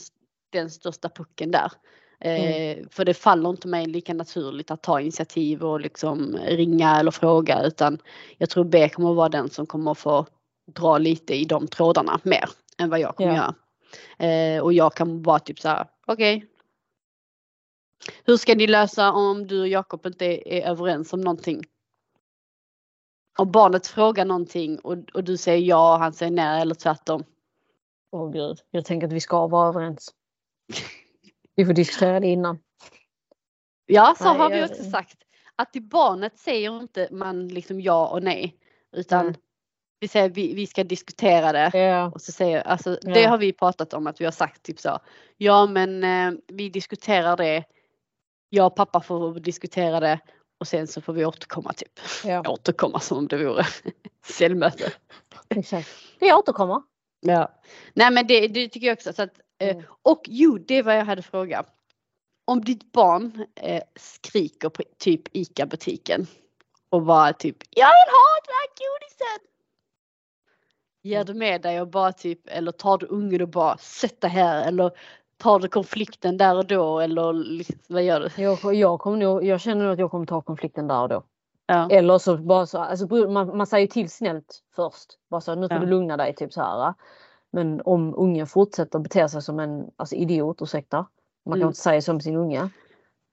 den 0.50 0.70
största 0.70 1.10
pucken 1.10 1.52
där. 1.52 1.72
Eh, 2.20 2.88
för 2.90 3.06
det 3.06 3.14
faller 3.14 3.50
inte 3.50 3.68
mig 3.68 3.86
lika 3.86 4.14
naturligt 4.14 4.72
att 4.72 4.84
ta 4.84 5.02
initiativ 5.02 5.64
och 5.64 5.82
liksom 5.82 6.38
ringa 6.38 7.00
eller 7.00 7.12
fråga 7.12 7.64
utan 7.64 7.98
jag 8.38 8.50
tror 8.50 8.64
B 8.64 8.90
kommer 8.90 9.14
vara 9.14 9.30
den 9.30 9.50
som 9.50 9.66
kommer 9.66 9.94
få 9.94 10.26
dra 10.74 10.98
lite 10.98 11.36
i 11.36 11.46
de 11.46 11.68
trådarna 11.68 12.20
mer 12.24 12.50
än 12.78 12.90
vad 12.90 13.00
jag 13.00 13.16
kommer 13.16 13.36
Ja. 13.36 13.36
göra. 13.36 13.56
Eh, 14.56 14.64
och 14.64 14.74
jag 14.74 14.94
kan 14.94 15.22
bara 15.22 15.40
typ 15.40 15.60
så 15.60 15.70
här, 15.70 15.88
okej. 16.08 16.46
Hur 18.26 18.38
ska 18.38 18.56
ni 18.56 18.68
lösa 18.68 19.12
om 19.12 19.48
du 19.48 19.62
och 19.62 19.68
Jakob 19.68 20.06
inte 20.06 20.26
är, 20.26 20.48
är 20.48 20.70
överens 20.72 21.14
om 21.14 21.22
någonting? 21.22 21.64
Om 23.38 23.52
barnet 23.52 23.88
frågar 23.88 24.26
någonting 24.26 24.80
och, 24.80 24.98
och 25.14 25.24
du 25.24 25.38
säger 25.38 25.68
ja 25.68 25.94
och 25.94 26.00
han 26.00 26.14
säger 26.14 26.32
nej 26.32 26.62
eller 26.62 26.76
tvärtom. 26.76 27.24
Åh 28.12 28.32
gud, 28.32 28.58
jag 28.72 28.86
tänker 28.86 29.08
att 29.08 29.14
vi 29.14 29.20
ska 29.20 29.48
vara 29.48 29.70
överens. 29.70 30.14
Vi 31.58 31.66
får 31.66 31.74
diskutera 31.74 32.20
det 32.20 32.28
innan. 32.28 32.60
Ja, 33.86 34.16
så 34.18 34.24
Nej, 34.24 34.38
har 34.38 34.50
vi 34.50 34.64
också 34.66 34.84
sagt. 34.84 35.18
Att 35.56 35.74
till 35.74 35.82
barnet 35.84 36.38
säger 36.40 36.80
inte 36.82 37.08
man 37.12 37.48
liksom 37.48 37.82
ja 37.82 38.08
och 38.08 38.24
nej. 38.24 38.56
Utan 38.96 39.26
Nej. 39.26 39.36
vi 40.00 40.08
säger 40.08 40.30
vi, 40.30 40.54
vi 40.54 40.68
ska 40.68 40.84
diskutera 40.84 41.52
det. 41.52 41.78
Ja, 41.80 42.12
Och 42.16 42.22
så 42.22 42.32
säger, 42.32 42.62
alltså, 42.62 42.98
Det 43.02 43.22
Ja. 43.22 43.30
har 43.30 43.38
vi 43.38 43.54
pratat 43.54 43.94
om 43.94 44.08
att 44.08 44.22
vi 44.22 44.26
har 44.26 44.32
sagt 44.32 44.64
typ 44.64 44.80
så. 44.80 45.00
Ja 45.38 45.66
men 45.68 46.04
eh, 46.04 46.40
vi 46.48 46.70
diskuterar 46.70 47.38
det. 47.38 47.64
Jag 48.50 48.66
och 48.68 48.76
pappa 48.76 49.02
får 49.02 49.40
diskutera 49.40 50.00
det. 50.00 50.20
Och 50.60 50.68
sen 50.68 50.88
så 50.88 51.02
får 51.02 51.14
vi 51.14 51.26
återkomma 51.26 51.74
typ. 51.74 52.00
ja, 52.26 52.44
Återkomma 52.50 53.00
som 53.00 53.18
om 53.18 53.28
det 53.28 53.38
vore 53.46 53.66
cellmöte. 54.26 54.92
exakt. 55.50 55.90
Vi 56.20 56.34
återkommer. 56.34 56.82
Ja. 57.20 57.52
Nej 57.94 58.12
men 58.12 58.28
det, 58.28 58.48
det 58.48 58.68
tycker 58.70 58.88
jag 58.88 58.94
också. 58.98 59.14
Så 59.14 59.22
att, 59.24 59.40
Mm. 59.60 59.84
och 60.02 60.22
jo, 60.28 60.58
det 60.58 60.82
var 60.82 60.94
jag 60.94 61.06
hade 61.06 61.22
frågat. 61.22 61.68
Om 62.46 62.62
ditt 62.62 62.92
barn 62.92 63.46
eh, 63.56 63.84
skriker 63.96 64.70
på 64.70 64.84
typ 64.98 65.22
ICA-butiken 65.36 66.28
och 66.90 67.02
bara 67.02 67.34
typ 67.34 67.58
Jag 67.70 67.88
vill 67.88 68.12
ha 68.14 68.42
den 68.46 68.54
här 68.54 68.68
godisen! 68.78 69.48
Ger 71.04 71.24
du 71.24 71.34
med 71.34 71.62
dig 71.62 71.82
och 71.82 71.88
bara 71.88 72.14
typ 72.14 72.40
eller 72.46 72.72
tar 72.72 72.98
du 72.98 73.06
ungen 73.06 73.42
och 73.42 73.50
bara 73.50 73.78
sätt 73.78 74.22
dig 74.22 74.30
här 74.32 74.68
eller 74.68 74.92
tar 75.38 75.60
du 75.60 75.68
konflikten 75.68 76.38
där 76.38 76.56
och 76.58 76.68
då 76.68 77.00
eller 77.00 77.34
liksom, 77.34 77.76
vad 77.88 78.04
gör 78.04 78.20
du? 78.20 78.42
Jag, 78.44 78.76
jag, 78.76 79.00
kommer 79.00 79.18
nog, 79.18 79.44
jag 79.46 79.62
känner 79.62 79.84
nog 79.84 79.94
att 79.94 80.00
jag 80.00 80.12
kommer 80.12 80.26
ta 80.26 80.42
konflikten 80.42 80.88
där 80.88 81.02
och 81.02 81.10
då. 81.10 81.24
Ja. 81.66 81.90
Eller 81.92 82.18
så 82.18 82.38
bara 82.38 82.66
så, 82.66 82.78
alltså, 82.78 83.08
man, 83.28 83.58
man 83.58 83.68
säger 83.68 83.88
till 83.88 84.10
snällt 84.10 84.60
först. 84.76 85.20
Bara 85.30 85.42
så, 85.42 85.56
nu 85.56 85.68
får 85.68 85.76
Ja. 85.78 85.82
du 85.82 85.88
lugna 85.88 86.18
dig, 86.18 86.36
typ 86.36 86.54
så 86.54 86.62
här. 86.62 86.94
Men 87.52 87.82
om 87.82 88.16
ungen 88.18 88.48
fortsätter 88.48 89.00
bete 89.00 89.30
sig 89.30 89.42
som 89.42 89.60
en 89.60 89.92
alltså, 89.96 90.16
idiot, 90.16 90.62
ursäkta. 90.62 90.98
Man 91.46 91.54
kan 91.54 91.62
Mm. 91.62 91.68
inte 91.68 91.80
säga 91.80 92.02
så 92.02 92.12
om 92.12 92.22
sin 92.22 92.36
unge. 92.36 92.70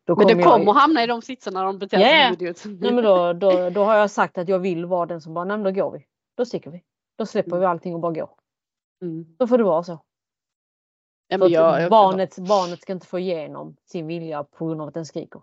Då 0.07 0.17
Men 0.17 0.27
det 0.27 0.33
jag- 0.33 0.45
kommer 0.45 0.73
hamna 0.73 1.03
i 1.05 1.07
de 1.07 1.23
sitsarna 1.23 1.63
de 1.65 1.79
beter 1.79 1.99
sig 1.99 2.25
som 2.27 2.33
idioter. 2.35 2.69
Nej, 2.81 2.93
men 2.93 3.05
då, 3.05 3.33
då, 3.33 3.71
då 3.71 3.85
har 3.85 3.95
jag 3.97 4.11
sagt 4.11 4.39
att 4.39 4.49
jag 4.49 4.59
vill 4.59 4.85
vara 4.87 5.07
den 5.07 5.21
som 5.21 5.35
bara, 5.35 5.45
nej 5.45 5.57
men 5.57 5.75
då 5.75 5.83
går 5.83 5.91
vi. 5.93 6.07
Då 6.37 6.45
sticker 6.45 6.71
vi. 6.71 6.83
Då 7.19 7.27
släpper 7.27 7.51
Mm. 7.51 7.61
vi 7.61 7.67
allting 7.67 7.95
och 7.95 8.01
bara 8.01 8.13
går. 8.13 8.31
Mm. 9.03 9.27
Då 9.39 9.47
får 9.47 9.59
det 9.59 9.65
vara 9.65 9.83
så. 9.83 10.01
Ja, 11.29 11.39
men 11.39 11.49
jag, 11.51 11.83
jag, 11.83 11.91
barnet, 11.91 12.39
barnet 12.39 12.83
ska 12.83 12.93
inte 12.93 13.07
få 13.07 13.19
igenom 13.19 13.77
sin 13.85 14.07
vilja 14.07 14.45
på 14.45 14.67
grund 14.67 14.81
av 14.83 14.89
att 14.89 14.95
den 14.95 15.07
skriker. 15.07 15.43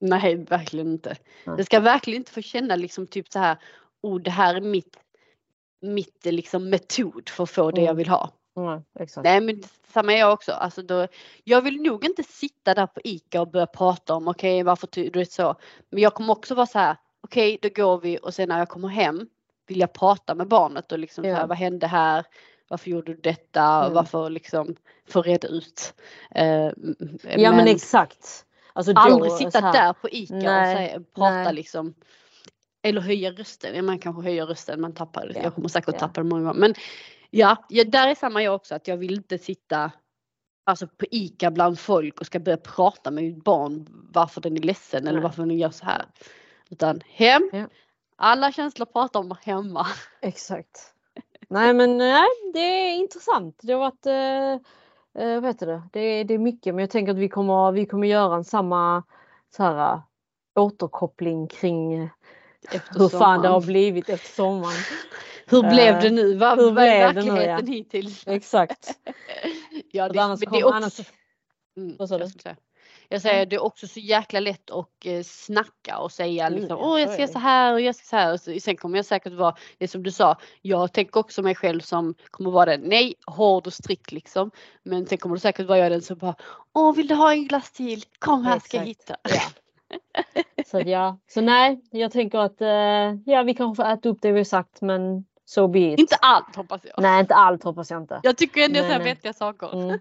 Nej, 0.00 0.34
verkligen 0.36 0.86
inte. 0.92 1.16
Nej. 1.46 1.56
Det 1.56 1.64
ska 1.64 1.80
verkligen 1.80 2.20
inte 2.20 2.32
få 2.32 2.40
känna 2.42 2.76
liksom 2.76 3.06
typ 3.06 3.28
så 3.32 3.38
här, 3.38 3.58
oh 4.02 4.20
det 4.20 4.30
här 4.30 4.54
är 4.54 4.60
mitt, 4.60 4.96
mitt 5.82 6.24
liksom 6.26 6.70
metod 6.70 7.28
för 7.28 7.42
att 7.44 7.50
få 7.50 7.70
det 7.70 7.80
jag 7.80 7.84
Mm. 7.88 7.96
vill 7.96 8.08
ha. 8.08 8.30
Nej, 8.56 8.80
exakt. 9.00 9.24
Nej 9.24 9.40
men 9.40 9.62
samma 9.92 10.12
jag 10.12 10.32
också. 10.32 10.52
Alltså 10.52 10.82
då, 10.82 11.06
jag 11.44 11.62
vill 11.62 11.82
nog 11.82 12.04
inte 12.04 12.22
sitta 12.22 12.74
där 12.74 12.86
på 12.86 13.00
ICA 13.04 13.40
och 13.40 13.48
börja 13.50 13.66
prata 13.66 14.14
om 14.14 14.28
okej 14.28 14.62
varför 14.62 14.86
ty- 14.86 15.10
du 15.10 15.18
vet 15.18 15.32
så. 15.32 15.54
Men 15.90 16.02
jag 16.02 16.14
kommer 16.14 16.32
också 16.32 16.54
vara 16.54 16.66
så 16.66 16.78
här, 16.78 16.96
okej 17.20 17.58
då 17.62 17.68
går 17.74 18.00
vi 18.00 18.18
och 18.22 18.34
sen 18.34 18.48
när 18.48 18.58
jag 18.58 18.68
kommer 18.68 18.88
hem 18.88 19.26
vill 19.66 19.80
jag 19.80 19.92
prata 19.92 20.34
med 20.34 20.48
barnet 20.48 20.92
och 20.92 20.98
liksom 20.98 21.24
så 21.24 21.28
Ja. 21.30 21.34
här, 21.36 21.46
vad 21.46 21.58
hände 21.58 21.86
här? 21.86 22.24
Varför 22.68 22.90
gjorde 22.90 23.14
du 23.14 23.20
detta? 23.20 23.62
Mm. 23.62 23.94
Varför 23.94 24.30
liksom 24.30 24.76
få 25.08 25.22
reda 25.22 25.48
ut. 25.48 25.94
Eh, 26.34 26.70
Ja 27.36 27.52
men, 27.52 27.68
exakt. 27.68 28.44
Alltså, 28.72 28.92
då, 28.92 29.00
aldrig 29.00 29.32
så 29.32 29.38
sitta 29.38 29.60
där 29.60 29.92
på 29.92 30.08
ICA 30.10 30.34
och 30.34 30.42
Nej, 30.42 30.76
säga, 30.76 31.00
prata 31.14 31.30
nej. 31.30 31.54
liksom. 31.54 31.94
Eller 32.82 33.00
höja 33.00 33.30
rösten. 33.32 33.86
Man 33.86 33.98
kanske 33.98 34.22
höjer 34.22 34.46
rösten, 34.46 34.80
man 34.80 34.94
tappar 34.94 35.26
det. 35.26 35.32
Ja, 35.34 35.42
Jag 35.42 35.54
kommer 35.54 35.68
säkert 35.68 35.94
ja. 35.94 35.98
tappa 36.00 36.22
det 36.22 36.28
många 36.28 36.42
gånger. 36.42 36.60
Men 36.60 36.74
ja, 37.30 37.56
där 37.86 38.08
är 38.08 38.14
samma 38.14 38.42
jag 38.42 38.54
också 38.54 38.74
att 38.74 38.88
jag 38.88 38.96
vill 38.96 39.12
inte 39.14 39.38
sitta 39.38 39.92
alltså 40.64 40.86
på 40.86 41.06
ICA 41.10 41.50
bland 41.50 41.78
folk 41.78 42.20
och 42.20 42.26
ska 42.26 42.38
börja 42.40 42.56
prata 42.58 43.10
med 43.10 43.24
mitt 43.24 43.44
barn 43.44 43.86
varför 44.12 44.40
den 44.40 44.56
är 44.56 44.60
ledsen 44.60 45.02
eller 45.02 45.12
Nej. 45.12 45.22
varför 45.22 45.42
den 45.42 45.58
gör 45.58 45.70
så 45.70 45.84
här. 45.84 46.04
Utan 46.70 47.00
hem, 47.06 47.50
Ja. 47.52 47.66
alla 48.16 48.52
känslor 48.52 48.86
pratar 48.86 49.20
om 49.20 49.34
hemma. 49.42 49.86
Exakt. 50.20 50.94
Nej 51.48 51.74
men 51.74 51.98
nej, 51.98 52.26
det 52.52 52.58
är 52.60 52.94
intressant. 52.94 53.58
Det 53.62 53.72
har 53.72 53.80
varit, 53.80 54.06
eh, 54.06 55.24
eh, 55.24 55.40
vad 55.40 55.44
heter 55.50 55.66
det? 55.66 55.82
Det, 55.92 56.00
är- 56.00 56.24
det 56.24 56.34
är 56.34 56.38
mycket 56.38 56.74
men 56.74 56.82
jag 56.82 56.90
tänker 56.90 57.12
att 57.12 57.18
vi 57.18 57.28
kommer, 57.28 57.72
vi 57.72 57.86
kommer 57.86 58.06
göra 58.06 58.34
en 58.36 58.44
samma 58.44 59.02
så 59.56 59.62
här, 59.62 59.92
eh, 59.94 60.00
återkoppling 60.56 61.46
kring 61.48 62.10
Efter 62.70 62.98
hur 62.98 63.08
fan 63.08 63.42
det 63.42 63.48
har 63.48 63.60
sommaren. 63.60 63.66
blivit 63.66 64.08
efter 64.08 64.28
sommaren. 64.34 64.82
Hur 65.46 65.60
blev 65.62 65.94
Eh, 65.94 66.00
det 66.00 66.10
nu? 66.10 66.34
Vad, 66.34 66.58
hur 66.58 66.68
är 66.68 66.72
blev 66.72 67.14
det 67.14 67.22
nu, 67.22 67.30
verkligheten 67.30 67.66
hittills? 67.66 68.26
Exakt. 68.26 68.98
Ja, 69.92 70.08
det, 70.08 70.18
annars 70.18 70.40
det 70.40 70.46
också, 70.46 70.68
annars- 70.68 71.00
Mm, 71.76 71.96
Vad 71.98 72.08
sa 72.08 72.18
jag 72.18 72.28
du? 72.44 72.56
Jag 73.08 73.22
säger 73.22 73.46
det 73.46 73.56
är 73.56 73.62
också 73.62 73.86
så 73.86 74.00
jäkla 74.00 74.40
lätt 74.40 74.70
att 74.70 74.88
eh, 75.06 75.22
snacka 75.22 75.98
och 75.98 76.12
säga 76.12 76.46
Mm, 76.46 76.58
liksom, 76.60 76.78
ja, 76.78 76.84
åh 76.94 77.00
jag 77.00 77.10
det. 77.16 77.32
så 77.32 77.38
här 77.38 77.72
och 77.72 77.80
jag 77.80 77.94
ska 77.94 78.04
så 78.04 78.16
här. 78.16 78.32
Och 78.32 78.40
sen 78.62 78.76
kommer 78.76 78.98
jag 78.98 79.06
säkert 79.06 79.32
vara, 79.32 79.54
det 79.78 79.88
som 79.88 80.02
du 80.02 80.10
sa, 80.10 80.36
jag 80.62 80.92
tänker 80.92 81.20
också 81.20 81.42
mig 81.42 81.54
själv 81.54 81.80
som 81.80 82.14
kommer 82.30 82.50
vara 82.50 82.66
den, 82.70 82.80
nej 82.80 83.14
hård 83.26 83.66
och 83.66 83.72
strikt 83.72 84.12
liksom. 84.12 84.50
Men 84.82 85.06
sen 85.06 85.18
kommer 85.18 85.36
det 85.36 85.40
säkert 85.40 85.66
vara 85.66 85.78
jag 85.78 85.92
den 85.92 86.02
som 86.02 86.18
bara, 86.18 86.34
åh 86.74 86.94
vill 86.94 87.06
du 87.06 87.14
ha 87.14 87.32
en 87.32 87.48
glass 87.48 87.70
till? 87.72 88.04
Kom 88.18 88.44
här 88.44 88.58
ska 88.58 88.76
jag 88.76 88.84
hitta. 88.84 89.16
Ja. 89.22 89.40
Så 90.66 90.80
ja, 90.86 91.18
så 91.28 91.40
nej, 91.40 91.80
jag 91.90 92.12
tänker 92.12 92.38
att 92.38 92.60
eh, 92.60 93.32
ja, 93.32 93.42
vi 93.42 93.54
kanske 93.54 93.82
får 93.82 93.90
äta 93.90 94.08
upp 94.08 94.18
det 94.22 94.32
vi 94.32 94.44
sagt 94.44 94.80
men 94.80 95.24
so 95.44 95.68
be 95.68 95.78
it. 95.80 95.98
Inte 96.00 96.16
allt 96.20 96.56
hoppas 96.56 96.80
jag. 96.84 96.94
Nej, 97.02 97.20
inte 97.20 97.34
allt 97.34 97.64
hoppas 97.64 97.90
jag 97.90 98.02
inte. 98.02 98.20
Jag 98.22 98.36
tycker 98.36 98.60
ändå 98.64 98.80
Men, 98.80 98.90
eh, 98.90 99.04
vettiga 99.04 99.32
saker. 99.32 99.82
Mm. 99.82 99.98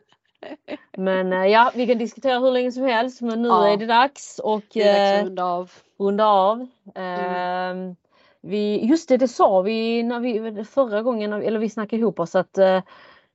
Men 0.97 1.33
eh, 1.33 1.45
ja, 1.45 1.71
vi 1.75 1.87
kan 1.87 1.97
diskutera 1.97 2.39
hur 2.39 2.51
länge 2.51 2.71
som 2.71 2.83
helst 2.83 3.21
men 3.21 3.41
nu 3.41 3.47
Ja. 3.47 3.67
är 3.73 3.77
det 3.77 3.85
dags 3.85 4.39
och 4.43 4.63
Det 4.73 4.81
är 4.81 4.93
dags 4.93 5.13
eh, 5.13 5.19
att 5.19 5.25
runda 5.25 5.45
av. 5.45 5.71
runda 5.99 6.25
av. 6.25 6.67
Ehm, 6.95 7.95
vi, 8.41 8.85
just 8.85 9.09
det, 9.09 9.17
det 9.17 9.27
sa 9.27 9.61
vi 9.61 10.03
när 10.03 10.19
vi 10.19 10.63
förra 10.63 11.01
gången, 11.01 11.33
eller 11.33 11.59
vi 11.59 11.69
snackade 11.69 11.99
ihop 11.99 12.19
oss 12.19 12.35
att 12.35 12.57
eh, 12.57 12.81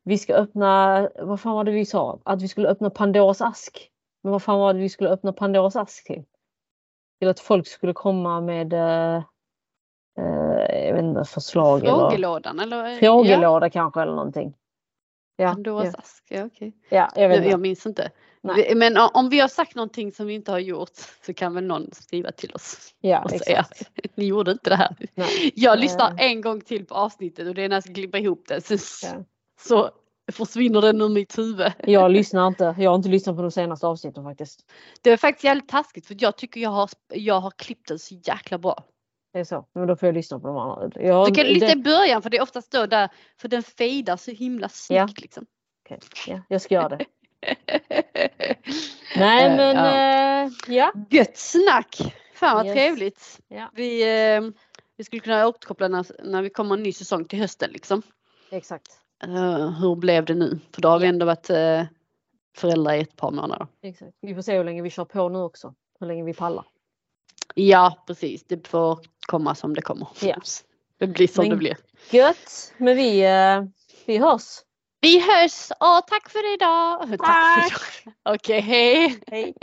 vi 0.04 0.18
ska 0.18 0.34
öppna, 0.34 1.08
vad 1.22 1.40
fan 1.40 1.54
var 1.54 1.64
det 1.64 1.70
vi 1.72 1.84
sa? 1.86 2.18
Att 2.24 2.42
vi 2.42 2.48
skulle 2.48 2.68
öppna 2.68 2.90
Pandoras 2.90 3.40
ask. 3.40 3.90
Men 4.22 4.32
vad 4.32 4.42
fan 4.42 4.58
var 4.58 4.74
det 4.74 4.80
vi 4.80 4.88
skulle 4.88 5.10
öppna 5.10 5.32
Pandoras 5.32 5.76
ask 5.76 6.04
till? 6.06 6.24
Till 7.18 7.28
att 7.28 7.40
folk 7.40 7.66
skulle 7.66 7.92
komma 7.92 8.40
med 8.40 8.72
eh, 8.72 9.16
eh, 10.18 10.86
jag 10.86 10.94
vet 10.94 11.02
inte, 11.04 11.24
förslag 11.24 11.80
Frågelådan 11.80 12.60
eller? 12.60 12.88
Ja, 12.88 12.98
frågelåda 12.98 13.70
kanske 13.70 14.02
eller 14.02 14.14
någonting. 14.14 14.54
Ja, 15.36 15.48
Pandoras 15.48 15.86
ja, 15.94 15.98
ask, 15.98 16.24
ja 16.28 16.44
okej. 16.44 16.72
ja, 16.88 17.10
jag 17.16 17.32
Jag, 17.32 17.46
jag 17.46 17.60
minns 17.60 17.86
inte. 17.86 18.10
Nej. 18.40 18.74
Men 18.74 18.96
om 19.14 19.28
vi 19.28 19.40
har 19.40 19.48
sagt 19.48 19.74
någonting 19.74 20.12
som 20.12 20.26
vi 20.26 20.34
inte 20.34 20.52
har 20.52 20.58
gjort 20.58 20.90
så 21.26 21.34
kan 21.34 21.54
väl 21.54 21.64
någon 21.64 21.92
skriva 21.92 22.32
till 22.32 22.54
oss 22.54 22.94
Ja, 23.00 23.22
och 23.24 23.30
säga 23.30 23.60
exakt. 23.60 23.90
ni 24.14 24.24
gjorde 24.24 24.50
inte 24.52 24.70
det 24.70 24.76
här. 24.76 24.96
Nej. 25.14 25.52
Jag 25.54 25.78
lyssnar 25.78 26.10
Eh. 26.10 26.30
en 26.30 26.40
gång 26.40 26.60
till 26.60 26.86
på 26.86 26.94
avsnittet 26.94 27.48
och 27.48 27.54
det 27.54 27.62
är 27.62 27.68
när 27.68 27.76
jag 27.76 27.84
ska 27.84 27.94
klippa 27.94 28.18
ihop 28.18 28.44
det. 28.48 28.60
Så, 28.78 29.06
Ja. 29.06 29.24
så 29.60 29.90
försvinner 30.32 30.80
den 30.80 31.00
ur 31.00 31.08
mitt 31.08 31.38
huvud. 31.38 31.72
Jag 31.84 32.10
lyssnar 32.10 32.46
inte. 32.46 32.74
Jag 32.78 32.90
har 32.90 32.96
inte 32.96 33.08
lyssnat 33.08 33.36
på 33.36 33.42
de 33.42 33.50
senaste 33.50 33.86
avsnitten 33.86 34.24
faktiskt. 34.24 34.60
Det 35.02 35.10
är 35.10 35.16
faktiskt 35.16 35.44
jävligt 35.44 35.68
taskigt 35.68 36.06
för 36.06 36.16
jag 36.18 36.36
tycker 36.36 36.60
jag 36.60 36.70
har, 36.70 36.90
jag 37.08 37.40
har 37.40 37.50
klippt 37.50 37.88
den 37.88 37.98
så 37.98 38.14
jäkla 38.24 38.58
bra. 38.58 38.84
Det 39.32 39.38
är 39.40 39.44
så. 39.44 39.66
Men 39.74 39.86
då 39.86 39.96
får 39.96 40.06
jag 40.06 40.14
lyssna 40.14 40.38
på 40.40 40.46
de 40.46 40.56
andra. 40.56 41.02
Jag, 41.02 41.26
Du 41.28 41.34
kan 41.34 41.44
det- 41.44 41.72
i 41.72 41.76
början 41.76 42.22
för 42.22 42.30
det 42.30 42.36
är 42.36 42.42
oftast 42.42 42.70
då 42.72 42.86
där, 42.86 43.08
för 43.40 43.48
den 43.48 43.62
fejdar 43.62 44.16
så 44.16 44.30
himla 44.30 44.68
snyggt 44.68 45.20
liksom. 45.20 45.46
Okej, 45.84 45.98
ja, 46.26 46.40
jag 46.48 46.62
ska 46.62 46.74
göra 46.74 46.88
det. 46.88 47.04
Nej 49.16 49.46
Eh, 49.46 49.56
men 49.56 49.76
ja. 49.76 50.44
eh, 50.44 50.50
ja. 50.76 50.92
Gött 51.10 51.36
snack! 51.36 52.14
Fan 52.34 52.56
vad 52.56 52.66
Yes. 52.66 52.74
trevligt. 52.74 53.40
Ja. 53.48 53.70
Vi, 53.74 54.02
eh, 54.34 54.42
vi 54.96 55.04
skulle 55.04 55.20
kunna 55.20 55.46
återkoppla 55.48 55.88
när, 55.88 56.06
när 56.24 56.42
vi 56.42 56.50
kommer 56.50 56.74
en 56.74 56.82
ny 56.82 56.92
säsong 56.92 57.24
till 57.24 57.38
hösten 57.38 57.70
liksom. 57.72 58.02
Exakt. 58.50 58.92
Eh, 59.24 59.70
hur 59.70 59.96
blev 59.96 60.24
det 60.24 60.34
nu? 60.34 60.58
För 60.74 60.82
då 60.82 60.88
har 60.88 60.98
vi 60.98 61.06
ändå 61.06 61.26
varit 61.26 61.50
eh, 61.50 61.82
föräldrar 62.56 62.94
i 62.94 63.00
ett 63.00 63.16
par 63.16 63.30
månader. 63.30 63.66
Exakt. 63.82 64.12
Vi 64.20 64.34
får 64.34 64.42
se 64.42 64.56
hur 64.56 64.64
länge 64.64 64.82
vi 64.82 64.90
kör 64.90 65.04
på 65.04 65.28
nu 65.28 65.38
också. 65.38 65.74
Hur 66.00 66.06
länge 66.06 66.24
vi 66.24 66.34
pallar. 66.34 66.64
Ja 67.54 68.04
precis, 68.06 68.44
det 68.46 68.68
får 68.68 68.98
komma 69.26 69.54
som 69.54 69.74
det 69.74 69.82
kommer. 69.82 70.08
Ja. 70.20 70.36
Det 70.98 71.06
blir 71.06 71.28
som 71.28 71.42
Men- 71.42 71.50
det 71.50 71.56
blir. 71.56 71.76
Gött! 72.10 72.72
Men 72.78 72.96
vi, 72.96 73.20
eh, 73.24 73.64
vi 74.06 74.18
hörs. 74.18 74.42
Vi 75.00 75.20
hörs 75.20 75.70
och 75.70 76.06
tack 76.06 76.30
för 76.30 76.54
idag. 76.54 77.18
Tack 77.18 77.70
Tack. 77.70 78.04
Okej, 78.34 78.60
hej. 78.60 79.18
Hej! 79.26 79.54